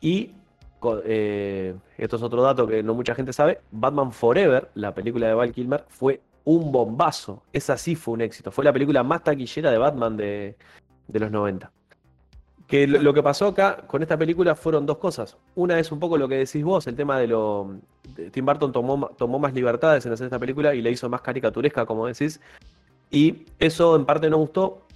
Y 0.00 0.34
esto 0.80 2.16
es 2.16 2.22
otro 2.22 2.42
dato 2.42 2.64
que 2.64 2.84
no 2.84 2.94
mucha 2.94 3.16
gente 3.16 3.32
sabe. 3.32 3.58
Batman 3.72 4.12
Forever, 4.12 4.70
la 4.74 4.94
película 4.94 5.26
de 5.26 5.34
Val 5.34 5.50
Kilmer, 5.50 5.84
fue 5.88 6.20
un 6.44 6.70
bombazo. 6.70 7.42
Esa 7.52 7.76
sí 7.76 7.96
fue 7.96 8.14
un 8.14 8.20
éxito. 8.20 8.52
Fue 8.52 8.64
la 8.64 8.72
película 8.72 9.02
más 9.02 9.24
taquillera 9.24 9.72
de 9.72 9.78
Batman 9.78 10.16
de, 10.16 10.56
de 11.12 11.20
los 11.20 11.30
90. 11.30 11.70
Que 12.66 12.86
lo, 12.86 13.12
que 13.12 13.22
pasó 13.22 13.48
acá 13.48 13.84
con 13.86 14.00
esta 14.00 14.16
película 14.16 14.54
fueron 14.54 14.86
dos 14.86 14.96
cosas. 14.96 15.36
Una 15.54 15.78
es 15.78 15.92
un 15.92 16.00
poco 16.00 16.16
lo 16.16 16.26
que 16.26 16.36
decís 16.36 16.64
vos, 16.64 16.86
el 16.86 16.96
tema 16.96 17.18
de 17.18 17.26
lo. 17.26 17.76
Tim 18.30 18.46
Burton 18.46 18.72
tomó, 18.72 19.08
tomó 19.08 19.38
más 19.38 19.52
libertades 19.52 20.06
en 20.06 20.12
hacer 20.12 20.24
esta 20.24 20.38
película 20.38 20.74
y 20.74 20.80
la 20.80 20.88
hizo 20.88 21.08
más 21.10 21.20
caricaturesca, 21.20 21.84
como 21.84 22.06
decís. 22.06 22.40
Y 23.10 23.44
eso 23.58 23.94
en 23.94 24.06
parte 24.06 24.30
no 24.30 24.38
gustó 24.38 24.86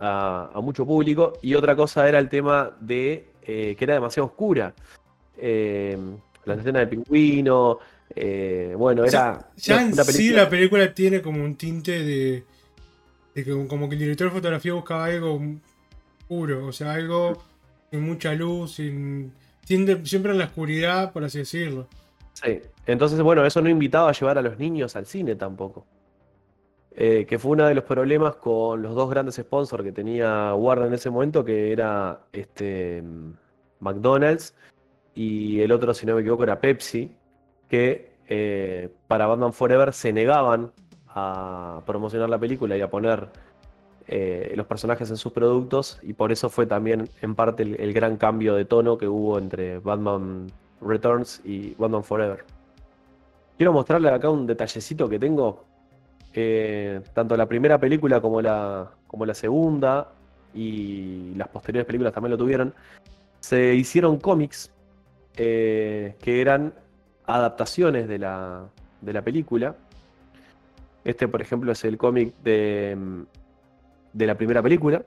a, 0.00 0.50
mucho 0.62 0.86
público. 0.86 1.34
Y 1.42 1.54
otra 1.54 1.76
cosa 1.76 2.08
era 2.08 2.18
el 2.18 2.30
tema 2.30 2.70
de 2.80 3.26
eh, 3.42 3.76
que 3.78 3.84
era 3.84 3.94
demasiado 3.94 4.28
oscura. 4.28 4.72
Eh, 5.36 5.98
la 6.46 6.54
escena 6.54 6.78
del 6.80 6.88
pingüino. 6.88 7.78
Eh, 8.14 8.74
bueno, 8.76 9.04
era. 9.04 9.50
Ya, 9.56 9.82
en 9.82 9.94
sí 9.94 10.30
la 10.30 10.48
película 10.48 10.92
tiene 10.92 11.20
como 11.20 11.44
un 11.44 11.56
tinte 11.56 12.02
de. 12.02 12.44
Que 13.44 13.66
como 13.66 13.88
que 13.88 13.94
el 13.94 14.00
director 14.00 14.28
de 14.28 14.34
fotografía 14.34 14.72
buscaba 14.72 15.06
algo 15.06 15.40
puro, 16.28 16.66
o 16.66 16.72
sea, 16.72 16.92
algo 16.92 17.42
sin 17.90 18.02
mucha 18.02 18.34
luz, 18.34 18.74
sin, 18.74 19.32
siempre 19.64 20.32
en 20.32 20.38
la 20.38 20.44
oscuridad, 20.44 21.12
por 21.12 21.24
así 21.24 21.38
decirlo. 21.38 21.86
Sí, 22.34 22.60
entonces, 22.86 23.20
bueno, 23.20 23.44
eso 23.44 23.60
no 23.60 23.68
invitaba 23.68 24.10
a 24.10 24.12
llevar 24.12 24.38
a 24.38 24.42
los 24.42 24.58
niños 24.58 24.94
al 24.96 25.06
cine 25.06 25.34
tampoco. 25.34 25.86
Eh, 27.00 27.26
que 27.26 27.38
fue 27.38 27.52
uno 27.52 27.66
de 27.66 27.74
los 27.74 27.84
problemas 27.84 28.36
con 28.36 28.82
los 28.82 28.94
dos 28.94 29.08
grandes 29.08 29.36
sponsors 29.36 29.84
que 29.84 29.92
tenía 29.92 30.52
Warner 30.54 30.88
en 30.88 30.94
ese 30.94 31.10
momento, 31.10 31.44
que 31.44 31.70
era 31.70 32.22
este 32.32 33.04
McDonald's 33.78 34.54
y 35.14 35.60
el 35.60 35.70
otro, 35.70 35.94
si 35.94 36.06
no 36.06 36.14
me 36.14 36.22
equivoco, 36.22 36.42
era 36.42 36.60
Pepsi, 36.60 37.12
que 37.68 38.14
eh, 38.28 38.88
para 39.06 39.26
Batman 39.26 39.52
Forever 39.52 39.92
se 39.92 40.12
negaban 40.12 40.72
promocionar 41.86 42.28
la 42.28 42.38
película 42.38 42.76
y 42.76 42.80
a 42.80 42.90
poner 42.90 43.28
eh, 44.06 44.52
los 44.56 44.66
personajes 44.66 45.10
en 45.10 45.16
sus 45.16 45.32
productos 45.32 45.98
y 46.02 46.14
por 46.14 46.32
eso 46.32 46.48
fue 46.48 46.66
también 46.66 47.08
en 47.20 47.34
parte 47.34 47.62
el, 47.62 47.92
gran 47.92 48.16
cambio 48.16 48.54
de 48.54 48.64
tono 48.64 48.96
que 48.96 49.06
hubo 49.06 49.38
entre 49.38 49.78
Batman 49.78 50.46
Returns 50.80 51.40
y 51.44 51.74
Batman 51.74 52.04
Forever. 52.04 52.44
Quiero 53.56 53.72
mostrarle 53.72 54.10
acá 54.10 54.30
un 54.30 54.46
detallecito 54.46 55.08
que 55.08 55.18
tengo. 55.18 55.64
tanto 57.12 57.36
la 57.36 57.46
primera 57.46 57.78
película 57.78 58.20
como 58.20 58.40
la, 58.40 58.90
como 59.06 59.26
la 59.26 59.34
segunda 59.34 60.12
y 60.54 61.34
las 61.34 61.48
posteriores 61.48 61.86
películas 61.86 62.12
también 62.12 62.32
lo 62.32 62.38
tuvieron. 62.38 62.74
Se 63.40 63.74
hicieron 63.74 64.18
cómics 64.18 64.70
eh, 65.36 66.16
que 66.20 66.40
eran 66.40 66.74
adaptaciones 67.26 68.08
de 68.08 68.18
la, 68.18 68.66
de 69.00 69.12
la 69.12 69.22
película. 69.22 69.76
Este, 71.04 71.28
por 71.28 71.40
ejemplo, 71.40 71.72
es 71.72 71.84
el 71.84 71.96
cómic 71.96 72.34
de 72.42 73.26
de 74.12 74.26
la 74.26 74.36
primera 74.36 74.62
película. 74.62 75.04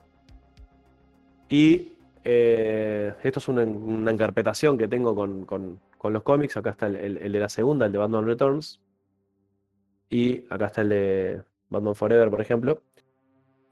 Y 1.48 1.92
eh, 2.24 3.14
esto 3.22 3.38
es 3.38 3.48
una, 3.48 3.62
una, 3.62 4.10
interpretación 4.10 4.78
que 4.78 4.88
tengo 4.88 5.14
con, 5.14 5.80
los 6.02 6.22
cómics. 6.22 6.56
Acá 6.56 6.70
está 6.70 6.86
el, 6.86 7.32
de 7.32 7.38
la 7.38 7.48
segunda, 7.48 7.86
el 7.86 7.92
de 7.92 7.98
Batman 7.98 8.26
Returns. 8.26 8.80
Y 10.08 10.44
acá 10.50 10.66
está 10.66 10.82
el 10.82 10.88
de 10.88 11.42
Batman 11.68 11.94
Forever, 11.94 12.30
por 12.30 12.40
ejemplo. 12.40 12.82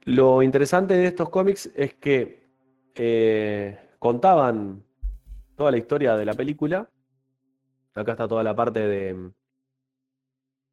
Lo 0.04 0.42
interesante 0.42 0.94
de 0.94 1.06
estos 1.06 1.28
cómics 1.28 1.70
es 1.74 1.94
que 1.94 2.46
eh, 2.94 3.78
contaban 3.98 4.82
toda 5.56 5.70
la 5.70 5.78
historia 5.78 6.16
de 6.16 6.24
la 6.24 6.34
película. 6.34 6.88
Acá 7.94 8.12
está 8.12 8.28
toda 8.28 8.42
la 8.42 8.54
parte 8.54 8.80
de, 8.80 9.30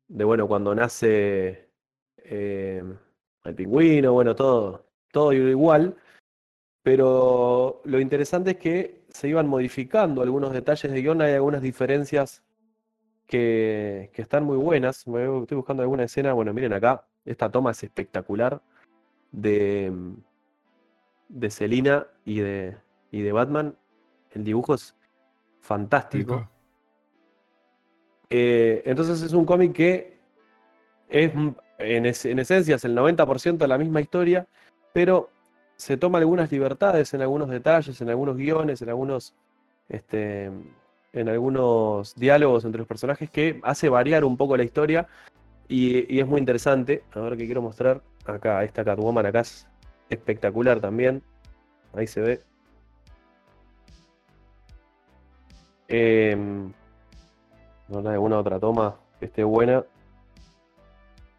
de 0.07 0.23
bueno, 0.23 0.47
cuando 0.47 0.73
nace 0.73 1.69
eh, 2.17 2.83
el 3.43 3.55
pingüino, 3.55 4.13
bueno, 4.13 4.35
todo, 4.35 4.85
todo 5.11 5.33
igual. 5.33 5.95
Pero 6.83 7.81
lo 7.83 7.99
interesante 7.99 8.51
es 8.51 8.57
que 8.57 9.05
se 9.09 9.27
iban 9.27 9.47
modificando 9.47 10.21
algunos 10.21 10.53
detalles 10.53 10.91
de 10.91 11.01
guion, 11.01 11.21
hay 11.21 11.33
algunas 11.33 11.61
diferencias 11.61 12.43
que, 13.25 14.09
están 14.15 14.45
muy 14.45 14.57
buenas. 14.57 14.99
Estoy 14.99 15.57
buscando 15.57 15.83
alguna 15.83 16.03
escena, 16.03 16.33
bueno, 16.33 16.53
miren 16.53 16.73
acá, 16.73 17.05
esta 17.25 17.49
toma 17.49 17.71
es 17.71 17.83
espectacular 17.83 18.61
de, 19.31 19.91
de 21.27 21.49
Selina 21.49 22.07
y 22.23 22.39
de, 22.39 22.77
y 23.11 23.21
de 23.21 23.31
Batman. 23.33 23.75
El 24.31 24.43
dibujo 24.43 24.73
es 24.75 24.95
fantástico. 25.59 26.49
Eh, 28.29 28.83
entonces 28.85 29.21
es 29.21 29.33
un 29.33 29.45
cómic 29.45 29.73
que 29.73 30.17
es 31.09 31.31
en, 31.79 32.05
esencia 32.05 32.75
es 32.75 32.85
el 32.85 32.95
90% 32.95 33.57
de 33.57 33.67
la 33.67 33.77
misma 33.77 34.01
historia, 34.01 34.47
pero 34.93 35.29
se 35.75 35.97
toma 35.97 36.17
algunas 36.17 36.51
libertades 36.51 37.13
en 37.13 37.21
algunos 37.21 37.49
detalles, 37.49 38.01
en 38.01 38.09
algunos 38.09 38.35
guiones, 38.35 38.81
en 38.81 38.89
algunos, 38.89 39.33
este, 39.89 40.51
en 41.13 41.29
algunos 41.29 42.15
diálogos 42.15 42.65
entre 42.65 42.79
los 42.79 42.87
personajes 42.87 43.29
que 43.29 43.59
hace 43.63 43.89
variar 43.89 44.25
un 44.25 44.37
poco 44.37 44.57
la 44.57 44.63
historia 44.63 45.07
y, 45.67 46.19
es 46.19 46.27
muy 46.27 46.39
interesante. 46.39 47.03
A 47.13 47.19
ver 47.19 47.37
qué 47.37 47.45
quiero 47.45 47.61
mostrar. 47.61 48.01
Acá, 48.25 48.63
esta 48.63 48.83
Catwoman 48.83 49.25
acá 49.25 49.41
es 49.41 49.67
espectacular 50.09 50.79
también. 50.79 51.21
Ahí 51.93 52.07
se 52.07 52.21
ve. 52.21 52.39
Eh, 55.89 56.35
no 57.89 57.99
hay 57.99 58.15
alguna 58.15 58.39
otra 58.39 58.59
toma 58.59 58.95
que 59.19 59.25
esté 59.25 59.43
buena. 59.43 59.83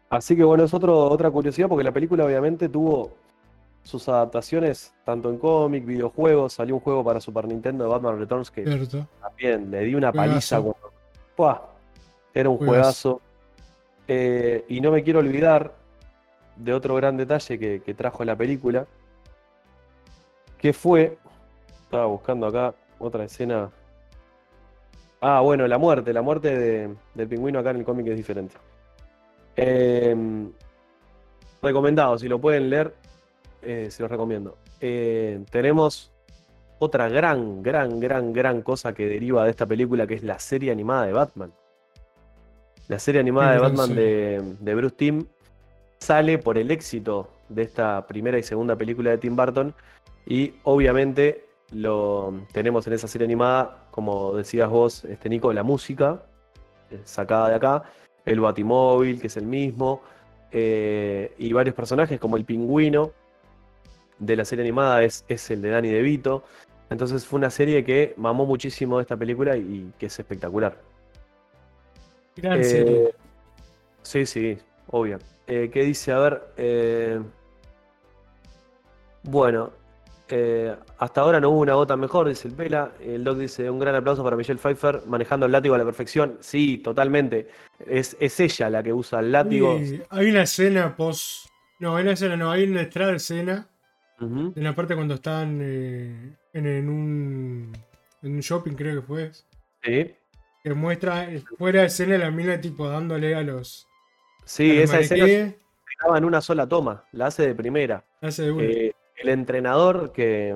Así 0.09 0.35
que 0.35 0.43
bueno, 0.43 0.63
es 0.63 0.73
otra 0.73 1.29
curiosidad 1.29 1.67
porque 1.67 1.83
la 1.83 1.91
película 1.91 2.25
obviamente 2.25 2.67
tuvo 2.67 3.11
sus 3.83 4.07
adaptaciones 4.09 4.93
tanto 5.03 5.29
en 5.29 5.37
cómic, 5.37 5.85
videojuegos, 5.85 6.53
salió 6.53 6.75
un 6.75 6.81
juego 6.81 7.03
para 7.03 7.19
Super 7.19 7.47
Nintendo 7.47 7.83
de 7.83 7.89
Batman 7.89 8.19
Returns 8.19 8.51
que 8.51 8.63
también 9.21 9.71
le 9.71 9.81
di 9.81 9.95
una 9.95 10.11
paliza 10.11 10.61
Era 12.33 12.49
un 12.49 12.57
juegazo. 12.57 13.21
Eh, 14.07 14.65
y 14.67 14.81
no 14.81 14.91
me 14.91 15.03
quiero 15.03 15.19
olvidar 15.19 15.73
de 16.55 16.73
otro 16.73 16.95
gran 16.95 17.15
detalle 17.15 17.57
que, 17.57 17.93
trajo 17.93 18.23
la 18.25 18.35
película, 18.35 18.85
que 20.57 20.73
fue, 20.73 21.17
estaba 21.83 22.05
buscando 22.07 22.47
acá 22.47 22.73
otra 22.99 23.23
escena. 23.23 23.69
Ah, 25.21 25.41
bueno, 25.41 25.67
la 25.67 25.77
muerte, 25.77 26.13
la 26.13 26.21
muerte 26.21 26.89
del 27.13 27.27
pingüino 27.27 27.59
acá 27.59 27.71
en 27.71 27.77
el 27.77 27.83
cómic 27.83 28.07
es 28.07 28.15
diferente. 28.15 28.55
Em, 29.55 30.51
recomendado, 31.61 32.17
si 32.17 32.29
lo 32.29 32.39
pueden 32.39 32.69
leer, 32.69 32.93
eh, 33.61 33.87
se 33.91 34.01
los 34.01 34.09
recomiendo. 34.09 34.57
Eh, 34.79 35.43
tenemos 35.51 36.11
otra 36.79 37.09
gran, 37.09 37.61
gran, 37.61 37.99
gran, 37.99 38.31
gran 38.31 38.61
cosa 38.61 38.93
que 38.93 39.05
deriva 39.07 39.43
de 39.43 39.51
esta 39.51 39.65
película, 39.65 40.07
que 40.07 40.13
es 40.13 40.23
la 40.23 40.39
serie 40.39 40.71
animada 40.71 41.05
de 41.05 41.13
Batman. 41.13 41.51
La 42.87 42.97
serie 42.97 43.19
animada 43.19 43.51
de 43.51 43.59
Batman 43.59 43.95
de, 43.95 44.75
Bruce 44.75 44.95
Timm 44.95 45.25
sale 45.99 46.37
por 46.37 46.57
el 46.57 46.71
éxito 46.71 47.29
de 47.49 47.63
esta 47.63 48.07
primera 48.07 48.39
y 48.39 48.43
segunda 48.43 48.75
película 48.75 49.11
de 49.11 49.17
Tim 49.17 49.35
Burton 49.35 49.75
y 50.25 50.53
obviamente 50.63 51.45
lo 51.71 52.33
tenemos 52.51 52.87
en 52.87 52.93
esa 52.93 53.07
serie 53.07 53.25
animada, 53.25 53.88
como 53.99 54.33
decías 54.33 54.69
vos, 54.69 55.03
este 55.03 55.27
Nico, 55.27 55.51
la 55.51 55.61
música 55.63 56.23
eh, 56.89 57.01
sacada 57.03 57.49
de 57.49 57.55
acá 57.55 57.83
el 58.25 58.39
Batimóvil, 58.39 59.19
que 59.19 59.27
es 59.27 59.35
el 59.35 59.45
mismo. 59.45 60.01
eh, 60.51 61.33
y 61.37 61.51
varios 61.51 61.75
personajes, 61.75 62.17
como 62.17 62.37
el 62.37 62.45
pingüino 62.45 63.11
de 64.19 64.35
la 64.37 64.45
serie 64.45 64.63
animada 64.63 65.03
es, 65.03 65.25
es 65.27 65.51
el 65.51 65.61
de 65.61 65.69
Danny 65.69 65.89
DeVito. 65.89 66.43
Entonces 66.89 67.25
fue 67.25 67.37
una 67.39 67.49
serie 67.49 67.83
que 67.83 68.13
mamó 68.15 68.45
muchísimo 68.45 69.01
esta 69.01 69.17
película 69.17 69.57
y 69.57 69.91
que 69.99 70.05
es 70.07 70.17
espectacular. 70.17 70.77
Gran 72.37 72.59
Eh, 72.61 72.63
serie. 72.63 73.13
Sí, 74.01 74.25
sí, 74.25 74.57
obvio. 74.87 75.19
Eh, 75.45 75.69
¿qué 75.73 75.83
dice? 75.83 76.13
A 76.13 76.19
ver. 76.19 77.21
bueno, 79.23 79.71
eh, 80.31 80.75
hasta 80.97 81.21
ahora 81.21 81.39
no 81.39 81.49
hubo 81.49 81.59
una 81.59 81.73
gota 81.73 81.95
mejor, 81.95 82.27
dice 82.27 82.47
el 82.47 82.53
Pela. 82.53 82.91
El 82.99 83.23
Doc 83.23 83.37
dice: 83.37 83.69
Un 83.69 83.79
gran 83.79 83.95
aplauso 83.95 84.23
para 84.23 84.35
Michelle 84.35 84.59
Pfeiffer 84.59 85.01
manejando 85.07 85.45
el 85.45 85.51
látigo 85.51 85.75
a 85.75 85.77
la 85.77 85.85
perfección. 85.85 86.37
Sí, 86.39 86.77
totalmente. 86.77 87.47
Es, 87.85 88.15
es 88.19 88.39
ella 88.39 88.69
la 88.69 88.83
que 88.83 88.93
usa 88.93 89.19
el 89.19 89.31
látigo. 89.31 89.77
Y 89.77 90.01
hay 90.09 90.29
una 90.29 90.43
escena 90.43 90.95
post. 90.95 91.47
No, 91.79 91.95
hay 91.95 92.03
una 92.03 92.13
escena, 92.13 92.35
no, 92.35 92.51
hay 92.51 92.63
una 92.63 92.81
extra 92.81 93.07
de 93.07 93.15
escena. 93.15 93.67
En 94.21 94.63
la 94.63 94.75
parte 94.75 94.95
cuando 94.95 95.13
están 95.13 95.59
eh, 95.61 96.35
en, 96.53 96.67
en 96.67 96.89
un. 96.89 97.71
En 98.21 98.33
un 98.33 98.39
shopping, 98.41 98.73
creo 98.73 98.99
que 98.99 99.07
fue. 99.07 99.31
Sí, 99.81 100.13
Que 100.61 100.73
muestra 100.73 101.31
eh, 101.31 101.41
fuera 101.57 101.81
de 101.81 101.87
escena 101.87 102.17
la 102.17 102.29
mina 102.29 102.59
tipo 102.59 102.89
dándole 102.89 103.33
a 103.33 103.41
los. 103.43 103.87
sí 104.43 104.71
a 104.71 104.81
los 104.81 104.83
esa 104.83 104.99
escena 104.99 105.53
graba 105.99 106.17
en 106.17 106.25
una 106.25 106.41
sola 106.41 106.67
toma. 106.67 107.05
La 107.11 107.27
hace 107.27 107.47
de 107.47 107.55
primera. 107.55 108.03
Hace 108.21 108.43
de 108.43 108.51
una. 108.51 108.63
Eh, 108.63 108.95
el 109.21 109.29
entrenador 109.29 110.11
que, 110.11 110.55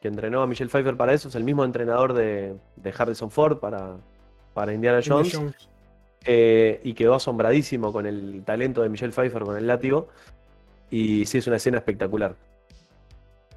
que 0.00 0.08
entrenó 0.08 0.42
a 0.42 0.46
Michelle 0.46 0.70
Pfeiffer 0.70 0.96
para 0.96 1.12
eso 1.12 1.28
es 1.28 1.34
el 1.34 1.44
mismo 1.44 1.64
entrenador 1.64 2.12
de, 2.12 2.54
de 2.76 2.94
Harrison 2.96 3.30
Ford 3.30 3.58
para, 3.58 3.96
para 4.52 4.72
Indiana 4.72 4.98
Indiana 5.00 5.28
Jones. 5.30 5.68
Eh, 6.26 6.80
y 6.84 6.94
quedó 6.94 7.14
asombradísimo 7.14 7.92
con 7.92 8.06
el 8.06 8.42
talento 8.44 8.82
de 8.82 8.88
Michelle 8.88 9.12
Pfeiffer 9.12 9.42
con 9.42 9.56
el 9.56 9.66
látigo. 9.66 10.08
Y 10.90 11.26
sí, 11.26 11.38
es 11.38 11.46
una 11.46 11.56
escena 11.56 11.78
espectacular. 11.78 12.34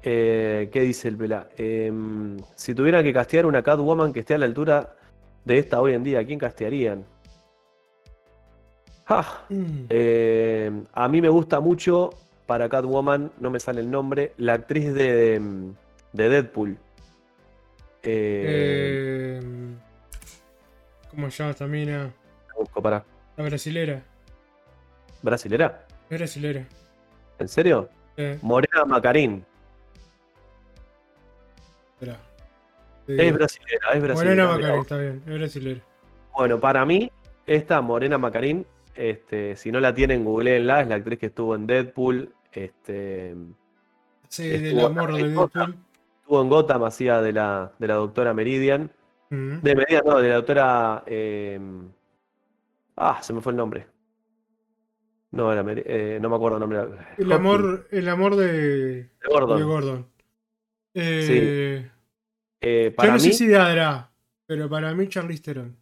Eh, 0.02 0.68
¿Qué 0.72 0.80
dice 0.82 1.08
el 1.08 1.16
Pela? 1.16 1.48
Em, 1.56 2.36
si 2.54 2.74
tuvieran 2.74 3.02
que 3.04 3.12
castear 3.12 3.46
una 3.46 3.62
Catwoman 3.62 4.12
que 4.12 4.20
esté 4.20 4.34
a 4.34 4.38
la 4.38 4.46
altura 4.46 4.94
de 5.44 5.58
esta 5.58 5.80
hoy 5.80 5.94
en 5.94 6.04
día, 6.04 6.20
¿a 6.20 6.24
quién 6.24 6.38
castearían? 6.38 7.04
Ah, 9.06 9.42
Mm. 9.48 9.86
eh, 9.88 10.70
a 10.92 11.08
mí 11.08 11.20
me 11.22 11.28
gusta 11.30 11.60
mucho 11.60 12.10
para 12.48 12.66
Catwoman, 12.70 13.30
no 13.38 13.50
me 13.50 13.60
sale 13.60 13.82
el 13.82 13.90
nombre, 13.90 14.32
la 14.38 14.54
actriz 14.54 14.94
de, 14.94 15.38
de 16.14 16.28
Deadpool. 16.30 16.78
Eh, 18.02 19.38
Eh, 19.42 19.74
¿Cómo 21.10 21.30
se 21.30 21.38
llama 21.42 21.50
esta 21.50 21.66
mina? 21.66 22.10
busco 22.58 22.80
para 22.82 23.04
La 23.36 23.44
brasilera. 23.44 24.02
brasilera. 25.22 25.86
Es 26.10 26.18
brasilera. 26.18 26.66
¿En 27.38 27.48
serio? 27.48 27.88
Morena 28.42 28.84
Macarín. 28.86 29.44
espera. 32.00 32.18
Es 33.06 33.32
brasilera, 33.34 33.88
es 33.94 34.02
brasilera. 34.02 34.44
Morena 34.46 34.56
Macarín, 34.58 34.80
está 34.80 34.96
bien. 34.98 35.22
Es 35.26 35.34
brasilera. 35.38 35.80
Bueno, 36.34 36.58
para 36.60 36.84
mí, 36.86 37.12
esta 37.46 37.80
Morena 37.82 38.16
Macarín, 38.18 38.66
este, 38.96 39.54
si 39.56 39.70
no 39.70 39.80
la 39.80 39.94
tienen, 39.94 40.24
googleenla, 40.24 40.80
es 40.80 40.88
la 40.88 40.94
actriz 40.96 41.18
que 41.18 41.26
estuvo 41.26 41.54
en 41.54 41.66
Deadpool, 41.66 42.34
este, 42.52 43.34
Sí, 44.28 44.48
del 44.48 44.80
amor 44.80 45.14
de. 45.14 45.28
Deadpool. 45.28 45.76
estuvo 46.20 46.42
en 46.42 46.48
Gotham, 46.48 46.84
hacía 46.84 47.20
de 47.22 47.32
la, 47.32 47.72
de 47.78 47.86
la 47.88 47.94
doctora 47.94 48.34
Meridian. 48.34 48.90
Mm. 49.30 49.58
De 49.60 49.74
Meridian, 49.74 50.02
no, 50.04 50.18
de 50.18 50.28
la 50.28 50.34
doctora. 50.36 51.02
eh, 51.06 51.60
ah, 52.96 53.18
se 53.22 53.32
me 53.32 53.40
fue 53.40 53.52
el 53.52 53.56
nombre. 53.56 53.86
No, 55.30 55.52
era 55.52 55.62
eh, 55.84 56.18
no 56.22 56.30
me 56.30 56.36
acuerdo 56.36 56.56
el 56.56 56.60
nombre. 56.60 56.98
El 57.18 57.32
amor, 57.32 57.86
el 57.90 58.08
amor 58.08 58.34
de, 58.36 58.46
de 59.04 59.10
Gordon. 59.28 59.58
de 59.58 59.64
Gordon. 59.64 60.06
Eh, 60.94 61.90
Eh, 62.60 62.86
Yo 62.90 62.96
para 62.96 63.08
no 63.10 63.14
mí, 63.14 63.20
sé 63.20 63.32
si 63.34 63.48
dará, 63.48 64.10
pero 64.46 64.68
para 64.68 64.92
mí 64.94 65.06
Charlize 65.08 65.42
Theron. 65.42 65.76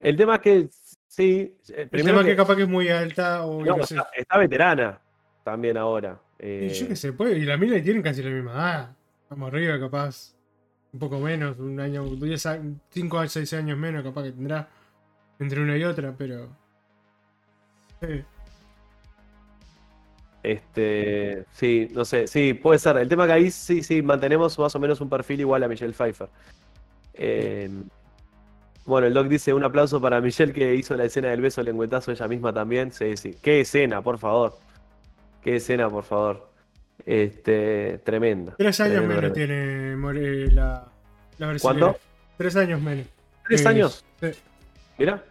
el 0.00 0.16
tema 0.16 0.36
es 0.36 0.40
que 0.40 0.68
sí. 1.06 1.56
El 1.74 1.88
Primero 1.88 2.18
tema 2.18 2.24
que, 2.24 2.30
que 2.30 2.36
capaz 2.36 2.56
que 2.56 2.62
es 2.62 2.68
muy 2.68 2.88
alta 2.88 3.44
o 3.44 3.64
no, 3.64 3.76
está, 3.76 4.08
está 4.14 4.38
veterana 4.38 5.00
también 5.44 5.76
ahora. 5.76 6.20
Y 6.38 6.68
yo 6.68 6.84
eh, 6.84 6.88
qué 6.88 6.96
sé, 6.96 7.12
puede, 7.12 7.38
y 7.38 7.44
la 7.44 7.56
mina 7.56 7.82
tienen 7.82 8.02
casi 8.02 8.22
la 8.22 8.30
misma 8.30 8.52
edad. 8.52 8.96
Vamos 9.30 9.48
arriba, 9.48 9.78
capaz. 9.78 10.34
Un 10.92 11.00
poco 11.00 11.18
menos, 11.18 11.58
un 11.58 11.78
año, 11.78 12.04
5 12.90 13.18
a 13.18 13.28
6 13.28 13.52
años 13.54 13.76
menos, 13.76 14.02
capaz 14.02 14.22
que 14.22 14.32
tendrá 14.32 14.68
entre 15.38 15.60
una 15.60 15.76
y 15.76 15.84
otra, 15.84 16.14
pero. 16.16 16.48
Eh, 18.00 18.24
Este, 20.46 21.44
sí, 21.50 21.88
no 21.92 22.04
sé, 22.04 22.28
sí, 22.28 22.54
puede 22.54 22.78
ser. 22.78 22.96
El 22.98 23.08
tema 23.08 23.26
que 23.26 23.32
ahí 23.32 23.50
sí, 23.50 23.82
sí, 23.82 24.00
mantenemos 24.00 24.56
más 24.60 24.72
o 24.76 24.78
menos 24.78 25.00
un 25.00 25.08
perfil 25.08 25.40
igual 25.40 25.64
a 25.64 25.68
Michelle 25.68 25.92
Pfeiffer. 25.92 26.28
Eh, 27.14 27.68
bueno, 28.86 29.06
el 29.06 29.14
doc 29.14 29.26
dice 29.28 29.52
un 29.52 29.64
aplauso 29.64 30.00
para 30.00 30.20
Michelle 30.20 30.52
que 30.52 30.74
hizo 30.74 30.94
la 30.96 31.04
escena 31.04 31.28
del 31.28 31.40
beso 31.40 31.62
lengüetazo 31.62 32.12
ella 32.12 32.28
misma 32.28 32.52
también. 32.52 32.92
Sí, 32.92 33.16
sí. 33.16 33.36
Qué 33.42 33.60
escena, 33.60 34.00
por 34.02 34.18
favor. 34.18 34.56
Qué 35.42 35.56
escena, 35.56 35.88
por 35.90 36.04
favor. 36.04 36.48
Este, 37.04 37.98
tremenda. 38.04 38.54
tres 38.56 38.80
años 38.80 38.96
Tremendo, 38.96 39.20
menos 39.22 39.32
tiene 39.34 39.96
More- 39.96 40.50
la, 40.52 40.88
la 41.38 41.46
brasilera. 41.48 41.80
¿Cuánto? 41.86 42.00
Tres 42.38 42.56
años 42.56 42.80
menos. 42.80 43.06
¿Tres 43.46 43.64
Eh, 43.64 43.68
años? 43.68 44.04
sí. 44.20 44.28
Mira. 44.98 45.22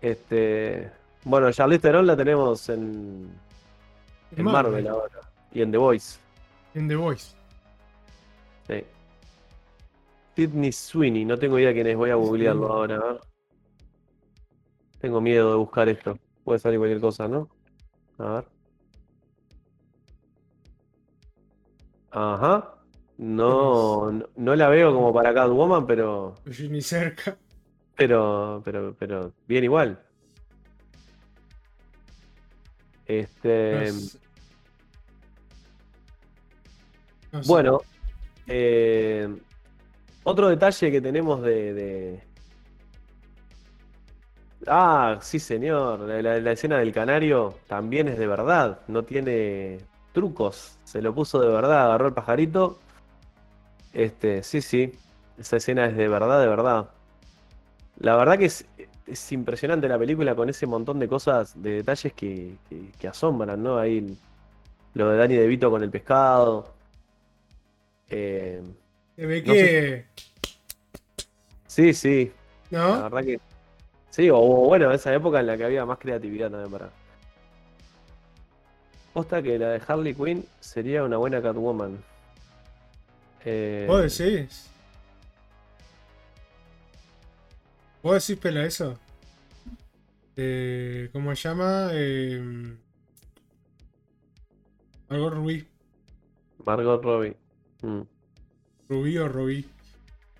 Este, 0.00 0.90
bueno, 1.24 1.52
Charlize 1.52 1.80
Theron 1.82 2.06
la 2.06 2.16
tenemos 2.16 2.68
en, 2.70 3.30
en 4.36 4.44
Marvel 4.44 4.86
ahora. 4.88 5.20
Y 5.52 5.62
en 5.62 5.70
The 5.70 5.76
Voice. 5.78 6.18
En 6.74 6.88
The 6.88 6.96
Voice. 6.96 7.34
Sí. 8.66 8.84
Sidney 10.40 10.72
Sweeney, 10.72 11.26
no 11.26 11.36
tengo 11.38 11.58
idea 11.58 11.74
quién 11.74 11.86
es, 11.86 11.96
voy 11.98 12.08
a 12.08 12.14
googlearlo 12.14 12.72
ahora. 12.72 12.96
a 12.96 13.12
ver. 13.12 13.20
Tengo 14.98 15.20
miedo 15.20 15.50
de 15.50 15.56
buscar 15.56 15.86
esto. 15.90 16.18
Puede 16.44 16.58
salir 16.58 16.78
cualquier 16.78 16.98
cosa, 17.00 17.28
¿no? 17.28 17.50
A 18.16 18.36
ver. 18.36 18.44
Ajá. 22.10 22.74
No, 23.18 24.10
no, 24.10 24.26
no 24.34 24.56
la 24.56 24.70
veo 24.70 24.94
como 24.94 25.12
para 25.12 25.34
Catwoman, 25.34 25.86
pero, 25.86 26.36
Ni 26.70 26.80
cerca. 26.80 27.36
pero, 27.94 28.62
pero, 28.64 28.96
pero 28.98 29.34
bien 29.46 29.64
igual. 29.64 30.02
Este, 33.04 33.90
No 33.92 33.98
sé. 33.98 34.18
No 37.32 37.42
sé. 37.42 37.48
Bueno, 37.48 37.80
eh, 38.46 39.28
otro 40.30 40.48
detalle 40.48 40.90
que 40.90 41.00
tenemos 41.00 41.42
de, 41.42 41.74
de- 41.74 42.20
Ah, 44.66 45.18
sí, 45.22 45.38
señor. 45.38 46.00
La, 46.00 46.52
escena 46.52 46.78
del 46.78 46.92
canario 46.92 47.54
también 47.66 48.08
es 48.08 48.18
de 48.18 48.26
verdad. 48.26 48.80
No 48.88 49.02
tiene 49.04 49.78
trucos. 50.12 50.78
Se 50.84 51.00
lo 51.02 51.14
puso 51.14 51.40
de 51.40 51.48
verdad. 51.48 51.86
Agarró 51.86 52.08
el 52.08 52.14
pajarito. 52.14 52.78
Este, 53.92 54.42
sí, 54.42 54.60
sí. 54.62 54.92
Esa 55.38 55.56
escena 55.56 55.86
es 55.86 55.96
de 55.96 56.08
verdad, 56.08 56.40
de 56.40 56.46
verdad. 56.48 56.90
La 57.98 58.16
verdad 58.16 58.38
que 58.38 58.46
es, 58.46 58.66
es 59.06 59.32
impresionante 59.32 59.88
la 59.88 59.98
película 59.98 60.34
con 60.34 60.48
ese 60.48 60.66
montón 60.66 60.98
de 60.98 61.08
cosas, 61.08 61.60
de 61.62 61.72
detalles 61.82 62.12
que 62.14 62.58
asombran, 63.08 63.62
¿no? 63.62 63.78
Ahí 63.78 64.16
lo 64.94 65.10
de 65.10 65.18
Danny 65.18 65.36
DeVito 65.36 65.70
con 65.70 65.82
el 65.82 65.90
pescado. 65.90 66.74
Eh, 68.08 68.62
Se 69.20 69.26
ve 69.26 69.42
no 69.42 69.52
que. 69.52 70.06
sí, 71.66 71.92
sí. 71.92 72.32
La 72.70 72.78
¿No? 72.78 73.02
verdad 73.02 73.22
que. 73.22 73.40
Sí, 74.08 74.30
o, 74.30 74.40
bueno, 74.40 74.90
esa 74.92 75.12
época 75.12 75.40
en 75.40 75.46
la 75.46 75.58
que 75.58 75.64
había 75.64 75.84
más 75.84 75.98
creatividad 75.98 76.50
también 76.50 76.70
para. 76.70 76.90
Posta 79.12 79.42
que 79.42 79.58
la 79.58 79.72
de 79.72 79.82
Harley 79.86 80.14
Quinn 80.14 80.46
sería 80.60 81.04
una 81.04 81.18
buena 81.18 81.42
Catwoman. 81.42 82.02
Eh, 83.44 83.84
¿Vos 83.86 84.18
decís? 84.18 84.70
¿Vos 88.02 88.26
decís, 88.26 88.42
pela, 88.42 88.64
eso? 88.64 88.98
Eh, 90.34 91.10
¿Cómo 91.12 91.36
se 91.36 91.46
llama? 91.46 91.90
Eh, 91.92 92.74
algo 95.10 95.28
Rubí. 95.28 95.68
Margot 96.64 97.04
Robbie. 97.04 97.36
Mm. 97.82 98.00
Rubí 98.90 99.16
o 99.18 99.28
Rubí. 99.28 99.64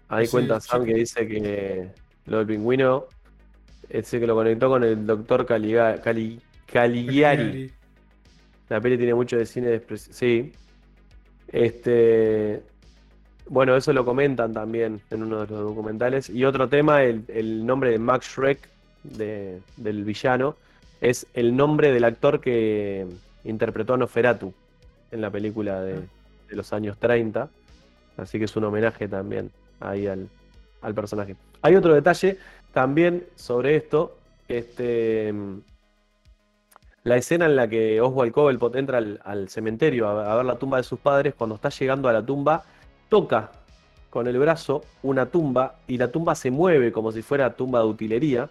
Ahí 0.09 0.27
cuenta. 0.27 0.61
Sam 0.61 0.85
que 0.85 0.95
dice 0.95 1.27
que 1.27 1.89
lo 2.27 2.39
del 2.39 2.47
pingüino. 2.49 3.05
Ese 3.89 4.19
que 4.21 4.27
lo 4.27 4.35
conectó 4.35 4.69
con 4.69 4.83
el 4.85 5.07
doctor 5.07 5.47
Caliga- 5.47 6.01
Cali- 6.03 6.41
Caligari. 6.67 7.71
La 8.69 8.81
peli 8.81 8.97
tiene 8.99 9.15
mucho 9.15 9.37
de 9.39 9.47
cine 9.47 9.69
de 9.69 9.77
expresión. 9.77 10.15
Sí. 10.15 10.53
Este. 11.49 12.63
Bueno, 13.49 13.77
eso 13.77 13.93
lo 13.93 14.05
comentan 14.05 14.53
también 14.53 15.01
en 15.11 15.23
uno 15.25 15.41
de 15.45 15.47
los 15.53 15.61
documentales. 15.61 16.31
Y 16.31 16.45
otro 16.45 16.69
tema, 16.69 17.03
el, 17.03 17.25
el 17.29 17.67
nombre 17.67 17.91
de 17.91 17.99
Max 17.99 18.35
Shrek, 18.37 18.69
de- 19.03 19.61
del 19.77 20.05
villano, 20.05 20.57
es 21.01 21.27
el 21.35 21.57
nombre 21.57 21.93
del 21.93 22.05
actor 22.05 22.41
que 22.41 23.07
interpretó 23.45 23.95
a 23.95 23.97
Noferatu 23.97 24.53
en 25.11 25.21
la 25.21 25.31
película 25.31 25.81
de, 25.83 25.95
de 26.49 26.57
los 26.57 26.73
años 26.73 26.97
30. 26.99 27.49
Así 28.17 28.39
que 28.39 28.45
es 28.45 28.57
un 28.57 28.65
homenaje 28.65 29.09
también 29.09 29.51
ahí 29.81 30.07
al, 30.07 30.29
al 30.83 30.95
personaje. 30.95 31.37
Hay 31.63 31.75
otro 31.77 31.95
detalle 31.95 32.39
también 32.73 33.27
sobre 33.35 33.77
esto. 33.77 34.17
Este, 34.49 35.33
la 37.03 37.17
escena 37.17 37.47
en 37.47 37.57
la 37.57 37.69
que 37.69 38.01
Oswald 38.01 38.33
Cobblepot 38.33 38.77
entra 38.77 38.99
al, 38.99 39.21
al 39.25 39.49
cementerio 39.49 40.09
a, 40.09 40.33
a 40.33 40.37
ver 40.37 40.45
la 40.45 40.57
tumba 40.57 40.77
de 40.77 40.83
sus 40.83 40.99
padres, 40.99 41.35
cuando 41.35 41.55
está 41.57 41.71
llegando 41.71 42.09
a 42.09 42.13
la 42.13 42.23
tumba, 42.25 42.65
toca 43.09 43.53
con 44.11 44.27
el 44.27 44.39
brazo 44.39 44.83
una 45.03 45.27
tumba 45.27 45.77
y 45.87 45.97
la 45.97 46.09
tumba 46.09 46.35
se 46.35 46.51
mueve 46.51 46.91
como 46.93 47.13
si 47.13 47.23
fuera 47.23 47.55
tumba 47.55 47.79
de 47.79 47.87
utilería, 47.87 48.51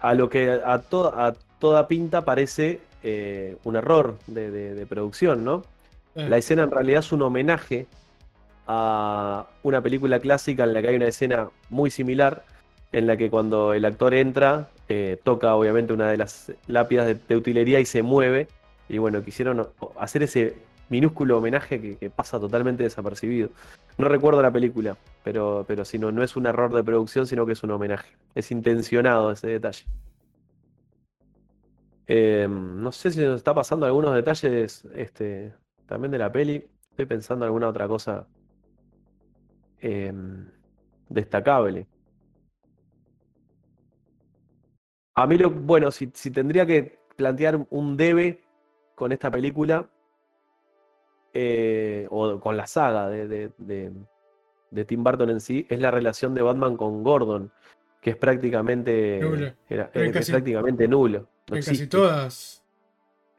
a 0.00 0.12
lo 0.14 0.28
que 0.28 0.50
a, 0.64 0.78
to- 0.80 1.14
a 1.16 1.34
toda 1.58 1.88
pinta 1.88 2.24
parece 2.24 2.80
eh, 3.02 3.56
un 3.64 3.76
error 3.76 4.18
de, 4.26 4.50
de- 4.50 4.74
de 4.74 4.86
producción, 4.86 5.44
¿no? 5.44 5.62
Eh, 6.14 6.28
La 6.28 6.36
escena 6.36 6.64
en 6.64 6.70
realidad 6.72 7.00
es 7.00 7.12
un 7.12 7.22
homenaje 7.22 7.86
a 8.66 9.46
una 9.62 9.82
película 9.82 10.20
clásica 10.20 10.64
en 10.64 10.74
la 10.74 10.82
que 10.82 10.88
hay 10.88 10.96
una 10.96 11.08
escena 11.08 11.50
muy 11.70 11.90
similar, 11.90 12.44
en 12.92 13.06
la 13.06 13.16
que 13.16 13.30
cuando 13.30 13.74
el 13.74 13.84
actor 13.84 14.14
entra, 14.14 14.70
eh, 14.88 15.18
toca 15.22 15.54
obviamente 15.54 15.92
una 15.92 16.10
de 16.10 16.16
las 16.16 16.52
lápidas 16.66 17.16
de, 17.28 17.36
utilería 17.36 17.80
y 17.80 17.84
se 17.84 18.02
mueve. 18.02 18.48
Y 18.88 18.98
bueno, 18.98 19.22
quisieron 19.22 19.68
hacer 19.98 20.22
ese 20.22 20.56
minúsculo 20.88 21.38
homenaje 21.38 21.96
que, 21.98 22.10
pasa 22.10 22.38
totalmente 22.38 22.82
desapercibido. 22.82 23.48
No 23.98 24.08
recuerdo 24.08 24.42
la 24.42 24.52
película, 24.52 24.96
pero, 25.22 25.64
pero 25.66 25.84
si 25.84 25.98
no, 25.98 26.12
no 26.12 26.22
es 26.22 26.36
un 26.36 26.46
error 26.46 26.72
de 26.72 26.84
producción, 26.84 27.26
sino 27.26 27.46
que 27.46 27.52
es 27.52 27.62
un 27.62 27.70
homenaje. 27.70 28.10
Es 28.34 28.50
intencionado 28.50 29.32
ese 29.32 29.48
detalle. 29.48 29.84
Eh, 32.06 32.46
no 32.48 32.92
sé 32.92 33.10
si 33.10 33.20
nos 33.20 33.36
está 33.36 33.54
pasando 33.54 33.86
algunos 33.86 34.14
detalles 34.14 34.84
este, 34.94 35.54
también 35.86 36.12
de 36.12 36.18
la 36.18 36.30
peli. 36.30 36.66
Estoy 36.90 37.06
pensando 37.06 37.44
en 37.44 37.48
alguna 37.48 37.68
otra 37.68 37.88
cosa 37.88 38.26
eh, 39.80 40.12
destacable. 41.08 41.86
A 45.14 45.26
mí 45.26 45.38
lo, 45.38 45.50
bueno, 45.50 45.90
si, 45.90 46.10
si 46.14 46.30
tendría 46.30 46.66
que 46.66 46.98
plantear 47.16 47.64
un 47.70 47.96
debe 47.96 48.42
con 48.94 49.12
esta 49.12 49.30
película, 49.30 49.88
eh, 51.32 52.06
o 52.10 52.38
con 52.40 52.56
la 52.56 52.66
saga 52.66 53.08
de, 53.08 53.26
de- 53.28 53.50
de- 53.58 53.92
de 54.70 54.84
Tim 54.84 55.04
Burton 55.04 55.30
en 55.30 55.40
sí, 55.40 55.66
es 55.68 55.78
la 55.80 55.90
relación 55.92 56.34
de 56.34 56.42
Batman 56.42 56.76
con 56.76 57.04
Gordon, 57.04 57.52
que 58.00 58.10
es 58.10 58.16
prácticamente, 58.16 59.20
Nula. 59.22 59.54
era- 59.68 59.90
es 59.94 60.12
casi- 60.12 60.32
prácticamente 60.32 60.88
nulo. 60.88 61.28
No 61.48 61.56
en 61.56 61.62
casi 61.62 61.86
todas. 61.86 62.62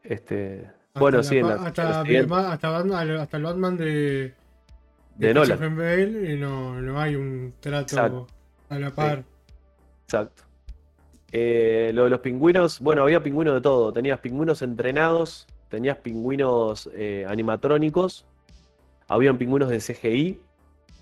Este, 0.04 0.66
Hasta 0.88 1.00
bueno, 1.00 1.24
sí, 1.24 1.38
en 1.40 1.48
la- 1.48 1.56
hasta, 1.56 1.68
hasta, 2.00 2.70
Batman- 2.70 3.12
hasta 3.20 3.38
el 3.38 3.44
Batman 3.44 3.78
de, 3.78 4.34
de 5.18 5.34
Nolan. 5.34 5.78
Bale 5.78 6.34
y 6.34 6.38
no, 6.38 6.80
no 6.82 7.00
hay 7.00 7.16
un 7.16 7.54
trato 7.60 7.96
Exacto. 7.96 8.28
a 8.70 8.80
la 8.80 8.92
par. 8.92 9.24
Exacto. 10.06 10.44
Eh, 11.32 11.92
lo 11.94 12.06
de 12.06 12.10
los 12.12 12.20
pingüinos, 12.20 12.80
bueno, 12.80 13.04
había 13.04 13.22
pingüinos 13.22 13.56
de 13.56 13.62
todo. 13.62 13.92
Tenías 13.92 14.20
pingüinos 14.20 14.62
entrenados, 14.62 15.48
tenías 15.70 15.98
pingüinos 15.98 16.90
eh, 16.94 17.26
animatrónicos, 17.28 18.26
habían 19.08 19.38
pingüinos 19.38 19.70
de 19.70 19.80
CGI 19.80 20.40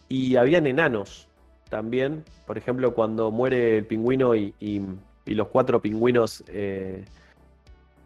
y 0.09 0.35
habían 0.35 0.65
enanos 0.67 1.27
también. 1.69 2.23
Por 2.47 2.57
ejemplo, 2.57 2.93
cuando 2.93 3.31
muere 3.31 3.77
el 3.77 3.85
pingüino 3.85 4.35
y, 4.35 4.53
y- 4.59 4.81
y 5.25 5.35
los 5.35 5.47
cuatro 5.47 5.81
pingüinos, 5.81 6.43
eh, 6.47 7.05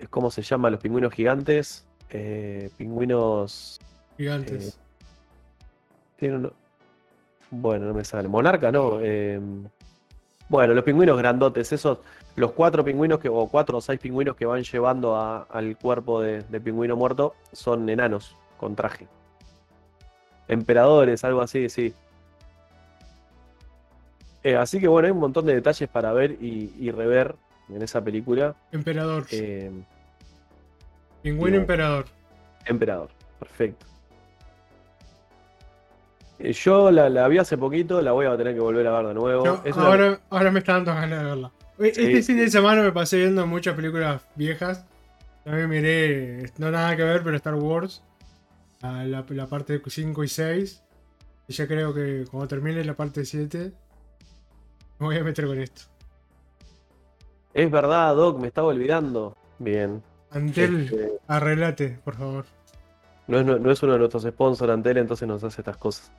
¿cómo 0.10 0.30
se 0.30 0.42
llaman 0.44 0.74
los 0.74 0.82
pingüinos 0.82 1.14
gigantes? 1.14 1.84
Pingüinos... 2.78 3.80
Gigantes. 4.18 4.80
Tiene 6.18 6.36
uno- 6.38 6.52
Bueno, 7.50 7.86
no 7.86 7.94
me 7.94 8.04
sale. 8.04 8.28
Monarca, 8.28 8.72
no. 8.72 9.00
eh, 9.02 9.40
Bueno, 10.50 10.74
los 10.74 10.84
pingüinos 10.86 11.18
grandotes, 11.18 11.72
esos, 11.74 11.98
los 12.38 12.52
cuatro 12.54 12.84
pingüinos 12.84 13.20
que, 13.20 13.28
o 13.28 13.48
cuatro 13.48 13.78
o 13.80 13.82
seis 13.82 14.00
pingüinos 14.00 14.36
que 14.38 14.46
van 14.46 14.64
llevando 14.64 15.16
a- 15.16 15.44
al 15.50 15.76
cuerpo 15.78 16.22
de, 16.22 16.42
de 16.44 16.62
pingüino 16.62 16.96
muerto 16.96 17.36
son 17.52 17.90
enanos 17.90 18.36
con 18.58 18.74
traje. 18.76 19.08
Emperadores, 20.48 21.24
algo 21.26 21.42
así, 21.42 21.68
sí. 21.70 21.94
Eh, 24.44 24.56
así 24.56 24.80
que 24.80 24.88
bueno, 24.88 25.08
hay 25.08 25.12
un 25.12 25.20
montón 25.20 25.46
de 25.46 25.56
detalles 25.56 25.90
para 25.90 26.14
ver 26.14 26.32
y, 26.42 26.74
y 26.80 26.92
rever 26.92 27.36
en 27.70 27.82
esa 27.82 28.02
película. 28.02 28.56
Emperador. 28.72 29.26
Eh, 29.32 29.70
Pingüino 31.24 31.58
emperador. 31.58 32.06
Emperador, 32.66 33.10
perfecto. 33.40 33.86
Eh, 36.40 36.54
Yo 36.54 36.92
la, 36.92 37.10
la 37.10 37.28
vi 37.28 37.38
hace 37.40 37.58
poquito, 37.58 38.02
la 38.02 38.12
voy 38.12 38.26
a 38.28 38.38
tener 38.38 38.54
que 38.54 38.60
volver 38.60 38.86
a 38.88 38.98
ver 38.98 39.08
de 39.08 39.14
nuevo. 39.14 39.46
Yo 39.46 39.62
Es 39.64 39.76
una- 39.76 39.86
ahora, 39.88 40.20
ahora 40.30 40.52
me 40.52 40.60
está 40.60 40.74
dando 40.74 40.94
ganas 40.94 41.20
de 41.20 41.26
verla. 41.26 41.52
Este 41.80 42.22
sí. 42.22 42.24
fin 42.24 42.38
de 42.38 42.50
semana 42.50 42.82
me 42.84 42.92
pasé 42.92 43.18
viendo 43.18 43.46
muchas 43.48 43.76
películas 43.76 44.22
viejas. 44.36 44.86
También 45.44 45.70
miré, 45.70 46.52
no 46.58 46.72
nada 46.72 46.96
que 46.96 47.04
ver, 47.04 47.24
pero 47.24 47.36
Star 47.38 47.56
Wars. 47.56 48.04
la 48.82 49.48
parte 49.48 49.82
5 49.86 50.24
y 50.24 50.28
6. 50.28 50.84
Y 51.48 51.54
ya 51.54 51.68
creo 51.68 51.94
que 51.94 52.26
cuando 52.30 52.48
termine 52.48 52.84
la 52.84 52.94
parte 52.94 53.24
7, 53.26 53.72
me 55.00 55.06
voy 55.06 55.18
a 55.18 55.24
meter 55.24 55.46
con 55.48 55.58
esto. 55.60 55.84
Es 57.54 57.72
verdad, 57.72 58.16
Doc, 58.16 58.40
me 58.40 58.48
estaba 58.48 58.68
olvidando. 58.68 59.36
Bien. 59.60 60.04
Antel, 60.32 60.82
Este, 60.84 61.12
arreglate, 61.28 62.00
por 62.04 62.16
favor. 62.16 62.46
no, 63.28 63.40
es, 63.40 63.46
no 63.46 63.72
es 63.72 63.82
uno 63.82 63.94
de 63.94 64.00
nuestros 64.00 64.24
sponsors, 64.24 64.72
Antel, 64.72 64.98
entonces 64.98 65.28
nos 65.28 65.44
hace 65.44 65.62
estas 65.62 65.78
cosas. 65.78 66.12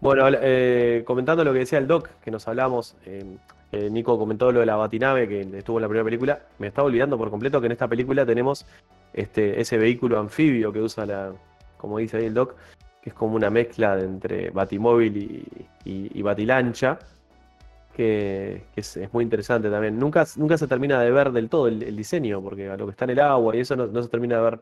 Bueno, 0.00 0.26
eh, 0.40 1.02
comentando 1.06 1.44
lo 1.44 1.52
que 1.52 1.60
decía 1.60 1.78
el 1.78 1.86
Doc, 1.86 2.08
que 2.22 2.30
nos 2.30 2.46
hablamos, 2.48 2.96
eh, 3.06 3.24
que 3.70 3.90
Nico 3.90 4.18
comentó 4.18 4.52
lo 4.52 4.60
de 4.60 4.66
la 4.66 4.76
batinave 4.76 5.28
que 5.28 5.40
estuvo 5.58 5.78
en 5.78 5.82
la 5.82 5.88
primera 5.88 6.04
película. 6.04 6.40
Me 6.58 6.68
estaba 6.68 6.86
olvidando 6.86 7.16
por 7.18 7.30
completo 7.30 7.60
que 7.60 7.66
en 7.66 7.72
esta 7.72 7.88
película 7.88 8.24
tenemos 8.26 8.66
este, 9.12 9.60
ese 9.60 9.78
vehículo 9.78 10.18
anfibio 10.18 10.72
que 10.72 10.80
usa 10.80 11.06
la, 11.06 11.32
como 11.76 11.98
dice 11.98 12.16
ahí 12.18 12.26
el 12.26 12.34
Doc, 12.34 12.54
que 13.02 13.10
es 13.10 13.14
como 13.14 13.34
una 13.36 13.50
mezcla 13.50 13.96
de 13.96 14.04
entre 14.04 14.50
batimóvil 14.50 15.16
y, 15.16 15.44
y- 15.90 16.10
y 16.18 16.22
batilancha, 16.22 16.98
que, 17.96 18.64
que 18.74 18.80
es, 18.80 18.96
es 18.96 19.12
muy 19.12 19.22
interesante 19.24 19.70
también. 19.70 19.98
Nunca, 19.98 20.26
nunca 20.36 20.58
se 20.58 20.66
termina 20.66 21.00
de 21.00 21.10
ver 21.10 21.30
del 21.32 21.48
todo 21.48 21.68
el, 21.68 21.82
el 21.82 21.96
diseño, 21.96 22.42
porque 22.42 22.68
a 22.68 22.76
lo 22.76 22.86
que 22.86 22.90
está 22.92 23.04
en 23.04 23.10
el 23.10 23.20
agua 23.20 23.54
y 23.56 23.60
eso 23.60 23.76
no, 23.76 23.86
no 23.86 24.02
se 24.02 24.08
termina 24.08 24.36
de 24.36 24.42
ver 24.42 24.60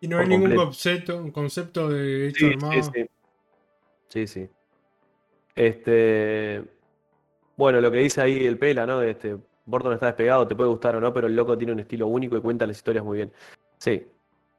Y 0.00 0.08
no 0.08 0.18
hay 0.18 0.28
ningún 0.28 0.54
concepto, 0.56 1.16
un 1.16 1.30
concepto 1.30 1.88
de 1.88 2.28
hecho 2.28 2.46
Sí, 2.46 2.52
armado. 2.52 2.72
sí, 2.82 2.90
sí. 2.94 3.06
Sí, 4.08 4.26
sí. 4.26 4.48
Este. 5.54 6.62
Bueno, 7.56 7.80
lo 7.80 7.90
que 7.90 7.98
dice 7.98 8.20
ahí 8.20 8.46
el 8.46 8.58
Pela, 8.58 8.86
¿no? 8.86 9.02
Este, 9.02 9.36
Burton 9.64 9.94
está 9.94 10.06
despegado, 10.06 10.46
te 10.46 10.54
puede 10.54 10.70
gustar 10.70 10.96
o 10.96 11.00
no, 11.00 11.12
pero 11.12 11.26
el 11.26 11.34
loco 11.34 11.56
tiene 11.56 11.72
un 11.72 11.80
estilo 11.80 12.06
único 12.06 12.36
y 12.36 12.40
cuenta 12.40 12.66
las 12.66 12.76
historias 12.76 13.04
muy 13.04 13.18
bien. 13.18 13.32
Sí. 13.78 14.06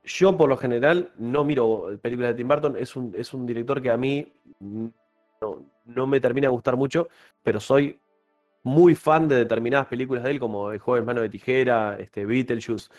Yo, 0.04 0.38
por 0.38 0.50
lo 0.50 0.58
general, 0.58 1.12
no 1.18 1.44
miro 1.44 1.98
películas 2.02 2.32
de 2.32 2.36
Tim 2.36 2.48
Burton. 2.48 2.78
Es 2.78 2.96
un, 2.96 3.14
es 3.16 3.34
un 3.34 3.46
director 3.46 3.82
que 3.82 3.92
a 3.92 3.98
mí 3.98 4.34
no, 4.60 5.66
no 5.86 6.08
me 6.08 6.20
termina 6.20 6.48
de 6.48 6.52
gustar 6.52 6.78
mucho, 6.78 7.08
pero 7.44 7.60
soy 7.60 8.00
muy 8.64 8.96
fan 8.96 9.28
de 9.28 9.36
determinadas 9.36 9.88
películas 9.88 10.24
de 10.24 10.32
él, 10.32 10.40
como 10.40 10.72
El 10.72 10.80
joven 10.80 11.06
mano 11.06 11.22
de 11.22 11.30
tijera, 11.30 11.98
este, 12.00 12.26
Beetlejuice. 12.26 12.90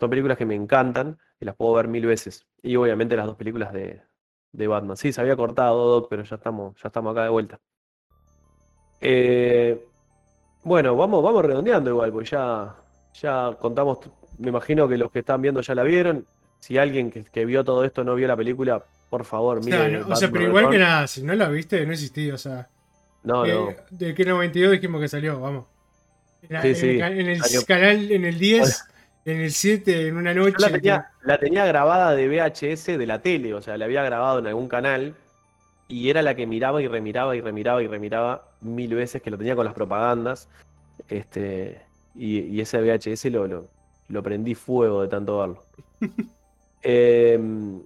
Son 0.00 0.10
películas 0.10 0.36
que 0.36 0.46
me 0.46 0.54
encantan 0.54 1.18
y 1.40 1.44
las 1.44 1.54
puedo 1.56 1.74
ver 1.74 1.88
mil 1.88 2.06
veces. 2.06 2.46
Y 2.62 2.76
obviamente 2.76 3.16
las 3.16 3.26
dos 3.26 3.36
películas 3.36 3.72
de, 3.72 4.02
de 4.54 4.66
Batman. 4.68 4.96
Sí, 4.96 5.12
se 5.12 5.20
había 5.20 5.36
cortado, 5.36 5.86
Doc, 6.00 6.06
pero 6.08 6.22
ya 6.22 6.36
estamos, 6.36 6.74
ya 6.82 6.86
estamos 6.88 7.12
acá 7.12 7.24
de 7.24 7.28
vuelta. 7.30 7.58
Eh, 9.00 9.84
bueno, 10.62 10.96
vamos, 10.96 11.22
vamos 11.22 11.44
redondeando 11.44 11.90
igual, 11.90 12.12
porque 12.12 12.30
ya, 12.30 12.74
ya 13.20 13.56
contamos, 13.60 13.98
me 14.38 14.48
imagino 14.48 14.88
que 14.88 14.96
los 14.96 15.10
que 15.10 15.18
están 15.20 15.42
viendo 15.42 15.60
ya 15.60 15.74
la 15.74 15.82
vieron. 15.82 16.26
Si 16.60 16.78
alguien 16.78 17.10
que, 17.10 17.24
que 17.24 17.44
vio 17.44 17.62
todo 17.64 17.84
esto 17.84 18.04
no 18.04 18.14
vio 18.14 18.26
la 18.26 18.36
película, 18.36 18.82
por 19.10 19.24
favor, 19.24 19.58
O 19.58 19.62
sea, 19.62 19.84
mire 19.86 19.98
no- 19.98 20.08
o 20.08 20.16
sea, 20.16 20.30
pero 20.30 20.44
igual 20.48 20.70
que 20.70 20.78
nada, 20.78 21.06
si 21.06 21.22
no 21.22 21.34
la 21.34 21.48
viste, 21.48 21.84
no 21.84 21.92
existía. 21.92 22.34
O 22.34 22.38
sea, 22.38 22.68
No, 23.22 23.44
no. 23.46 23.68
de 23.90 24.14
que 24.14 24.24
92 24.24 24.72
dijimos 24.72 25.00
que 25.00 25.08
salió, 25.08 25.38
vamos. 25.40 25.66
En, 26.42 26.52
la- 26.54 26.62
Sí, 26.62 26.68
en 26.68 26.76
sí, 26.76 26.88
el, 27.00 27.02
en 27.02 27.28
el 27.28 27.42
canal, 27.66 28.10
en 28.12 28.24
el 28.24 28.38
10, 28.38 28.84
en 29.24 29.40
el 29.40 29.52
7, 29.52 30.08
en 30.08 30.16
una 30.16 30.34
noche. 30.34 30.56
La 30.58 30.70
tenía, 30.70 31.10
la 31.22 31.38
tenía 31.38 31.64
grabada 31.66 32.14
de 32.14 32.28
VHS 32.28 32.86
de 32.98 33.06
la 33.06 33.22
tele, 33.22 33.54
o 33.54 33.62
sea, 33.62 33.76
la 33.76 33.84
había 33.86 34.02
grabado 34.02 34.38
en 34.38 34.46
algún 34.46 34.68
canal 34.68 35.14
y 35.88 36.10
era 36.10 36.22
la 36.22 36.34
que 36.34 36.46
miraba 36.46 36.82
y 36.82 36.88
remiraba 36.88 37.36
y 37.36 37.40
remiraba 37.40 37.82
y 37.82 37.86
remiraba 37.86 38.48
mil 38.60 38.94
veces, 38.94 39.22
que 39.22 39.30
lo 39.30 39.38
tenía 39.38 39.56
con 39.56 39.64
las 39.64 39.74
propagandas. 39.74 40.48
Este, 41.08 41.82
y, 42.14 42.40
y 42.40 42.60
ese 42.60 42.80
VHS 42.80 43.26
lo, 43.26 43.46
lo, 43.46 43.68
lo 44.08 44.22
prendí 44.22 44.54
fuego 44.54 45.02
de 45.02 45.08
tanto 45.08 45.38
verlo. 45.38 45.64
Em, 46.86 47.80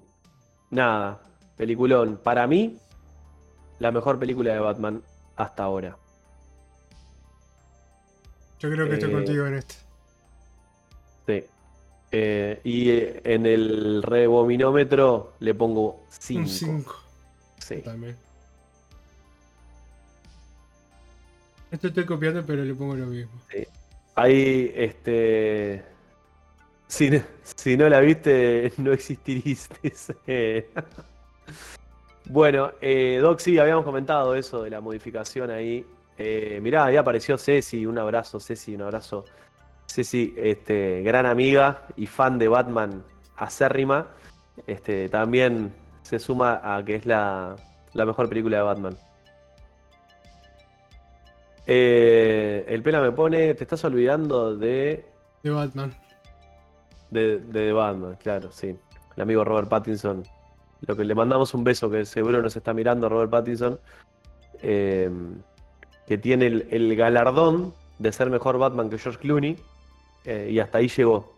nada, 0.71 1.21
peliculón. 1.57 2.19
Para 2.21 2.49
mí, 2.49 2.77
la 3.79 3.93
mejor 3.93 4.19
película 4.19 4.53
de 4.53 4.59
Batman 4.59 5.03
hasta 5.37 5.63
ahora. 5.63 5.97
Yo 8.59 8.69
creo 8.71 8.89
que 8.89 8.95
estoy 8.95 9.11
eh, 9.11 9.13
contigo 9.13 9.47
en 9.47 9.55
este. 9.55 9.77
Sí. 12.11 12.19
Eh, 12.21 12.61
y 12.65 12.91
eh, 12.91 13.21
en 13.25 13.45
el 13.47 14.03
rebominómetro 14.03 15.35
le 15.41 15.55
pongo 15.55 16.05
5. 16.09 16.41
Un 16.41 16.49
5 16.49 16.97
Sí. 17.59 17.83
también. 17.83 18.17
Esto 21.71 21.89
estoy 21.89 22.07
copiando, 22.07 22.45
pero 22.47 22.65
le 22.65 22.75
pongo 22.75 22.95
lo 22.97 23.07
mismo. 23.07 23.33
Ahí, 24.15 24.73
este. 24.75 25.85
Si, 26.87 27.11
no- 27.11 27.23
si 27.43 27.77
no 27.77 27.89
la 27.89 28.01
viste, 28.01 28.73
no 28.79 28.93
existiriste. 28.93 30.71
bueno, 32.25 32.73
eh, 32.81 33.19
Doc, 33.21 33.41
sí, 33.41 33.59
habíamos 33.59 33.85
comentado 33.85 34.35
eso 34.35 34.63
de 34.63 34.71
la 34.71 34.81
modificación 34.81 35.51
ahí. 35.51 35.85
Eh, 36.17 36.59
mirá, 36.63 36.87
ahí 36.87 36.97
apareció 36.97 37.37
Ceci. 37.37 37.85
Un 37.85 37.99
abrazo, 37.99 38.41
Ceci, 38.41 38.75
un 38.75 38.83
abrazo. 38.83 39.27
Ceci, 39.99 40.33
este, 40.37 41.03
gran 41.03 41.27
amiga 41.27 41.83
y 41.97 42.07
fan 42.07 42.39
de 42.39 42.47
Batman 42.47 43.03
acérrima. 43.37 44.07
Este, 44.69 45.09
también 45.09 45.75
se 46.03 46.21
suma 46.21 46.61
a 46.63 46.85
que 46.85 46.95
es 46.95 47.05
la, 47.05 47.57
la 47.95 48.07
mejor 48.07 48.29
película 48.29 48.59
de 48.59 48.63
Batman. 48.63 48.97
Eh, 51.67 52.65
el 52.69 52.81
Pela 52.83 53.01
me 53.01 53.11
pone, 53.11 53.55
te 53.55 53.65
estás 53.65 53.85
olvidando 53.85 54.57
de, 54.57 55.05
De 55.43 55.51
Batman. 55.51 55.93
de, 57.11 57.39
de 57.41 57.73
Batman, 57.73 58.17
claro, 58.23 58.53
sí. 58.53 58.77
El 59.17 59.23
amigo 59.23 59.45
Robert 59.45 59.69
Pattinson. 59.69 60.23
Lo 60.87 60.95
que 60.97 61.05
le 61.05 61.15
mandamos 61.17 61.55
un 61.55 61.65
beso, 61.65 61.91
que 61.91 62.05
seguro 62.05 62.41
nos 62.41 62.55
está 62.57 62.73
mirando 62.73 63.09
Robert 63.09 63.31
Pattinson. 63.33 63.81
eh, 64.63 65.11
que 66.07 66.19
tiene 66.19 66.47
el, 66.47 66.69
el 66.71 66.95
galardón 66.97 67.75
de 67.99 68.13
ser 68.13 68.31
mejor 68.31 68.59
Batman 68.59 68.89
que 68.91 68.97
George 68.99 69.19
Clooney. 69.19 69.57
Eh, 70.25 70.49
y 70.51 70.59
hasta 70.61 70.79
ahí 70.79 70.89
llegó. 70.89 71.35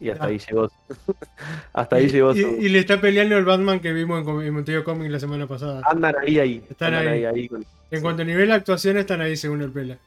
Y 0.00 0.10
hasta 0.10 0.24
Ah. 0.24 0.28
ahí 0.28 0.38
llegó. 0.38 0.70
hasta 1.72 1.96
ahí 1.96 2.04
y, 2.04 2.08
llegó. 2.08 2.32
y- 2.34 2.68
le 2.68 2.78
está 2.78 3.00
peleando 3.00 3.36
el 3.38 3.44
Batman 3.44 3.78
que 3.80 3.92
vimos 3.92 4.26
en, 4.26 4.40
en 4.42 4.54
Montevideo 4.54 4.84
Comic 4.84 5.10
la 5.10 5.20
semana 5.20 5.46
pasada. 5.46 5.80
Andan 5.84 6.14
ahí, 6.20 6.38
ahí. 6.40 6.64
Están 6.68 6.94
andan 6.94 7.12
ahí. 7.12 7.24
ahí, 7.24 7.34
ahí 7.42 7.48
con- 7.48 7.62
en 7.90 7.98
sí. 7.98 8.02
cuanto 8.02 8.22
a 8.22 8.24
nivel 8.24 8.48
de 8.48 8.54
actuación, 8.54 8.96
están 8.96 9.20
ahí 9.20 9.36
según 9.36 9.62
el 9.62 9.70
Pela. 9.70 9.98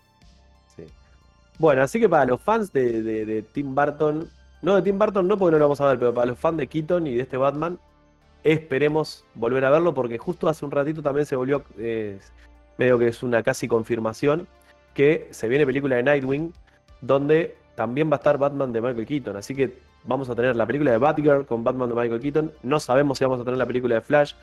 Sí. 0.76 0.84
Bueno, 1.60 1.82
así 1.84 2.00
que 2.00 2.10
para 2.10 2.26
los 2.26 2.42
fans 2.42 2.74
de, 2.74 3.02
de- 3.02 3.26
de 3.26 3.42
Tim 3.42 3.74
Burton, 3.74 4.30
no 4.62 4.76
de 4.76 4.82
Tim 4.82 4.98
Burton 5.00 5.28
no 5.28 5.38
porque 5.38 5.52
no 5.54 5.60
lo 5.60 5.66
vamos 5.66 5.80
a 5.82 5.88
ver, 5.88 6.00
pero 6.00 6.14
para 6.14 6.28
los 6.28 6.40
fans 6.40 6.58
de 6.58 6.68
Keaton 6.68 7.08
y 7.08 7.16
de 7.16 7.22
este 7.22 7.38
Batman, 7.38 7.80
esperemos 8.44 9.24
volver 9.34 9.64
a 9.66 9.70
verlo 9.70 9.94
porque 9.94 10.18
justo 10.18 10.48
hace 10.50 10.66
un 10.66 10.72
ratito 10.72 11.02
también 11.02 11.26
se 11.26 11.36
volvió, 11.36 11.64
eh, 11.78 12.20
medio 12.78 13.00
que 13.00 13.08
es 13.08 13.24
una 13.24 13.42
casi 13.44 13.68
confirmación, 13.68 14.48
que 14.94 15.28
se 15.32 15.48
viene 15.48 15.66
película 15.66 15.96
de 15.96 16.04
Nightwing, 16.04 16.54
donde 17.02 17.56
también 17.76 18.10
va 18.10 18.16
a 18.16 18.18
estar 18.18 18.38
Batman 18.38 18.72
de 18.74 18.82
Michael 18.82 19.06
Keaton, 19.06 19.38
así 19.38 19.56
que 19.56 19.78
vamos 20.04 20.30
a 20.30 20.36
tener 20.36 20.56
la 20.56 20.66
película 20.66 20.92
de 20.92 20.98
Batgirl 20.98 21.46
con 21.46 21.64
Batman 21.64 21.90
de 21.90 21.96
Michael 21.96 22.22
Keaton, 22.22 22.52
no 22.64 22.80
sabemos 22.80 23.18
si 23.18 23.24
vamos 23.26 23.40
a 23.42 23.44
tener 23.44 23.58
la 23.58 23.66
película 23.66 23.96
de 23.96 24.02
Flash, 24.02 24.34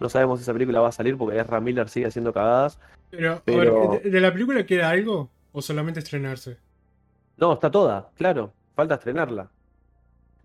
no 0.00 0.08
sabemos 0.08 0.38
si 0.38 0.42
esa 0.42 0.52
película 0.52 0.80
va 0.80 0.88
a 0.88 0.92
salir 0.92 1.16
porque 1.16 1.38
Ezra 1.38 1.60
Miller 1.60 1.88
sigue 1.88 2.06
haciendo 2.06 2.32
cagadas. 2.32 2.78
Pero, 3.10 3.32
a 3.34 3.42
Pero- 3.44 3.90
ver, 3.90 4.02
¿de, 4.02 4.20
la 4.20 4.32
película 4.32 4.64
queda 4.66 4.90
algo? 4.90 5.30
¿O 5.52 5.62
solamente 5.62 6.00
estrenarse? 6.00 6.56
No, 7.36 7.52
está 7.52 7.70
toda, 7.70 8.08
claro. 8.16 8.52
Falta 8.74 8.94
estrenarla. 8.94 9.48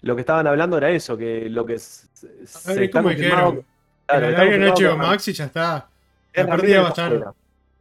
Lo 0.01 0.15
que 0.15 0.21
estaban 0.21 0.45
hablando 0.45 0.77
era 0.77 0.89
eso, 0.91 1.17
que 1.17 1.49
lo 1.49 1.65
que 1.65 1.79
se 1.79 2.27
ver, 2.73 2.83
está 2.83 3.01
confirmado- 3.01 3.63
claro, 4.05 4.35
confirmado 4.35 4.73
HBO 4.75 4.97
Max 4.97 5.27
y 5.29 5.33
ya 5.33 5.45
está. 5.45 5.87
Ezra 6.33 6.51
La 6.51 6.55
pérdida 6.57 6.67
Miller 6.67 6.83
va 6.83 6.85
a 6.85 6.89
estar. 6.89 7.33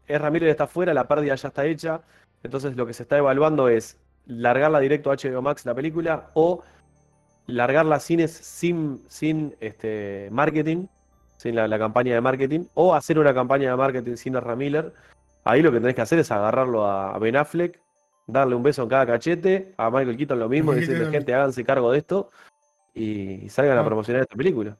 Ezra 0.09 0.31
Miller 0.31 0.49
está 0.49 0.67
fuera, 0.67 0.95
la 0.95 1.07
pérdida 1.07 1.35
ya 1.35 1.49
está 1.49 1.65
hecha. 1.67 2.01
Entonces 2.43 2.77
lo 2.77 2.87
que 2.87 2.95
se 2.95 3.03
está 3.03 3.19
evaluando 3.19 3.69
es 3.69 3.99
largarla 4.27 4.81
directo 4.81 5.11
a 5.11 5.17
HBO 5.17 5.43
Max 5.43 5.65
la 5.67 5.75
película 5.75 6.31
o 6.35 6.63
largarla 7.47 8.01
sin, 8.01 8.27
sin, 8.29 9.03
sin 9.09 9.55
este, 9.61 10.29
marketing, 10.33 10.87
sin 11.37 11.55
la, 11.55 11.69
la 11.69 11.79
campaña 11.79 12.15
de 12.15 12.21
marketing, 12.21 12.65
o 12.75 12.95
hacer 12.95 13.19
una 13.19 13.33
campaña 13.35 13.71
de 13.71 13.77
marketing 13.77 14.17
sin 14.17 14.35
Ezra 14.37 14.57
Miller. 14.57 14.93
Ahí 15.45 15.63
lo 15.63 15.71
que 15.71 15.79
tenés 15.79 15.95
que 15.95 16.01
hacer 16.03 16.19
es 16.19 16.31
agarrarlo 16.33 16.85
a 16.87 17.15
a 17.15 17.19
Ben 17.19 17.37
Affleck, 17.37 17.81
darle 18.27 18.57
un 18.57 18.63
beso 18.65 18.83
en 18.83 18.89
cada 18.89 19.07
cachete, 19.07 19.75
a 19.77 19.91
Michael 19.91 20.17
Keaton 20.17 20.39
lo 20.41 20.49
mismo, 20.49 20.73
y 20.73 20.77
decirle, 20.81 21.07
gente, 21.11 21.33
háganse 21.35 21.65
cargo 21.65 21.93
de 21.93 21.99
esto 21.99 22.31
y, 22.95 23.49
salgan 23.49 23.79
a 23.79 23.83
Ah. 23.83 23.85
promocionar 23.85 24.23
esta 24.23 24.35
película. 24.35 24.77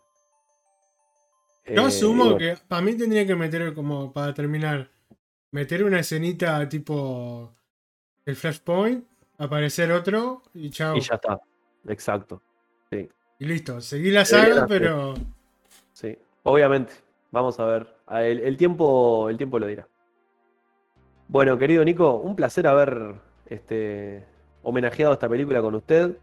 Yo 1.67 1.83
Eh, 1.83 1.87
asumo 1.87 2.25
bueno, 2.25 2.39
que 2.39 2.57
para 2.67 2.83
mí 2.83 2.95
tendría 2.97 3.27
que 3.27 3.37
meter, 3.37 3.75
como 3.75 4.13
para 4.13 4.35
terminar, 4.35 4.89
meter 5.53 5.85
una 5.85 6.01
escenita 6.01 6.69
tipo 6.69 7.53
el 8.25 8.35
Flashpoint, 8.35 9.05
aparecer 9.39 9.93
otro 9.93 10.43
y 10.55 10.71
chao. 10.71 10.97
Y 10.97 11.01
ya 11.01 11.15
está, 11.15 11.41
exacto. 11.89 12.43
Y 13.39 13.45
listo. 13.45 13.81
Seguí 13.81 14.11
la 14.11 14.25
saga, 14.25 14.67
pero. 14.67 15.15
Sí, 15.93 16.17
obviamente. 16.43 16.93
Vamos 17.31 17.61
a 17.61 17.67
ver. 17.67 17.87
A 18.07 18.25
El, 18.25 18.41
el 18.41 18.57
tiempo, 18.57 19.29
el 19.29 19.37
tiempo 19.37 19.59
lo 19.59 19.67
dirá. 19.67 19.87
Bueno, 21.29 21.59
querido 21.59 21.85
Nico, 21.85 22.17
un 22.17 22.37
placer 22.37 22.67
haber 22.67 23.17
este, 23.47 24.25
homenajeado 24.63 25.13
esta 25.13 25.29
película 25.29 25.61
con 25.61 25.75
usted. 25.75 26.17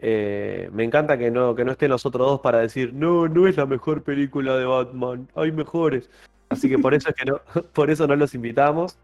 Eh, 0.00 0.68
me 0.72 0.84
encanta 0.84 1.16
que 1.18 1.30
no, 1.30 1.54
que 1.54 1.64
no 1.64 1.72
estén 1.72 1.90
los 1.90 2.04
otros 2.04 2.26
dos 2.26 2.40
para 2.40 2.58
decir, 2.58 2.92
no, 2.92 3.28
no 3.28 3.46
es 3.46 3.56
la 3.56 3.66
mejor 3.66 4.02
película 4.02 4.56
de 4.56 4.64
Batman, 4.64 5.28
hay 5.34 5.52
mejores. 5.52 6.10
Así 6.48 6.68
que 6.68 6.78
por 6.78 6.94
eso 6.94 7.10
es 7.10 7.14
que 7.14 7.24
no, 7.24 7.40
por 7.72 7.90
eso 7.90 8.06
no 8.06 8.16
los 8.16 8.34
invitamos. 8.34 8.98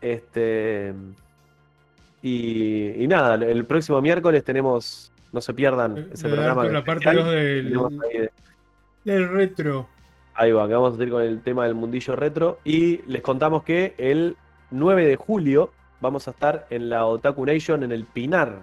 Este 0.00 0.94
y, 2.22 3.02
y 3.02 3.06
nada, 3.08 3.34
el 3.34 3.64
próximo 3.64 4.00
miércoles 4.00 4.42
tenemos, 4.44 5.12
no 5.32 5.40
se 5.40 5.54
pierdan 5.54 6.08
ese 6.12 6.28
de 6.28 6.36
dar 6.36 6.54
programa 6.54 6.64
la 6.72 6.84
parte 6.84 7.08
especial. 7.10 7.72
2 7.72 7.90
del, 7.90 8.30
de- 9.04 9.26
retro. 9.28 9.88
Ahí 10.34 10.52
va, 10.52 10.68
que 10.68 10.74
vamos 10.74 10.98
a 10.98 11.02
ir 11.02 11.10
con 11.10 11.22
el 11.22 11.40
tema 11.42 11.64
del 11.64 11.74
mundillo 11.74 12.14
retro. 12.14 12.58
Y 12.64 12.98
les 13.10 13.22
contamos 13.22 13.62
que 13.64 13.94
el 13.98 14.36
9 14.70 15.06
de 15.06 15.16
julio 15.16 15.72
vamos 16.00 16.28
a 16.28 16.30
estar 16.30 16.66
en 16.70 16.88
la 16.90 17.06
Otaku 17.06 17.44
Nation 17.44 17.82
en 17.82 17.90
el 17.92 18.04
Pinar. 18.04 18.60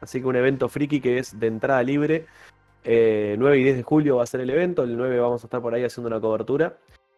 Así 0.00 0.20
que 0.20 0.26
un 0.26 0.36
evento 0.36 0.68
friki 0.68 1.00
que 1.00 1.18
es 1.18 1.38
de 1.38 1.46
entrada 1.48 1.82
libre. 1.82 2.24
Eh, 2.84 3.36
9 3.38 3.58
y 3.58 3.64
10 3.64 3.76
de 3.78 3.82
julio 3.82 4.16
va 4.16 4.22
a 4.22 4.26
ser 4.26 4.40
el 4.40 4.48
evento. 4.50 4.84
El 4.84 4.96
9 4.96 5.18
vamos 5.18 5.42
a 5.44 5.46
estar 5.48 5.60
por 5.60 5.74
ahí 5.74 5.84
haciendo 5.84 6.08
una 6.08 6.20
cobertura. 6.20 6.76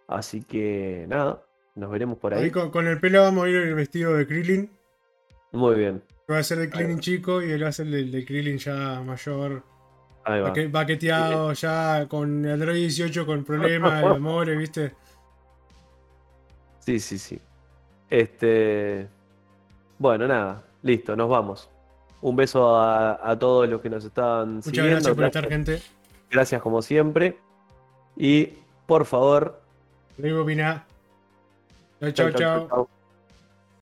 Así 0.09 0.43
que 0.43 1.05
nada, 1.09 1.41
nos 1.77 1.91
veremos 1.91 2.19
por 2.19 2.35
Ahí 2.35 2.45
ahí. 2.45 2.51
con, 2.51 2.71
con 2.71 2.89
el 2.89 2.99
pelo 2.99 3.23
vamos 3.23 3.45
a 3.45 3.49
ir 3.49 3.57
el 3.57 3.75
vestido 3.75 4.15
de 4.17 4.27
Krillin. 4.27 4.71
Muy 5.53 5.75
bien. 5.77 6.03
Va 6.31 6.39
a 6.39 6.43
ser 6.43 6.59
de 6.59 6.71
Krillin 6.71 7.01
chico 7.01 7.43
y 7.43 7.51
él 7.51 7.63
va 7.65 7.69
a 7.69 7.73
ser 7.73 7.87
el 7.89 8.11
de 8.13 8.25
Krillin 8.25 8.59
ya 8.59 9.01
mayor. 9.05 9.63
Ahí 10.25 10.41
va. 10.41 10.49
baque- 10.51 10.69
Baqueteado 10.69 11.53
ya 11.55 12.07
con 12.09 12.47
Android 12.47 12.77
18 12.77 13.27
con 13.27 13.45
problemas 13.45 14.01
de 14.03 14.07
amores, 14.09 14.57
¿viste? 14.59 14.95
Sí, 16.81 16.99
sí, 17.01 17.19
sí. 17.19 17.41
Este. 18.09 19.09
Bueno, 19.99 20.27
nada, 20.29 20.63
listo, 20.83 21.15
nos 21.17 21.29
vamos. 21.29 21.69
Un 22.23 22.37
beso 22.37 22.77
a, 22.77 23.19
a 23.31 23.39
todos 23.39 23.69
los 23.69 23.81
que 23.81 23.91
nos 23.91 24.05
están 24.05 24.57
Muchas 24.57 24.65
siguiendo. 24.67 24.91
gracias 24.93 25.15
por 25.15 25.25
estar, 25.25 25.49
gente. 25.49 25.83
Gracias 26.31 26.63
como 26.63 26.83
siempre. 26.83 27.39
Y 28.17 28.51
por 28.87 29.05
favor, 29.07 29.61
Digo, 30.17 30.45
Pina. 30.45 30.85
Chao, 32.01 32.31
chao, 32.31 32.31
chao. 32.69 32.89